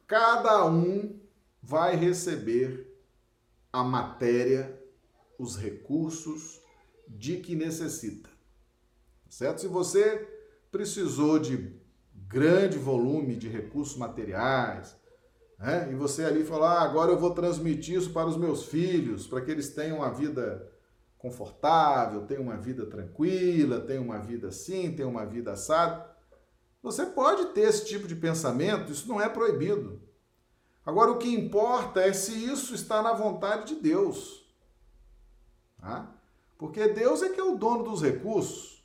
cada 0.06 0.66
um 0.66 1.18
vai 1.64 1.96
receber 1.96 2.94
a 3.72 3.86
matéria, 3.86 4.78
os 5.38 5.56
recursos 5.56 6.60
de 7.08 7.38
que 7.38 7.56
necessita. 7.56 8.28
Tá 8.28 9.32
certo? 9.32 9.62
Se 9.62 9.68
você 9.68 10.28
precisou 10.70 11.40
de 11.40 11.74
grande 12.14 12.78
volume 12.78 13.38
de 13.38 13.48
recursos 13.48 13.98
materiais, 13.98 14.98
né? 15.58 15.90
e 15.90 15.96
você 15.96 16.26
ali 16.26 16.44
falou, 16.44 16.66
ah, 16.66 16.82
agora 16.82 17.12
eu 17.12 17.18
vou 17.18 17.34
transmitir 17.34 17.98
isso 17.98 18.12
para 18.12 18.28
os 18.28 18.36
meus 18.36 18.66
filhos, 18.66 19.26
para 19.26 19.40
que 19.40 19.52
eles 19.52 19.70
tenham 19.70 20.00
uma 20.00 20.12
vida 20.12 20.70
confortável, 21.18 22.26
tem 22.26 22.40
uma 22.40 22.58
vida 22.58 22.86
tranquila, 22.86 23.80
tem 23.80 24.00
uma 24.00 24.20
vida 24.20 24.50
assim, 24.50 24.92
tem 24.92 25.06
uma 25.06 25.26
vida 25.26 25.54
assada. 25.54 26.09
Você 26.82 27.06
pode 27.06 27.48
ter 27.54 27.62
esse 27.62 27.86
tipo 27.86 28.08
de 28.08 28.16
pensamento, 28.16 28.92
isso 28.92 29.08
não 29.08 29.20
é 29.20 29.28
proibido. 29.28 30.02
Agora, 30.86 31.12
o 31.12 31.18
que 31.18 31.28
importa 31.28 32.02
é 32.02 32.14
se 32.14 32.32
isso 32.32 32.74
está 32.74 33.02
na 33.02 33.14
vontade 33.14 33.76
de 33.76 33.82
Deus. 33.82 34.46
Tá? 35.78 36.16
Porque 36.58 36.88
Deus 36.88 37.22
é 37.22 37.30
que 37.30 37.40
é 37.40 37.44
o 37.44 37.58
dono 37.58 37.84
dos 37.84 38.02
recursos. 38.02 38.84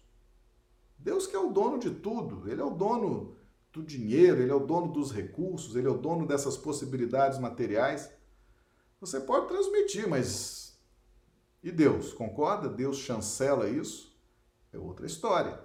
Deus 0.98 1.26
que 1.26 1.36
é 1.36 1.38
o 1.38 1.50
dono 1.50 1.78
de 1.78 1.90
tudo. 1.90 2.48
Ele 2.50 2.60
é 2.60 2.64
o 2.64 2.70
dono 2.70 3.36
do 3.72 3.82
dinheiro, 3.82 4.42
ele 4.42 4.50
é 4.50 4.54
o 4.54 4.66
dono 4.66 4.92
dos 4.92 5.10
recursos, 5.12 5.74
ele 5.76 5.86
é 5.86 5.90
o 5.90 5.98
dono 5.98 6.26
dessas 6.26 6.56
possibilidades 6.56 7.38
materiais. 7.38 8.10
Você 9.00 9.20
pode 9.20 9.48
transmitir, 9.48 10.08
mas 10.08 10.64
e 11.64 11.72
Deus, 11.72 12.12
concorda? 12.12 12.68
Deus 12.68 12.98
chancela 12.98 13.66
isso? 13.66 14.14
É 14.70 14.76
outra 14.76 15.06
história. 15.06 15.58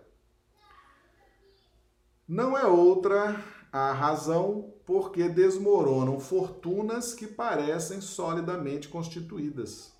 Não 2.30 2.56
é 2.56 2.64
outra 2.68 3.44
a 3.72 3.92
razão 3.92 4.72
porque 4.86 5.28
desmoronam 5.28 6.20
fortunas 6.20 7.12
que 7.12 7.26
parecem 7.26 8.02
solidamente 8.02 8.88
constituídas. 8.88 9.92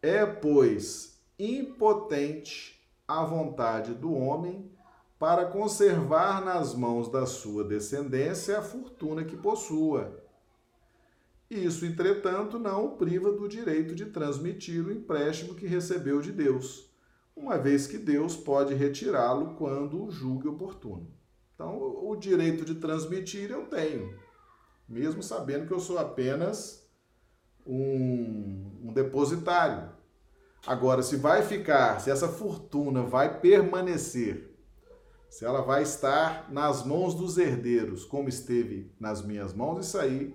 É, 0.00 0.24
pois, 0.24 1.20
impotente 1.38 2.82
a 3.06 3.22
vontade 3.24 3.92
do 3.92 4.14
homem 4.14 4.72
para 5.18 5.44
conservar 5.44 6.42
nas 6.42 6.74
mãos 6.74 7.10
da 7.10 7.26
sua 7.26 7.62
descendência 7.62 8.58
a 8.58 8.62
fortuna 8.62 9.22
que 9.22 9.36
possua 9.36 10.24
isso, 11.50 11.84
entretanto, 11.84 12.58
não 12.58 12.86
o 12.86 12.96
priva 12.96 13.30
do 13.30 13.46
direito 13.46 13.94
de 13.94 14.06
transmitir 14.06 14.84
o 14.84 14.90
empréstimo 14.90 15.54
que 15.54 15.66
recebeu 15.66 16.22
de 16.22 16.32
Deus, 16.32 16.90
uma 17.36 17.58
vez 17.58 17.86
que 17.86 17.98
Deus 17.98 18.34
pode 18.34 18.72
retirá-lo 18.72 19.54
quando 19.54 20.02
o 20.02 20.10
julgue 20.10 20.48
oportuno. 20.48 21.06
Então, 21.54 21.78
o 21.78 22.16
direito 22.16 22.64
de 22.64 22.74
transmitir 22.74 23.50
eu 23.50 23.66
tenho, 23.66 24.18
mesmo 24.88 25.22
sabendo 25.22 25.66
que 25.66 25.72
eu 25.72 25.80
sou 25.80 25.98
apenas 25.98 26.88
um, 27.66 28.80
um 28.82 28.92
depositário. 28.92 29.90
Agora, 30.66 31.02
se 31.02 31.16
vai 31.16 31.42
ficar, 31.42 32.00
se 32.00 32.10
essa 32.10 32.28
fortuna 32.28 33.02
vai 33.02 33.40
permanecer, 33.40 34.54
se 35.28 35.44
ela 35.44 35.62
vai 35.62 35.82
estar 35.82 36.50
nas 36.52 36.84
mãos 36.84 37.14
dos 37.14 37.38
herdeiros, 37.38 38.04
como 38.04 38.28
esteve 38.28 38.92
nas 38.98 39.20
minhas 39.20 39.52
mãos, 39.52 39.86
isso 39.86 39.98
aí 39.98 40.34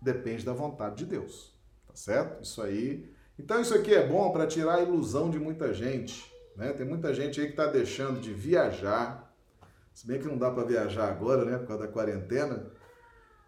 depende 0.00 0.44
da 0.44 0.52
vontade 0.52 0.96
de 0.96 1.06
Deus. 1.06 1.52
Tá 1.86 1.94
certo? 1.94 2.42
Isso 2.42 2.62
aí. 2.62 3.12
Então, 3.38 3.60
isso 3.60 3.74
aqui 3.74 3.94
é 3.94 4.06
bom 4.06 4.30
para 4.30 4.46
tirar 4.46 4.76
a 4.76 4.82
ilusão 4.82 5.30
de 5.30 5.38
muita 5.38 5.74
gente. 5.74 6.32
Né? 6.56 6.72
Tem 6.72 6.86
muita 6.86 7.12
gente 7.12 7.40
aí 7.40 7.46
que 7.46 7.52
está 7.52 7.66
deixando 7.66 8.20
de 8.20 8.32
viajar. 8.32 9.27
Se 9.98 10.06
bem 10.06 10.20
que 10.20 10.28
não 10.28 10.38
dá 10.38 10.48
para 10.48 10.62
viajar 10.62 11.08
agora, 11.08 11.44
né? 11.44 11.58
Por 11.58 11.66
causa 11.66 11.84
da 11.84 11.92
quarentena. 11.92 12.70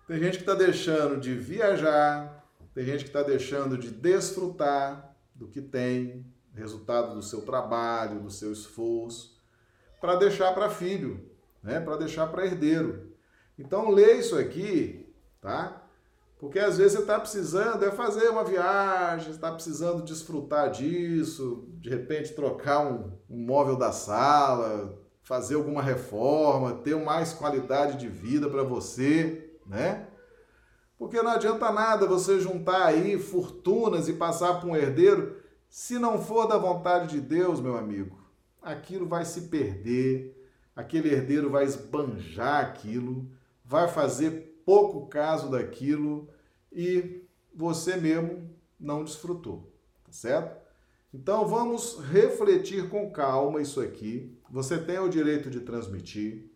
Tem 0.09 0.18
gente 0.18 0.38
que 0.38 0.42
está 0.42 0.53
deixando 0.53 1.20
de 1.20 1.32
viajar. 1.32 2.44
Tem 2.74 2.84
gente 2.84 3.05
que 3.05 3.11
está 3.11 3.22
deixando 3.22 3.78
de 3.78 3.88
desfrutar 3.88 5.14
do 5.32 5.46
que 5.46 5.62
tem, 5.62 6.26
resultado 6.53 7.14
do 7.14 7.22
seu 7.22 7.42
trabalho, 7.42 8.18
do 8.18 8.30
seu 8.32 8.51
esforço, 8.51 9.40
para 10.01 10.16
deixar 10.16 10.53
para 10.53 10.68
filho, 10.68 11.24
né? 11.62 11.78
Para 11.78 11.98
deixar 11.98 12.26
para 12.26 12.44
herdeiro. 12.44 13.12
Então, 13.57 13.88
lê 13.88 14.14
isso 14.14 14.36
aqui, 14.36 15.09
tá? 15.40 15.86
Porque 16.36 16.59
às 16.59 16.78
vezes 16.78 16.94
você 16.94 17.03
está 17.03 17.20
precisando 17.20 17.84
é 17.84 17.92
fazer 17.92 18.28
uma 18.28 18.42
viagem, 18.42 19.30
está 19.30 19.53
precisando 19.53 20.03
desfrutar 20.03 20.68
disso, 20.72 21.68
de 21.74 21.88
repente 21.88 22.34
trocar 22.34 22.80
um, 22.80 23.12
um, 23.30 23.46
móvel 23.46 23.76
da 23.76 23.92
sala, 23.92 24.99
fazer 25.30 25.54
alguma 25.54 25.80
reforma, 25.80 26.72
ter 26.72 26.96
mais 26.96 27.32
qualidade 27.32 27.96
de 27.96 28.08
vida 28.08 28.50
para 28.50 28.64
você, 28.64 29.54
né? 29.64 30.08
Porque 30.98 31.22
não 31.22 31.30
adianta 31.30 31.70
nada 31.70 32.04
você 32.04 32.40
juntar 32.40 32.86
aí 32.86 33.16
fortunas 33.16 34.08
e 34.08 34.14
passar 34.14 34.58
para 34.58 34.68
um 34.68 34.74
herdeiro, 34.74 35.36
se 35.68 36.00
não 36.00 36.20
for 36.20 36.48
da 36.48 36.58
vontade 36.58 37.06
de 37.14 37.20
Deus, 37.20 37.60
meu 37.60 37.76
amigo. 37.76 38.18
Aquilo 38.60 39.06
vai 39.06 39.24
se 39.24 39.42
perder, 39.42 40.36
aquele 40.74 41.14
herdeiro 41.14 41.48
vai 41.48 41.64
esbanjar 41.64 42.64
aquilo, 42.64 43.30
vai 43.64 43.86
fazer 43.86 44.60
pouco 44.66 45.06
caso 45.06 45.48
daquilo 45.48 46.28
e 46.72 47.22
você 47.54 47.96
mesmo 47.96 48.50
não 48.80 49.04
desfrutou, 49.04 49.72
tá 50.04 50.10
certo? 50.10 50.60
Então 51.14 51.46
vamos 51.46 52.00
refletir 52.00 52.88
com 52.88 53.12
calma 53.12 53.62
isso 53.62 53.80
aqui. 53.80 54.36
Você 54.51 54.78
tem 54.78 54.98
o 54.98 55.09
direito 55.09 55.48
de 55.48 55.61
transmitir, 55.61 56.51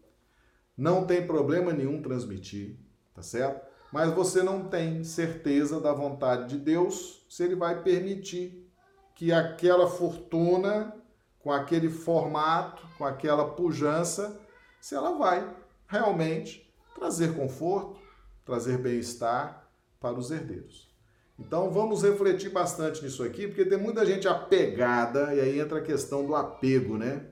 não 0.77 1.07
tem 1.07 1.27
problema 1.27 1.73
nenhum 1.73 2.03
transmitir, 2.03 2.77
tá 3.15 3.23
certo? 3.23 3.65
Mas 3.93 4.13
você 4.13 4.43
não 4.43 4.69
tem 4.69 5.05
certeza 5.05 5.81
da 5.81 5.93
vontade 5.93 6.49
de 6.49 6.59
Deus 6.59 7.25
se 7.29 7.45
ele 7.45 7.55
vai 7.55 7.83
permitir 7.83 8.69
que 9.15 9.33
aquela 9.33 9.89
fortuna 9.89 10.93
com 11.39 11.53
aquele 11.53 11.91
formato, 11.91 12.83
com 12.97 13.05
aquela 13.05 13.51
pujança, 13.51 14.41
se 14.81 14.95
ela 14.95 15.13
vai 15.19 15.55
realmente 15.87 16.75
trazer 16.95 17.37
conforto, 17.37 18.01
trazer 18.47 18.79
bem-estar 18.79 19.69
para 20.01 20.19
os 20.19 20.31
herdeiros. 20.31 20.91
Então 21.39 21.71
vamos 21.71 22.03
refletir 22.03 22.49
bastante 22.51 23.03
nisso 23.05 23.23
aqui, 23.23 23.47
porque 23.47 23.67
tem 23.67 23.77
muita 23.77 24.07
gente 24.07 24.27
apegada, 24.27 25.35
e 25.35 25.41
aí 25.41 25.61
entra 25.61 25.79
a 25.79 25.83
questão 25.83 26.27
do 26.27 26.35
apego, 26.35 26.97
né? 26.97 27.27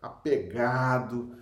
Apegado, 0.00 1.36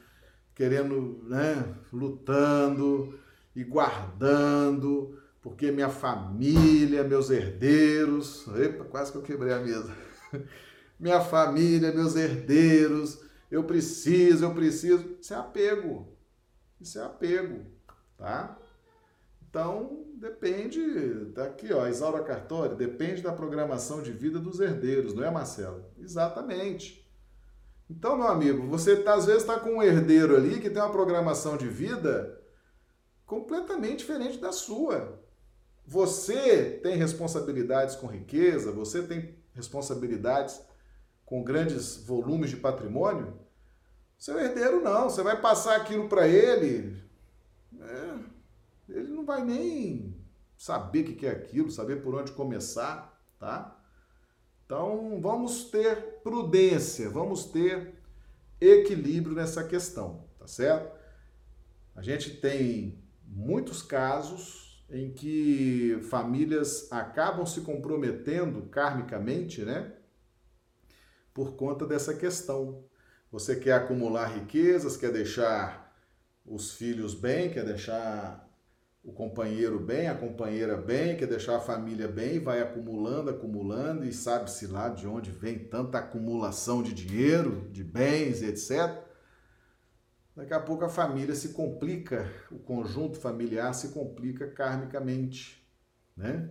querendo, 0.55 1.23
né, 1.25 1.75
lutando 1.93 3.19
e 3.55 3.63
guardando, 3.63 5.19
porque 5.43 5.71
minha 5.71 5.89
família, 5.89 7.05
meus 7.05 7.31
herdeiros, 7.31 8.49
epa, 8.59 8.85
quase 8.85 9.13
que 9.13 9.19
eu 9.19 9.23
quebrei 9.23 9.53
a 9.53 9.61
mesa. 9.61 9.95
minha 10.99 11.21
família, 11.21 11.93
meus 11.93 12.17
herdeiros, 12.17 13.23
eu 13.51 13.65
preciso, 13.65 14.45
eu 14.45 14.55
preciso. 14.55 15.17
Isso 15.21 15.33
é 15.33 15.37
apego. 15.37 16.09
Isso 16.81 16.99
é 16.99 17.05
apego, 17.05 17.65
tá? 18.17 18.59
Então, 19.49 20.05
depende, 20.17 21.33
tá 21.35 21.45
aqui, 21.45 21.73
ó, 21.73 21.87
Isaura 21.87 22.23
Cartori, 22.23 22.75
depende 22.75 23.23
da 23.23 23.33
programação 23.33 24.03
de 24.03 24.13
vida 24.13 24.39
dos 24.39 24.61
herdeiros, 24.61 25.15
não 25.15 25.25
é, 25.25 25.31
Marcelo? 25.31 25.85
Exatamente. 25.99 27.06
Então, 27.89 28.17
meu 28.17 28.27
amigo, 28.27 28.67
você 28.67 28.97
tá, 28.97 29.15
às 29.15 29.27
vezes 29.27 29.43
está 29.43 29.61
com 29.61 29.77
um 29.77 29.83
herdeiro 29.83 30.37
ali 30.37 30.61
que 30.61 30.69
tem 30.69 30.83
uma 30.83 30.91
programação 30.91 31.57
de 31.57 31.69
vida 31.69 32.41
completamente 33.25 33.99
diferente 33.99 34.39
da 34.39 34.53
sua. 34.53 35.21
Você 35.87 36.81
tem 36.83 36.97
responsabilidades 36.97 37.95
com 37.95 38.09
riqueza, 38.09 38.73
você 38.73 39.03
tem 39.03 39.37
responsabilidades 39.55 40.61
com 41.25 41.45
grandes 41.45 41.97
volumes 41.97 42.51
de 42.51 42.57
patrimônio. 42.57 43.39
Seu 44.19 44.39
herdeiro 44.39 44.81
não, 44.81 45.09
você 45.09 45.23
vai 45.23 45.41
passar 45.41 45.77
aquilo 45.77 46.09
para 46.09 46.27
ele. 46.27 47.01
É, 47.81 48.19
ele 48.89 49.09
não 49.09 49.25
vai 49.25 49.45
nem 49.45 50.17
saber 50.57 51.01
o 51.01 51.15
que 51.17 51.27
é 51.27 51.31
aquilo, 51.31 51.71
saber 51.71 52.03
por 52.03 52.15
onde 52.15 52.33
começar, 52.33 53.21
tá? 53.39 53.79
Então, 54.67 55.21
vamos 55.23 55.71
ter 55.71 56.21
prudência, 56.25 57.09
vamos 57.09 57.45
ter 57.45 57.95
equilíbrio 58.61 59.37
nessa 59.37 59.63
questão, 59.63 60.25
tá 60.41 60.49
certo? 60.49 60.93
A 61.95 62.03
gente 62.03 62.37
tem 62.39 63.01
muitos 63.25 63.81
casos 63.81 64.85
em 64.91 65.13
que 65.13 66.01
famílias 66.11 66.91
acabam 66.91 67.47
se 67.47 67.61
comprometendo 67.61 68.63
karmicamente, 68.63 69.63
né? 69.63 69.93
Por 71.33 71.55
conta 71.55 71.87
dessa 71.87 72.13
questão. 72.15 72.85
Você 73.31 73.55
quer 73.55 73.75
acumular 73.75 74.27
riquezas, 74.27 74.97
quer 74.97 75.13
deixar 75.13 75.97
os 76.45 76.73
filhos 76.73 77.15
bem, 77.15 77.51
quer 77.51 77.65
deixar 77.65 78.46
o 79.07 79.13
companheiro 79.13 79.79
bem, 79.79 80.09
a 80.09 80.17
companheira 80.17 80.77
bem, 80.77 81.17
quer 81.17 81.29
deixar 81.29 81.59
a 81.59 81.61
família 81.61 82.09
bem, 82.09 82.41
vai 82.41 82.61
acumulando, 82.61 83.31
acumulando 83.31 84.05
e 84.05 84.13
sabe-se 84.13 84.67
lá 84.67 84.89
de 84.89 85.07
onde 85.07 85.31
vem 85.31 85.61
tanta 85.61 85.99
acumulação 85.99 86.83
de 86.83 86.93
dinheiro, 86.93 87.71
de 87.71 87.85
bens, 87.85 88.43
etc. 88.43 89.01
Daqui 90.35 90.53
a 90.53 90.59
pouco 90.59 90.85
a 90.85 90.89
família 90.89 91.37
se 91.37 91.51
complica, 91.51 92.29
o 92.51 92.59
conjunto 92.59 93.17
familiar 93.17 93.73
se 93.75 93.91
complica 93.91 94.51
karmicamente, 94.51 95.65
né? 96.17 96.51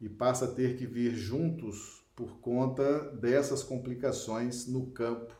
E 0.00 0.08
passa 0.08 0.46
a 0.46 0.54
ter 0.54 0.78
que 0.78 0.86
vir 0.86 1.14
juntos 1.14 2.02
por 2.16 2.40
conta 2.40 3.10
dessas 3.10 3.62
complicações 3.62 4.66
no 4.66 4.86
campo 4.86 5.38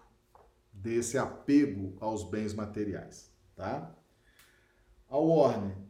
desse 0.71 1.17
apego 1.17 1.97
aos 2.01 2.23
bens 2.23 2.53
materiais, 2.53 3.33
tá? 3.57 3.97
A 5.09 5.17
Warner 5.17 5.90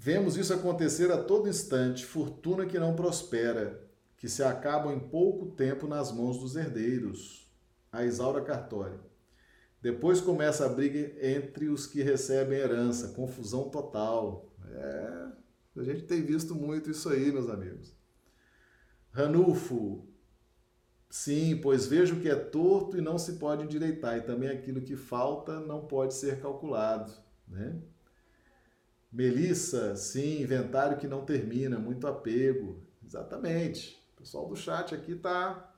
Vemos 0.00 0.36
isso 0.36 0.54
acontecer 0.54 1.10
a 1.10 1.20
todo 1.20 1.48
instante, 1.48 2.06
fortuna 2.06 2.66
que 2.66 2.78
não 2.78 2.94
prospera, 2.94 3.84
que 4.16 4.28
se 4.28 4.44
acabam 4.44 4.94
em 4.94 5.00
pouco 5.00 5.46
tempo 5.56 5.88
nas 5.88 6.12
mãos 6.12 6.38
dos 6.38 6.54
herdeiros. 6.54 7.52
A 7.90 8.04
Isaura 8.04 8.40
Cartori. 8.42 8.96
Depois 9.82 10.20
começa 10.20 10.64
a 10.64 10.68
briga 10.68 11.16
entre 11.20 11.68
os 11.68 11.84
que 11.84 12.00
recebem 12.00 12.58
herança, 12.58 13.08
confusão 13.08 13.70
total. 13.70 14.52
É, 14.70 15.26
a 15.76 15.82
gente 15.82 16.02
tem 16.02 16.22
visto 16.22 16.54
muito 16.54 16.90
isso 16.90 17.08
aí, 17.08 17.32
meus 17.32 17.48
amigos. 17.48 17.92
Ranulfo, 19.10 20.06
sim, 21.10 21.58
pois 21.60 21.86
vejo 21.86 22.20
que 22.20 22.28
é 22.28 22.36
torto 22.36 22.96
e 22.96 23.00
não 23.00 23.18
se 23.18 23.32
pode 23.32 23.64
endireitar, 23.64 24.16
e 24.18 24.22
também 24.22 24.48
aquilo 24.48 24.80
que 24.80 24.94
falta 24.94 25.58
não 25.58 25.86
pode 25.86 26.14
ser 26.14 26.40
calculado, 26.40 27.12
né? 27.48 27.80
Melissa, 29.10 29.96
sim, 29.96 30.42
inventário 30.42 30.98
que 30.98 31.06
não 31.06 31.24
termina, 31.24 31.78
muito 31.78 32.06
apego. 32.06 32.82
Exatamente. 33.04 33.98
O 34.14 34.18
pessoal 34.18 34.48
do 34.48 34.56
chat 34.56 34.94
aqui 34.94 35.12
está 35.12 35.74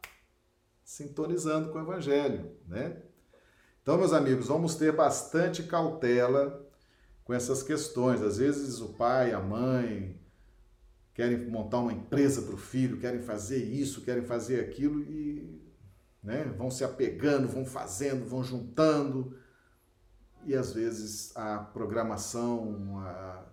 sintonizando 0.82 1.70
com 1.70 1.78
o 1.78 1.82
evangelho, 1.82 2.50
né? 2.66 3.02
Então, 3.82 3.96
meus 3.96 4.12
amigos, 4.12 4.48
vamos 4.48 4.74
ter 4.74 4.92
bastante 4.92 5.62
cautela 5.62 6.68
com 7.24 7.32
essas 7.32 7.62
questões. 7.62 8.20
Às 8.20 8.38
vezes 8.38 8.80
o 8.80 8.94
pai, 8.94 9.32
a 9.32 9.40
mãe 9.40 10.20
querem 11.14 11.48
montar 11.48 11.78
uma 11.78 11.92
empresa 11.92 12.42
para 12.42 12.54
o 12.54 12.58
filho, 12.58 12.98
querem 12.98 13.20
fazer 13.20 13.62
isso, 13.62 14.02
querem 14.02 14.24
fazer 14.24 14.60
aquilo 14.60 15.00
e 15.02 15.62
né, 16.22 16.44
vão 16.56 16.70
se 16.70 16.82
apegando, 16.82 17.48
vão 17.48 17.64
fazendo, 17.64 18.26
vão 18.26 18.42
juntando 18.42 19.36
e 20.44 20.54
às 20.54 20.72
vezes 20.72 21.36
a 21.36 21.58
programação 21.58 22.98
a, 22.98 23.44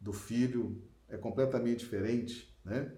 do 0.00 0.12
filho 0.12 0.82
é 1.08 1.16
completamente 1.16 1.80
diferente, 1.80 2.54
né? 2.64 2.92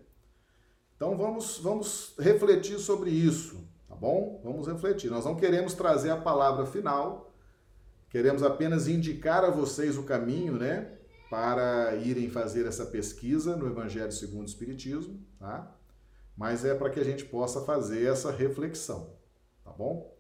Então 0.97 1.17
vamos, 1.17 1.59
vamos 1.59 2.15
refletir 2.19 2.79
sobre 2.79 3.11
isso, 3.11 3.69
tá 3.89 3.95
bom? 3.95 4.41
Vamos 4.45 4.67
refletir. 4.67 5.11
Nós 5.11 5.25
não 5.25 5.35
queremos 5.35 5.75
trazer 5.75 6.11
a 6.11 6.17
palavra 6.17 6.65
final, 6.67 7.35
queremos 8.09 8.43
apenas 8.43 8.87
indicar 8.87 9.45
a 9.45 9.51
vocês 9.51 9.99
o 9.99 10.05
caminho, 10.05 10.55
né? 10.55 10.93
Para 11.29 11.97
irem 11.97 12.31
fazer 12.31 12.65
essa 12.67 12.87
pesquisa 12.87 13.57
no 13.57 13.67
Evangelho 13.67 14.13
segundo 14.13 14.43
o 14.43 14.49
Espiritismo, 14.49 15.21
tá? 15.39 15.77
Mas 16.37 16.65
é 16.65 16.75
para 16.75 16.91
que 16.91 17.01
a 17.01 17.05
gente 17.05 17.25
possa 17.25 17.61
fazer 17.63 18.07
essa 18.07 18.31
reflexão, 18.31 19.17
tá 19.65 19.71
bom? 19.71 20.17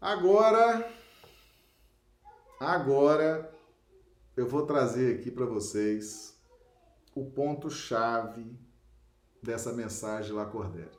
Agora 0.00 0.90
Agora 2.60 3.56
eu 4.36 4.48
vou 4.48 4.66
trazer 4.66 5.16
aqui 5.16 5.30
para 5.30 5.46
vocês 5.46 6.36
o 7.14 7.24
ponto 7.24 7.70
chave 7.70 8.58
dessa 9.40 9.72
mensagem 9.72 10.32
Lacordaire. 10.32 10.98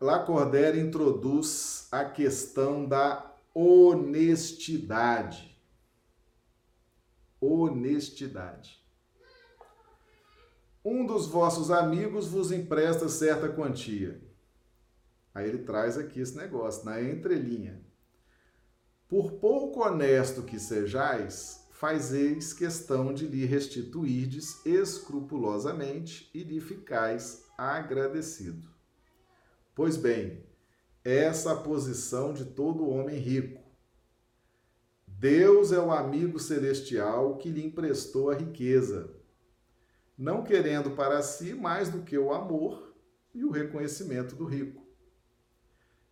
Lacordaire 0.00 0.78
introduz 0.78 1.88
a 1.90 2.04
questão 2.04 2.86
da 2.86 3.34
honestidade. 3.54 5.58
Honestidade. 7.40 8.86
Um 10.84 11.06
dos 11.06 11.26
vossos 11.26 11.70
amigos 11.70 12.28
vos 12.28 12.52
empresta 12.52 13.08
certa 13.08 13.48
quantia. 13.48 14.20
Aí 15.34 15.48
ele 15.48 15.64
traz 15.64 15.96
aqui 15.96 16.20
esse 16.20 16.36
negócio, 16.36 16.84
na 16.84 17.02
entrelinha. 17.02 17.87
Por 19.08 19.32
pouco 19.32 19.80
honesto 19.80 20.42
que 20.42 20.60
sejais, 20.60 21.66
fazeis 21.70 22.52
questão 22.52 23.14
de 23.14 23.26
lhe 23.26 23.46
restituirdes 23.46 24.60
escrupulosamente 24.66 26.30
e 26.34 26.42
lhe 26.42 26.60
ficais 26.60 27.46
agradecido. 27.56 28.68
Pois 29.74 29.96
bem, 29.96 30.44
essa 31.02 31.52
a 31.52 31.56
posição 31.56 32.34
de 32.34 32.44
todo 32.44 32.86
homem 32.88 33.16
rico. 33.18 33.62
Deus 35.06 35.72
é 35.72 35.78
o 35.78 35.90
amigo 35.90 36.38
celestial 36.38 37.38
que 37.38 37.50
lhe 37.50 37.64
emprestou 37.64 38.30
a 38.30 38.34
riqueza, 38.34 39.10
não 40.18 40.44
querendo 40.44 40.90
para 40.90 41.22
si 41.22 41.54
mais 41.54 41.88
do 41.88 42.02
que 42.02 42.18
o 42.18 42.30
amor 42.30 42.94
e 43.34 43.42
o 43.42 43.50
reconhecimento 43.50 44.36
do 44.36 44.44
rico. 44.44 44.87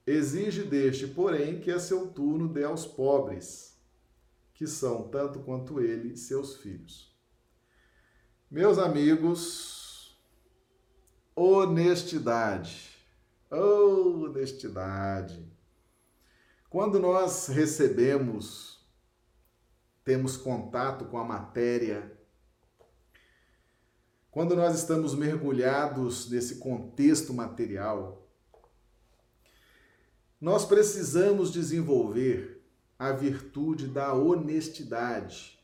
Exige 0.06 0.62
deste, 0.62 1.08
porém, 1.08 1.58
que 1.58 1.70
a 1.70 1.80
seu 1.80 2.06
turno 2.06 2.48
dê 2.48 2.62
aos 2.62 2.86
pobres, 2.86 3.76
que 4.54 4.66
são, 4.66 5.08
tanto 5.08 5.40
quanto 5.40 5.80
ele, 5.80 6.16
seus 6.16 6.56
filhos. 6.56 7.12
Meus 8.48 8.78
amigos, 8.78 10.16
honestidade. 11.34 12.96
Oh, 13.50 14.24
honestidade. 14.26 15.44
Quando 16.70 17.00
nós 17.00 17.48
recebemos, 17.48 18.86
temos 20.04 20.36
contato 20.36 21.06
com 21.06 21.18
a 21.18 21.24
matéria, 21.24 22.16
quando 24.30 24.54
nós 24.54 24.78
estamos 24.78 25.14
mergulhados 25.14 26.30
nesse 26.30 26.56
contexto 26.56 27.34
material, 27.34 28.25
nós 30.40 30.64
precisamos 30.64 31.50
desenvolver 31.50 32.62
a 32.98 33.12
virtude 33.12 33.86
da 33.86 34.12
honestidade. 34.12 35.58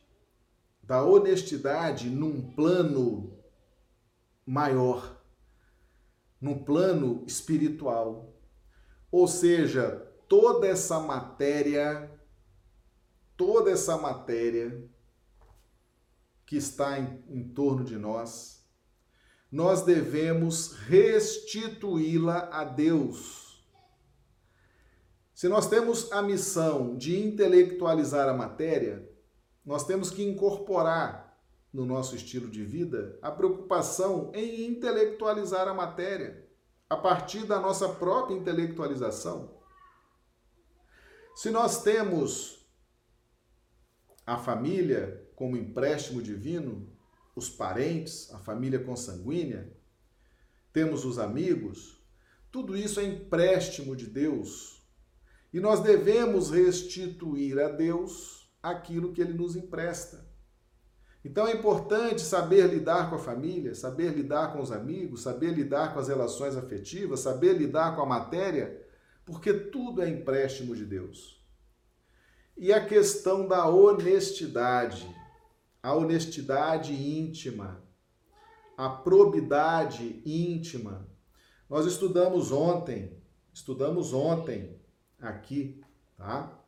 Da 0.81 1.03
honestidade 1.03 2.09
num 2.09 2.53
plano 2.53 3.37
maior, 4.45 5.21
num 6.39 6.63
plano 6.63 7.23
espiritual. 7.25 8.35
Ou 9.11 9.27
seja, 9.27 10.11
toda 10.27 10.67
essa 10.67 10.99
matéria, 10.99 12.11
toda 13.37 13.71
essa 13.71 13.97
matéria 13.97 14.89
que 16.45 16.57
está 16.57 16.99
em, 16.99 17.23
em 17.29 17.47
torno 17.47 17.83
de 17.83 17.97
nós, 17.97 18.63
nós 19.51 19.83
devemos 19.83 20.73
restituí-la 20.73 22.49
a 22.51 22.63
Deus. 22.63 23.42
Se 25.43 25.49
nós 25.49 25.67
temos 25.67 26.09
a 26.09 26.21
missão 26.21 26.95
de 26.95 27.19
intelectualizar 27.21 28.29
a 28.29 28.33
matéria, 28.33 29.05
nós 29.65 29.85
temos 29.85 30.09
que 30.09 30.23
incorporar 30.23 31.37
no 31.73 31.85
nosso 31.85 32.15
estilo 32.15 32.49
de 32.49 32.63
vida 32.63 33.19
a 33.21 33.29
preocupação 33.29 34.31
em 34.33 34.65
intelectualizar 34.65 35.67
a 35.67 35.73
matéria, 35.73 36.47
a 36.89 36.95
partir 36.95 37.45
da 37.45 37.59
nossa 37.59 37.89
própria 37.89 38.35
intelectualização. 38.35 39.57
Se 41.35 41.51
nós 41.51 41.83
temos 41.83 42.65
a 44.25 44.37
família 44.37 45.29
como 45.35 45.57
empréstimo 45.57 46.21
divino, 46.21 46.89
os 47.35 47.49
parentes, 47.49 48.33
a 48.33 48.39
família 48.39 48.79
consanguínea, 48.79 49.75
temos 50.71 51.03
os 51.03 51.19
amigos, 51.19 52.01
tudo 52.49 52.77
isso 52.77 53.01
é 53.01 53.03
empréstimo 53.03 53.93
de 53.93 54.07
Deus. 54.07 54.72
E 55.53 55.59
nós 55.59 55.81
devemos 55.81 56.49
restituir 56.49 57.59
a 57.59 57.69
Deus 57.69 58.51
aquilo 58.61 59.13
que 59.13 59.21
ele 59.21 59.33
nos 59.33 59.55
empresta. 59.55 60.25
Então 61.23 61.47
é 61.47 61.53
importante 61.53 62.21
saber 62.21 62.67
lidar 62.67 63.09
com 63.09 63.15
a 63.15 63.19
família, 63.19 63.75
saber 63.75 64.13
lidar 64.13 64.51
com 64.51 64.61
os 64.61 64.71
amigos, 64.71 65.21
saber 65.21 65.51
lidar 65.51 65.93
com 65.93 65.99
as 65.99 66.07
relações 66.07 66.57
afetivas, 66.57 67.19
saber 67.19 67.53
lidar 67.53 67.95
com 67.95 68.01
a 68.01 68.05
matéria, 68.05 68.83
porque 69.25 69.53
tudo 69.53 70.01
é 70.01 70.09
empréstimo 70.09 70.75
de 70.75 70.85
Deus. 70.85 71.41
E 72.57 72.73
a 72.73 72.83
questão 72.83 73.47
da 73.47 73.67
honestidade, 73.67 75.07
a 75.81 75.93
honestidade 75.93 76.93
íntima, 76.93 77.81
a 78.75 78.89
probidade 78.89 80.21
íntima. 80.25 81.07
Nós 81.69 81.85
estudamos 81.85 82.51
ontem, 82.51 83.17
estudamos 83.53 84.13
ontem 84.13 84.82
aqui, 85.23 85.81
tá? 86.17 86.59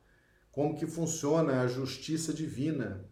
Como 0.52 0.78
que 0.78 0.88
funciona 0.88 1.62
a 1.62 1.68
justiça 1.68 2.34
divina 2.34 3.10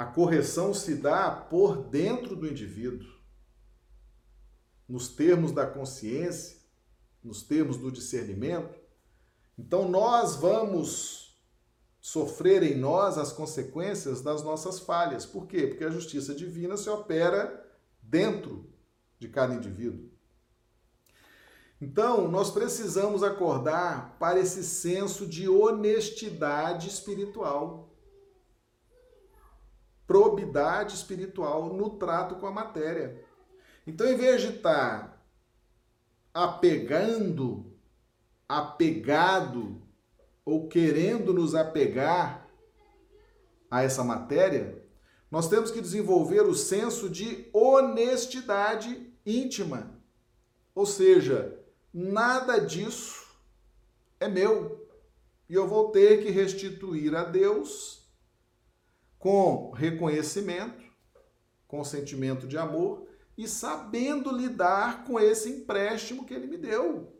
a 0.00 0.06
correção 0.06 0.72
se 0.72 0.94
dá 0.94 1.30
por 1.30 1.76
dentro 1.90 2.34
do 2.34 2.48
indivíduo, 2.48 3.06
nos 4.88 5.08
termos 5.08 5.52
da 5.52 5.66
consciência, 5.66 6.56
nos 7.22 7.42
termos 7.42 7.76
do 7.76 7.92
discernimento. 7.92 8.80
Então 9.58 9.90
nós 9.90 10.36
vamos 10.36 11.38
sofrer 12.00 12.62
em 12.62 12.78
nós 12.78 13.18
as 13.18 13.30
consequências 13.30 14.22
das 14.22 14.42
nossas 14.42 14.80
falhas. 14.80 15.26
Por 15.26 15.46
quê? 15.46 15.66
Porque 15.66 15.84
a 15.84 15.90
justiça 15.90 16.34
divina 16.34 16.78
se 16.78 16.88
opera 16.88 17.62
dentro 18.00 18.72
de 19.18 19.28
cada 19.28 19.54
indivíduo. 19.54 20.09
Então, 21.80 22.28
nós 22.28 22.50
precisamos 22.50 23.22
acordar 23.22 24.16
para 24.18 24.38
esse 24.38 24.62
senso 24.62 25.26
de 25.26 25.48
honestidade 25.48 26.88
espiritual 26.88 27.90
probidade 30.10 30.96
espiritual 30.96 31.72
no 31.72 31.90
trato 31.90 32.34
com 32.34 32.44
a 32.44 32.50
matéria. 32.50 33.24
Então, 33.86 34.04
em 34.08 34.16
vez 34.16 34.42
de 34.42 34.56
estar 34.56 35.24
apegando, 36.34 37.72
apegado 38.48 39.80
ou 40.44 40.66
querendo 40.66 41.32
nos 41.32 41.54
apegar 41.54 42.48
a 43.70 43.84
essa 43.84 44.02
matéria, 44.02 44.84
nós 45.30 45.48
temos 45.48 45.70
que 45.70 45.80
desenvolver 45.80 46.40
o 46.40 46.56
senso 46.56 47.08
de 47.08 47.48
honestidade 47.52 49.14
íntima. 49.24 49.96
Ou 50.74 50.86
seja, 50.86 51.56
nada 51.92 52.58
disso 52.58 53.26
é 54.18 54.28
meu. 54.28 54.88
E 55.48 55.54
eu 55.54 55.66
vou 55.66 55.90
ter 55.90 56.22
que 56.22 56.30
restituir 56.30 57.14
a 57.14 57.24
Deus 57.24 58.08
com 59.18 59.70
reconhecimento, 59.72 60.84
com 61.66 61.82
sentimento 61.84 62.46
de 62.46 62.56
amor 62.56 63.06
e 63.36 63.48
sabendo 63.48 64.30
lidar 64.30 65.04
com 65.04 65.18
esse 65.18 65.48
empréstimo 65.50 66.24
que 66.24 66.34
ele 66.34 66.46
me 66.46 66.56
deu. 66.56 67.16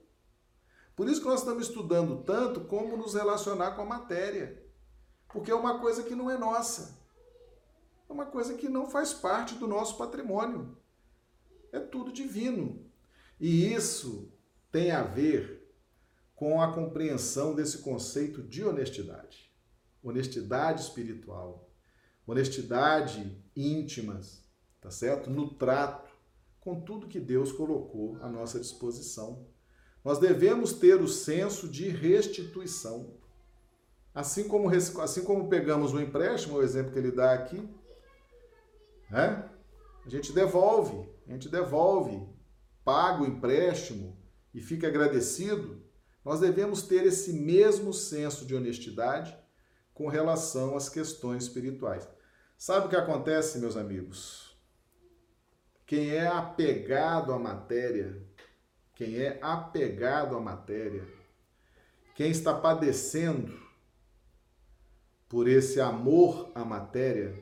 Por 0.95 1.09
isso 1.09 1.21
que 1.21 1.27
nós 1.27 1.41
estamos 1.41 1.69
estudando 1.69 2.23
tanto 2.25 2.61
como 2.63 2.97
nos 2.97 3.15
relacionar 3.15 3.73
com 3.73 3.83
a 3.83 3.87
matéria. 3.87 4.63
Porque 5.29 5.51
é 5.51 5.55
uma 5.55 5.79
coisa 5.79 6.03
que 6.03 6.15
não 6.15 6.31
é 6.31 6.37
nossa. 6.37 6.99
É 8.09 8.13
uma 8.13 8.27
coisa 8.27 8.55
que 8.55 8.69
não 8.69 8.91
faz 8.91 9.15
parte 9.15 9.55
do 9.55 9.67
nosso 9.67 9.97
patrimônio. 9.97 10.77
É 11.73 11.81
tudo 11.81 12.13
divino. 12.13 12.85
E 13.39 13.73
isso 13.73 14.31
tem 14.71 14.91
a 14.91 15.03
ver 15.03 15.59
com 16.35 16.61
a 16.61 16.73
compreensão 16.73 17.55
desse 17.55 17.79
conceito 17.79 18.43
de 18.43 18.65
honestidade. 18.65 19.51
Honestidade 20.03 20.83
espiritual 20.83 21.71
honestidade 22.31 23.45
íntimas, 23.57 24.45
tá 24.81 24.91
certo? 24.91 25.29
No 25.29 25.55
trato 25.55 26.11
com 26.61 26.81
tudo 26.81 27.09
que 27.09 27.19
Deus 27.19 27.51
colocou 27.51 28.19
à 28.21 28.29
nossa 28.29 28.61
disposição. 28.61 29.49
Nós 30.05 30.19
devemos 30.19 30.73
ter 30.73 31.01
o 31.01 31.09
senso 31.09 31.69
de 31.69 31.89
restituição. 31.89 33.19
Assim 34.15 34.47
como, 34.47 34.69
assim 34.69 35.25
como 35.25 35.49
pegamos 35.49 35.93
o 35.93 36.01
empréstimo, 36.01 36.59
o 36.59 36.63
exemplo 36.63 36.93
que 36.93 36.99
ele 36.99 37.11
dá 37.11 37.33
aqui, 37.33 37.69
né? 39.11 39.49
a 40.05 40.09
gente 40.09 40.33
devolve, 40.33 41.09
a 41.27 41.33
gente 41.33 41.49
devolve, 41.49 42.29
paga 42.85 43.23
o 43.23 43.27
empréstimo 43.27 44.20
e 44.53 44.61
fica 44.61 44.89
agradecido. 44.89 45.83
Nós 46.25 46.41
devemos 46.41 46.83
ter 46.83 47.07
esse 47.07 47.33
mesmo 47.33 47.93
senso 47.93 48.45
de 48.45 48.55
honestidade 48.55 49.37
com 49.95 50.09
relação 50.09 50.77
às 50.77 50.89
questões 50.89 51.45
espirituais. 51.45 52.09
Sabe 52.57 52.87
o 52.87 52.89
que 52.89 52.97
acontece, 52.97 53.59
meus 53.59 53.77
amigos? 53.77 54.57
Quem 55.87 56.11
é 56.11 56.27
apegado 56.27 57.33
à 57.33 57.39
matéria, 57.39 58.23
quem 58.95 59.17
é 59.17 59.39
apegado 59.43 60.37
à 60.37 60.41
matéria, 60.41 61.07
quem 62.15 62.31
está 62.31 62.55
padecendo 62.55 63.59
por 65.29 65.49
esse 65.49 65.81
amor 65.81 66.53
à 66.55 66.65
matéria, 66.65 67.35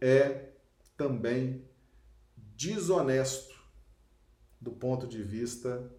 é 0.00 0.52
também 0.96 1.68
desonesto 2.36 3.55
do 4.60 4.70
ponto 4.70 5.06
de 5.06 5.22
vista 5.22 5.90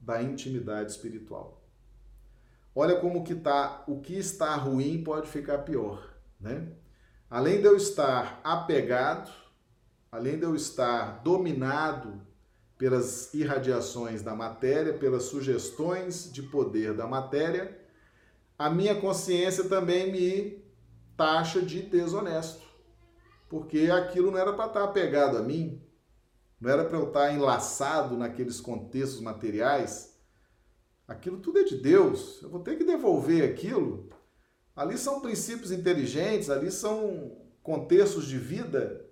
da 0.00 0.22
intimidade 0.22 0.90
espiritual. 0.90 1.62
Olha 2.74 3.00
como 3.00 3.24
que 3.24 3.34
tá, 3.34 3.84
o 3.86 4.00
que 4.00 4.14
está 4.14 4.54
ruim 4.54 5.02
pode 5.02 5.28
ficar 5.28 5.58
pior, 5.58 6.14
né? 6.38 6.68
Além 7.28 7.60
de 7.60 7.66
eu 7.66 7.76
estar 7.76 8.40
apegado, 8.44 9.30
além 10.12 10.38
de 10.38 10.44
eu 10.44 10.54
estar 10.54 11.22
dominado 11.22 12.20
pelas 12.78 13.32
irradiações 13.32 14.22
da 14.22 14.34
matéria, 14.34 14.92
pelas 14.92 15.24
sugestões 15.24 16.30
de 16.30 16.42
poder 16.42 16.94
da 16.94 17.06
matéria, 17.06 17.80
a 18.58 18.70
minha 18.70 18.94
consciência 19.00 19.64
também 19.64 20.12
me 20.12 20.64
taxa 21.16 21.60
de 21.62 21.82
desonesto. 21.82 22.64
Porque 23.48 23.90
aquilo 23.90 24.30
não 24.30 24.38
era 24.38 24.52
para 24.52 24.66
estar 24.66 24.84
apegado 24.84 25.36
a 25.36 25.42
mim, 25.42 25.80
não 26.60 26.70
era 26.70 26.84
para 26.84 26.98
eu 26.98 27.08
estar 27.08 27.32
enlaçado 27.32 28.16
naqueles 28.16 28.60
contextos 28.60 29.20
materiais. 29.20 30.16
Aquilo 31.06 31.38
tudo 31.38 31.58
é 31.58 31.64
de 31.64 31.76
Deus. 31.76 32.42
Eu 32.42 32.50
vou 32.50 32.60
ter 32.60 32.76
que 32.76 32.84
devolver 32.84 33.48
aquilo 33.48 34.08
Ali 34.76 34.98
são 34.98 35.20
princípios 35.20 35.72
inteligentes, 35.72 36.50
ali 36.50 36.70
são 36.70 37.34
contextos 37.62 38.26
de 38.26 38.36
vida. 38.36 39.06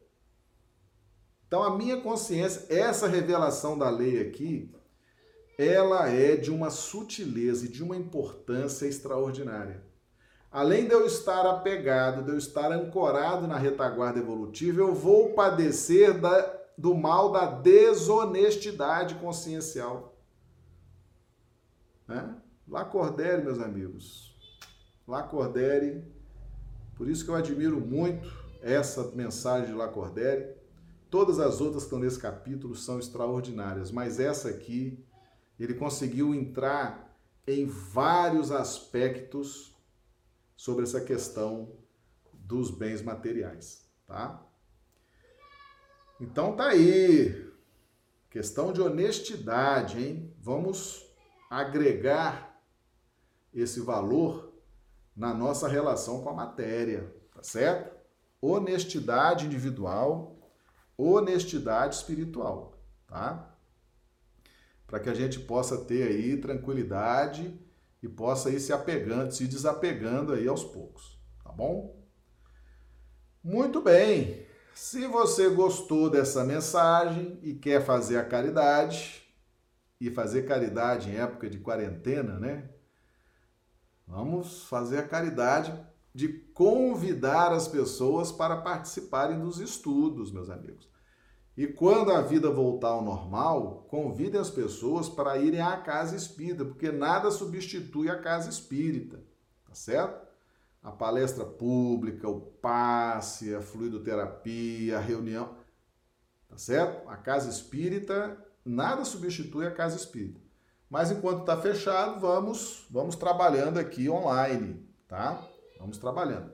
Então, 1.46 1.62
a 1.62 1.74
minha 1.74 2.02
consciência, 2.02 2.66
essa 2.68 3.08
revelação 3.08 3.78
da 3.78 3.88
lei 3.88 4.20
aqui, 4.20 4.70
ela 5.58 6.06
é 6.08 6.36
de 6.36 6.50
uma 6.50 6.68
sutileza 6.68 7.64
e 7.64 7.70
de 7.70 7.82
uma 7.82 7.96
importância 7.96 8.86
extraordinária. 8.86 9.82
além 10.50 10.86
de 10.86 10.92
eu 10.92 11.04
estar 11.04 11.44
apegado, 11.46 12.22
de 12.22 12.30
eu 12.30 12.38
estar 12.38 12.70
ancorado 12.70 13.46
na 13.48 13.58
retaguarda 13.58 14.20
evolutiva, 14.20 14.80
eu 14.80 14.94
vou 14.94 15.32
padecer 15.32 16.20
da, 16.20 16.42
do 16.76 16.94
mal 16.94 17.30
da 17.30 17.46
desonestidade 17.46 19.14
consciencial. 19.16 20.16
Né? 22.06 22.36
Lacordere, 22.68 23.42
meus 23.42 23.58
amigos. 23.58 24.34
Lacordere. 25.06 26.04
Por 26.96 27.08
isso 27.08 27.24
que 27.24 27.30
eu 27.30 27.34
admiro 27.34 27.80
muito 27.80 28.28
essa 28.62 29.10
mensagem 29.12 29.68
de 29.68 29.74
Lacordere. 29.74 30.54
Todas 31.10 31.38
as 31.38 31.60
outras 31.60 31.84
que 31.84 31.86
estão 31.86 31.98
nesse 31.98 32.18
capítulo 32.18 32.74
são 32.74 32.98
extraordinárias, 32.98 33.90
mas 33.90 34.18
essa 34.18 34.48
aqui, 34.48 35.04
ele 35.60 35.74
conseguiu 35.74 36.34
entrar 36.34 37.16
em 37.46 37.66
vários 37.66 38.50
aspectos 38.50 39.76
sobre 40.56 40.84
essa 40.84 41.00
questão 41.00 41.68
dos 42.32 42.70
bens 42.70 43.02
materiais, 43.02 43.88
tá? 44.06 44.43
Então 46.20 46.54
tá 46.54 46.68
aí. 46.68 47.52
Questão 48.30 48.72
de 48.72 48.80
honestidade, 48.80 50.02
hein? 50.02 50.34
Vamos 50.40 51.04
agregar 51.50 52.60
esse 53.52 53.80
valor 53.80 54.52
na 55.16 55.32
nossa 55.32 55.68
relação 55.68 56.22
com 56.22 56.28
a 56.28 56.34
matéria, 56.34 57.14
tá 57.32 57.42
certo? 57.42 57.94
Honestidade 58.40 59.46
individual, 59.46 60.36
honestidade 60.96 61.94
espiritual, 61.94 62.76
tá? 63.06 63.56
Para 64.86 65.00
que 65.00 65.08
a 65.08 65.14
gente 65.14 65.40
possa 65.40 65.84
ter 65.84 66.08
aí 66.08 66.36
tranquilidade 66.36 67.58
e 68.02 68.08
possa 68.08 68.50
ir 68.50 68.60
se 68.60 68.72
apegando, 68.72 69.32
se 69.32 69.46
desapegando 69.46 70.32
aí 70.32 70.46
aos 70.46 70.64
poucos, 70.64 71.18
tá 71.42 71.50
bom? 71.50 72.04
Muito 73.42 73.80
bem. 73.80 74.43
Se 74.74 75.06
você 75.06 75.48
gostou 75.48 76.10
dessa 76.10 76.42
mensagem 76.42 77.38
e 77.42 77.54
quer 77.54 77.84
fazer 77.84 78.18
a 78.18 78.24
caridade, 78.24 79.24
e 80.00 80.10
fazer 80.10 80.42
caridade 80.42 81.08
em 81.08 81.16
época 81.16 81.48
de 81.48 81.58
quarentena, 81.58 82.38
né? 82.38 82.68
Vamos 84.06 84.64
fazer 84.64 84.98
a 84.98 85.06
caridade 85.06 85.72
de 86.12 86.28
convidar 86.28 87.52
as 87.52 87.68
pessoas 87.68 88.30
para 88.30 88.56
participarem 88.58 89.38
dos 89.38 89.58
estudos, 89.58 90.30
meus 90.30 90.50
amigos. 90.50 90.88
E 91.56 91.68
quando 91.68 92.12
a 92.12 92.20
vida 92.20 92.50
voltar 92.50 92.88
ao 92.88 93.02
normal, 93.02 93.86
convidem 93.88 94.40
as 94.40 94.50
pessoas 94.50 95.08
para 95.08 95.38
irem 95.38 95.60
à 95.60 95.76
casa 95.76 96.16
espírita, 96.16 96.64
porque 96.64 96.90
nada 96.90 97.30
substitui 97.30 98.10
a 98.10 98.18
casa 98.18 98.50
espírita, 98.50 99.22
tá 99.64 99.74
certo? 99.74 100.23
A 100.84 100.92
palestra 100.92 101.44
pública, 101.44 102.28
o 102.28 102.40
passe, 102.40 103.52
a 103.54 103.60
fluidoterapia, 103.60 104.98
a 104.98 105.00
reunião, 105.00 105.56
tá 106.46 106.56
certo? 106.56 107.08
A 107.08 107.16
casa 107.16 107.50
espírita, 107.50 108.38
nada 108.64 109.04
substitui 109.04 109.66
a 109.66 109.72
casa 109.72 109.96
espírita. 109.96 110.40
Mas 110.88 111.10
enquanto 111.10 111.40
está 111.40 111.56
fechado, 111.56 112.20
vamos, 112.20 112.86
vamos 112.88 113.16
trabalhando 113.16 113.78
aqui 113.78 114.08
online, 114.08 114.86
tá? 115.08 115.42
Vamos 115.80 115.98
trabalhando. 115.98 116.52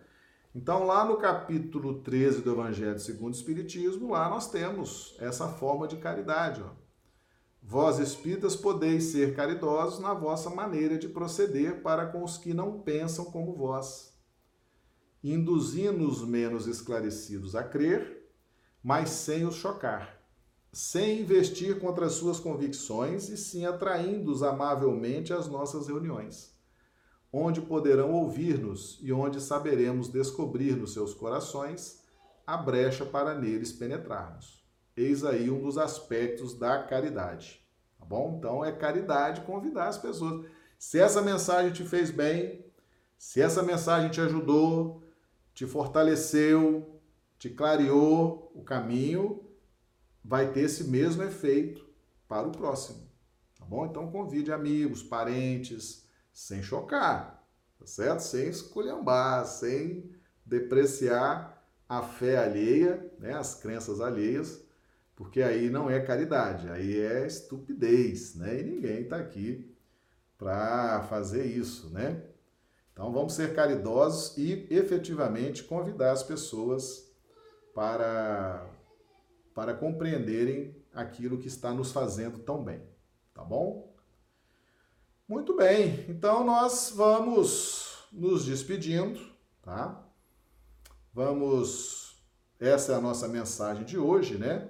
Então, 0.54 0.84
lá 0.84 1.04
no 1.04 1.16
capítulo 1.16 2.00
13 2.00 2.40
do 2.40 2.50
Evangelho 2.50 2.98
segundo 2.98 3.34
o 3.34 3.36
Espiritismo, 3.36 4.10
lá 4.10 4.28
nós 4.28 4.50
temos 4.50 5.14
essa 5.20 5.46
forma 5.46 5.86
de 5.86 5.96
caridade. 5.96 6.62
Ó. 6.62 6.70
Vós, 7.62 7.98
espíritas, 7.98 8.56
podeis 8.56 9.04
ser 9.04 9.36
caridosos 9.36 10.00
na 10.00 10.14
vossa 10.14 10.50
maneira 10.50 10.98
de 10.98 11.08
proceder 11.08 11.82
para 11.82 12.06
com 12.06 12.24
os 12.24 12.36
que 12.36 12.52
não 12.52 12.80
pensam 12.80 13.26
como 13.26 13.54
vós, 13.54 14.09
induzindo 15.22 16.08
os 16.08 16.24
menos 16.24 16.66
esclarecidos 16.66 17.54
a 17.54 17.62
crer, 17.62 18.30
mas 18.82 19.10
sem 19.10 19.44
os 19.44 19.54
chocar, 19.54 20.18
sem 20.72 21.20
investir 21.20 21.78
contra 21.78 22.06
as 22.06 22.12
suas 22.12 22.40
convicções 22.40 23.28
e 23.28 23.36
sim 23.36 23.66
atraindo-os 23.66 24.42
amavelmente 24.42 25.32
às 25.32 25.46
nossas 25.48 25.88
reuniões 25.88 26.58
onde 27.32 27.60
poderão 27.60 28.12
ouvir-nos 28.12 28.98
e 29.00 29.12
onde 29.12 29.40
saberemos 29.40 30.08
descobrir 30.08 30.76
nos 30.76 30.92
seus 30.92 31.14
corações 31.14 32.02
a 32.46 32.56
brecha 32.56 33.06
para 33.06 33.34
neles 33.34 33.72
penetrarmos. 33.72 34.64
Eis 34.96 35.24
aí 35.24 35.50
um 35.50 35.62
dos 35.62 35.78
aspectos 35.78 36.54
da 36.54 36.82
caridade. 36.82 37.64
Tá 37.98 38.04
bom? 38.04 38.36
Então 38.38 38.64
é 38.64 38.72
caridade 38.72 39.42
convidar 39.42 39.88
as 39.88 39.98
pessoas. 39.98 40.46
Se 40.78 40.98
essa 40.98 41.22
mensagem 41.22 41.72
te 41.72 41.84
fez 41.84 42.10
bem, 42.10 42.64
se 43.16 43.40
essa 43.40 43.62
mensagem 43.62 44.10
te 44.10 44.20
ajudou, 44.20 45.04
te 45.54 45.66
fortaleceu, 45.66 47.00
te 47.38 47.50
clareou 47.50 48.52
o 48.54 48.62
caminho, 48.62 49.44
vai 50.24 50.52
ter 50.52 50.62
esse 50.62 50.84
mesmo 50.84 51.22
efeito 51.22 51.88
para 52.28 52.46
o 52.46 52.52
próximo. 52.52 53.08
Tá 53.58 53.64
bom? 53.64 53.86
Então 53.86 54.10
convide 54.10 54.52
amigos, 54.52 55.02
parentes, 55.02 56.06
sem 56.32 56.62
chocar, 56.62 57.46
tá 57.78 57.86
certo? 57.86 58.20
Sem 58.20 58.48
esculhambar, 58.48 59.44
sem 59.46 60.10
depreciar 60.44 61.60
a 61.88 62.02
fé 62.02 62.38
alheia, 62.38 63.12
né? 63.18 63.34
as 63.34 63.54
crenças 63.54 64.00
alheias, 64.00 64.62
porque 65.16 65.42
aí 65.42 65.68
não 65.68 65.90
é 65.90 66.00
caridade, 66.00 66.70
aí 66.70 66.98
é 66.98 67.26
estupidez, 67.26 68.36
né? 68.36 68.60
E 68.60 68.62
ninguém 68.62 69.02
está 69.02 69.16
aqui 69.16 69.74
para 70.38 71.02
fazer 71.02 71.44
isso, 71.44 71.90
né? 71.90 72.22
Então 72.92 73.12
vamos 73.12 73.32
ser 73.32 73.54
caridosos 73.54 74.36
e 74.36 74.66
efetivamente 74.70 75.64
convidar 75.64 76.12
as 76.12 76.22
pessoas 76.22 77.10
para 77.74 78.66
para 79.54 79.74
compreenderem 79.74 80.76
aquilo 80.92 81.38
que 81.38 81.48
está 81.48 81.72
nos 81.72 81.92
fazendo 81.92 82.38
tão 82.38 82.62
bem, 82.62 82.82
tá 83.34 83.44
bom? 83.44 83.94
Muito 85.28 85.54
bem, 85.54 86.06
então 86.08 86.44
nós 86.44 86.92
vamos 86.94 88.06
nos 88.12 88.44
despedindo, 88.44 89.20
tá? 89.62 90.04
Vamos. 91.12 92.20
Essa 92.58 92.92
é 92.92 92.94
a 92.96 93.00
nossa 93.00 93.28
mensagem 93.28 93.84
de 93.84 93.98
hoje, 93.98 94.36
né? 94.36 94.68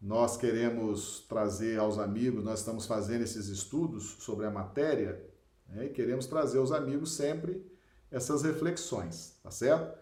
Nós 0.00 0.36
queremos 0.36 1.20
trazer 1.28 1.78
aos 1.78 1.98
amigos, 1.98 2.44
nós 2.44 2.60
estamos 2.60 2.86
fazendo 2.86 3.22
esses 3.22 3.48
estudos 3.48 4.16
sobre 4.20 4.46
a 4.46 4.50
matéria 4.50 5.29
né? 5.70 5.86
e 5.86 5.90
queremos 5.90 6.26
trazer 6.26 6.58
aos 6.58 6.72
amigos 6.72 7.14
sempre 7.14 7.64
essas 8.10 8.42
reflexões, 8.42 9.38
tá 9.42 9.50
certo? 9.50 9.98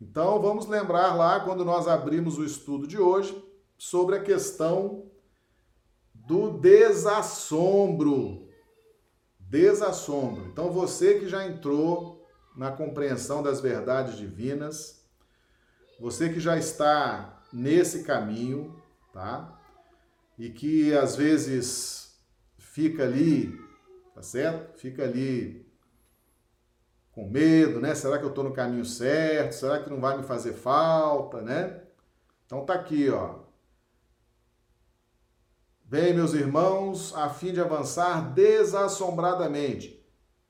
Então 0.00 0.40
vamos 0.40 0.66
lembrar 0.66 1.14
lá 1.14 1.40
quando 1.40 1.64
nós 1.64 1.88
abrimos 1.88 2.38
o 2.38 2.44
estudo 2.44 2.86
de 2.86 2.98
hoje 2.98 3.36
sobre 3.76 4.16
a 4.16 4.22
questão 4.22 5.10
do 6.14 6.50
desassombro 6.58 8.48
desassombro. 9.48 10.46
Então 10.46 10.70
você 10.70 11.18
que 11.18 11.28
já 11.28 11.46
entrou 11.46 12.26
na 12.54 12.70
compreensão 12.70 13.42
das 13.42 13.60
verdades 13.60 14.16
divinas, 14.16 15.02
você 15.98 16.28
que 16.28 16.40
já 16.40 16.56
está 16.56 17.42
nesse 17.52 18.04
caminho, 18.04 18.80
tá? 19.12 19.58
E 20.38 20.50
que 20.50 20.94
às 20.94 21.16
vezes 21.16 22.18
fica 22.58 23.04
ali, 23.04 23.58
tá 24.18 24.22
certo? 24.22 24.76
Fica 24.80 25.04
ali 25.04 25.64
com 27.12 27.28
medo, 27.28 27.80
né? 27.80 27.94
Será 27.94 28.18
que 28.18 28.24
eu 28.24 28.30
estou 28.30 28.42
no 28.42 28.52
caminho 28.52 28.84
certo? 28.84 29.52
Será 29.52 29.80
que 29.80 29.88
não 29.88 30.00
vai 30.00 30.16
me 30.16 30.24
fazer 30.24 30.54
falta, 30.54 31.40
né? 31.40 31.82
Então 32.44 32.64
tá 32.64 32.74
aqui, 32.74 33.08
ó. 33.10 33.36
Bem, 35.84 36.12
meus 36.14 36.34
irmãos, 36.34 37.14
a 37.14 37.28
fim 37.30 37.52
de 37.52 37.60
avançar 37.60 38.34
desassombradamente. 38.34 40.04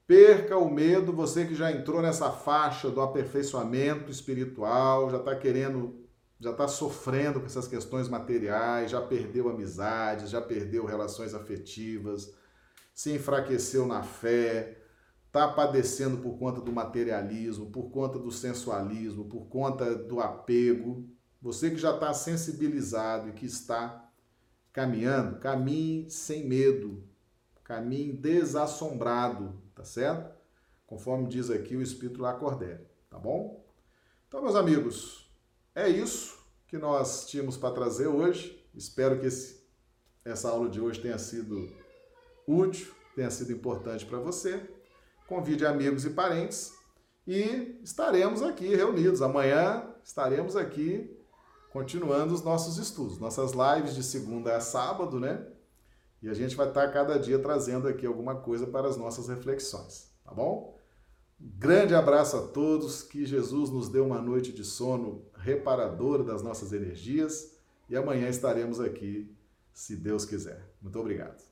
Perca 0.06 0.56
o 0.56 0.70
medo, 0.70 1.12
você 1.12 1.44
que 1.44 1.54
já 1.54 1.70
entrou 1.70 2.00
nessa 2.00 2.30
faixa 2.30 2.88
do 2.90 3.02
aperfeiçoamento 3.02 4.10
espiritual, 4.10 5.10
já 5.10 5.18
está 5.18 5.36
querendo, 5.36 6.08
já 6.40 6.52
está 6.52 6.66
sofrendo 6.66 7.38
com 7.38 7.46
essas 7.46 7.68
questões 7.68 8.08
materiais, 8.08 8.90
já 8.90 9.02
perdeu 9.02 9.50
amizades, 9.50 10.30
já 10.30 10.40
perdeu 10.40 10.86
relações 10.86 11.34
afetivas, 11.34 12.32
se 12.98 13.12
enfraqueceu 13.12 13.86
na 13.86 14.02
fé, 14.02 14.76
está 15.28 15.46
padecendo 15.46 16.18
por 16.18 16.36
conta 16.36 16.60
do 16.60 16.72
materialismo, 16.72 17.70
por 17.70 17.92
conta 17.92 18.18
do 18.18 18.32
sensualismo, 18.32 19.28
por 19.28 19.46
conta 19.46 19.94
do 19.94 20.18
apego. 20.18 21.08
Você 21.40 21.70
que 21.70 21.76
já 21.76 21.94
está 21.94 22.12
sensibilizado 22.12 23.28
e 23.28 23.32
que 23.34 23.46
está 23.46 24.10
caminhando, 24.72 25.38
caminhe 25.38 26.10
sem 26.10 26.48
medo, 26.48 27.08
caminhe 27.62 28.12
desassombrado, 28.14 29.62
tá 29.76 29.84
certo? 29.84 30.36
Conforme 30.84 31.28
diz 31.28 31.50
aqui 31.50 31.76
o 31.76 31.82
Espírito 31.82 32.20
Lacordaire, 32.20 32.84
tá 33.08 33.16
bom? 33.16 33.64
Então, 34.26 34.42
meus 34.42 34.56
amigos, 34.56 35.32
é 35.72 35.88
isso 35.88 36.36
que 36.66 36.76
nós 36.76 37.28
tínhamos 37.28 37.56
para 37.56 37.72
trazer 37.72 38.08
hoje. 38.08 38.68
Espero 38.74 39.20
que 39.20 39.26
esse, 39.26 39.64
essa 40.24 40.48
aula 40.48 40.68
de 40.68 40.80
hoje 40.80 41.00
tenha 41.00 41.16
sido 41.16 41.77
útil, 42.48 42.88
tenha 43.14 43.30
sido 43.30 43.52
importante 43.52 44.06
para 44.06 44.18
você. 44.18 44.68
Convide 45.26 45.66
amigos 45.66 46.06
e 46.06 46.10
parentes 46.10 46.72
e 47.26 47.78
estaremos 47.82 48.42
aqui 48.42 48.74
reunidos. 48.74 49.20
Amanhã 49.20 49.86
estaremos 50.02 50.56
aqui 50.56 51.14
continuando 51.70 52.32
os 52.32 52.42
nossos 52.42 52.78
estudos, 52.78 53.18
nossas 53.18 53.52
lives 53.52 53.94
de 53.94 54.02
segunda 54.02 54.56
a 54.56 54.60
sábado, 54.60 55.20
né? 55.20 55.46
E 56.22 56.28
a 56.28 56.34
gente 56.34 56.56
vai 56.56 56.68
estar 56.68 56.88
cada 56.88 57.18
dia 57.18 57.38
trazendo 57.38 57.86
aqui 57.86 58.06
alguma 58.06 58.36
coisa 58.36 58.66
para 58.66 58.88
as 58.88 58.96
nossas 58.96 59.28
reflexões, 59.28 60.10
tá 60.24 60.32
bom? 60.32 60.76
Grande 61.38 61.94
abraço 61.94 62.36
a 62.36 62.48
todos, 62.48 63.02
que 63.02 63.24
Jesus 63.24 63.70
nos 63.70 63.88
dê 63.88 64.00
uma 64.00 64.20
noite 64.20 64.52
de 64.52 64.64
sono 64.64 65.24
reparadora 65.36 66.24
das 66.24 66.42
nossas 66.42 66.72
energias 66.72 67.54
e 67.88 67.96
amanhã 67.96 68.28
estaremos 68.28 68.80
aqui, 68.80 69.32
se 69.72 69.94
Deus 69.94 70.24
quiser. 70.24 70.68
Muito 70.82 70.98
obrigado. 70.98 71.47